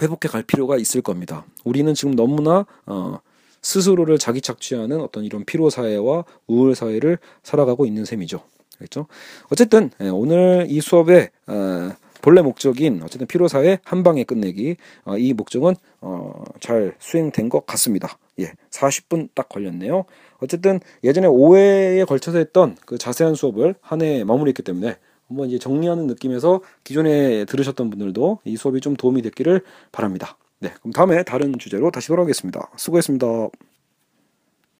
회복해 0.00 0.28
갈 0.28 0.42
필요가 0.42 0.76
있을 0.76 1.02
겁니다. 1.02 1.44
우리는 1.64 1.92
지금 1.94 2.14
너무나 2.14 2.66
어, 2.86 3.18
스스로를 3.62 4.18
자기 4.18 4.40
착취하는 4.40 5.00
어떤 5.00 5.24
이런 5.24 5.44
피로 5.44 5.70
사회와 5.70 6.24
우울 6.46 6.74
사회를 6.74 7.18
살아가고 7.42 7.86
있는 7.86 8.04
셈이죠. 8.04 8.40
그렇죠? 8.76 9.06
어쨌든 9.50 9.90
예, 10.00 10.08
오늘 10.08 10.66
이 10.68 10.80
수업의 10.80 11.30
어, 11.46 11.92
본래 12.22 12.42
목적인 12.42 13.02
어쨌든 13.02 13.26
피로 13.26 13.48
사회 13.48 13.78
한 13.84 14.02
방에 14.02 14.24
끝내기 14.24 14.76
어, 15.04 15.16
이 15.16 15.32
목적은 15.32 15.74
어, 16.00 16.44
잘 16.60 16.94
수행된 16.98 17.48
것 17.48 17.66
같습니다. 17.66 18.18
예, 18.40 18.52
40분 18.70 19.30
딱 19.34 19.48
걸렸네요. 19.48 20.04
어쨌든 20.40 20.80
예전에 21.04 21.26
5회에 21.26 22.06
걸쳐서 22.06 22.38
했던 22.38 22.76
그 22.86 22.98
자세한 22.98 23.34
수업을 23.34 23.74
한 23.80 24.02
해에 24.02 24.24
마무리했기 24.24 24.62
때문에 24.62 24.96
한번 25.28 25.48
이제 25.48 25.58
정리하는 25.58 26.06
느낌에서 26.06 26.60
기존에 26.84 27.44
들으셨던 27.44 27.90
분들도 27.90 28.40
이 28.44 28.56
수업이 28.56 28.80
좀 28.80 28.96
도움이 28.96 29.22
됐기를 29.22 29.62
바랍니다. 29.92 30.36
네, 30.60 30.72
그럼 30.80 30.92
다음에 30.92 31.22
다른 31.22 31.58
주제로 31.58 31.90
다시 31.90 32.08
돌아오겠습니다. 32.08 32.70
수고했습니다. 32.76 33.26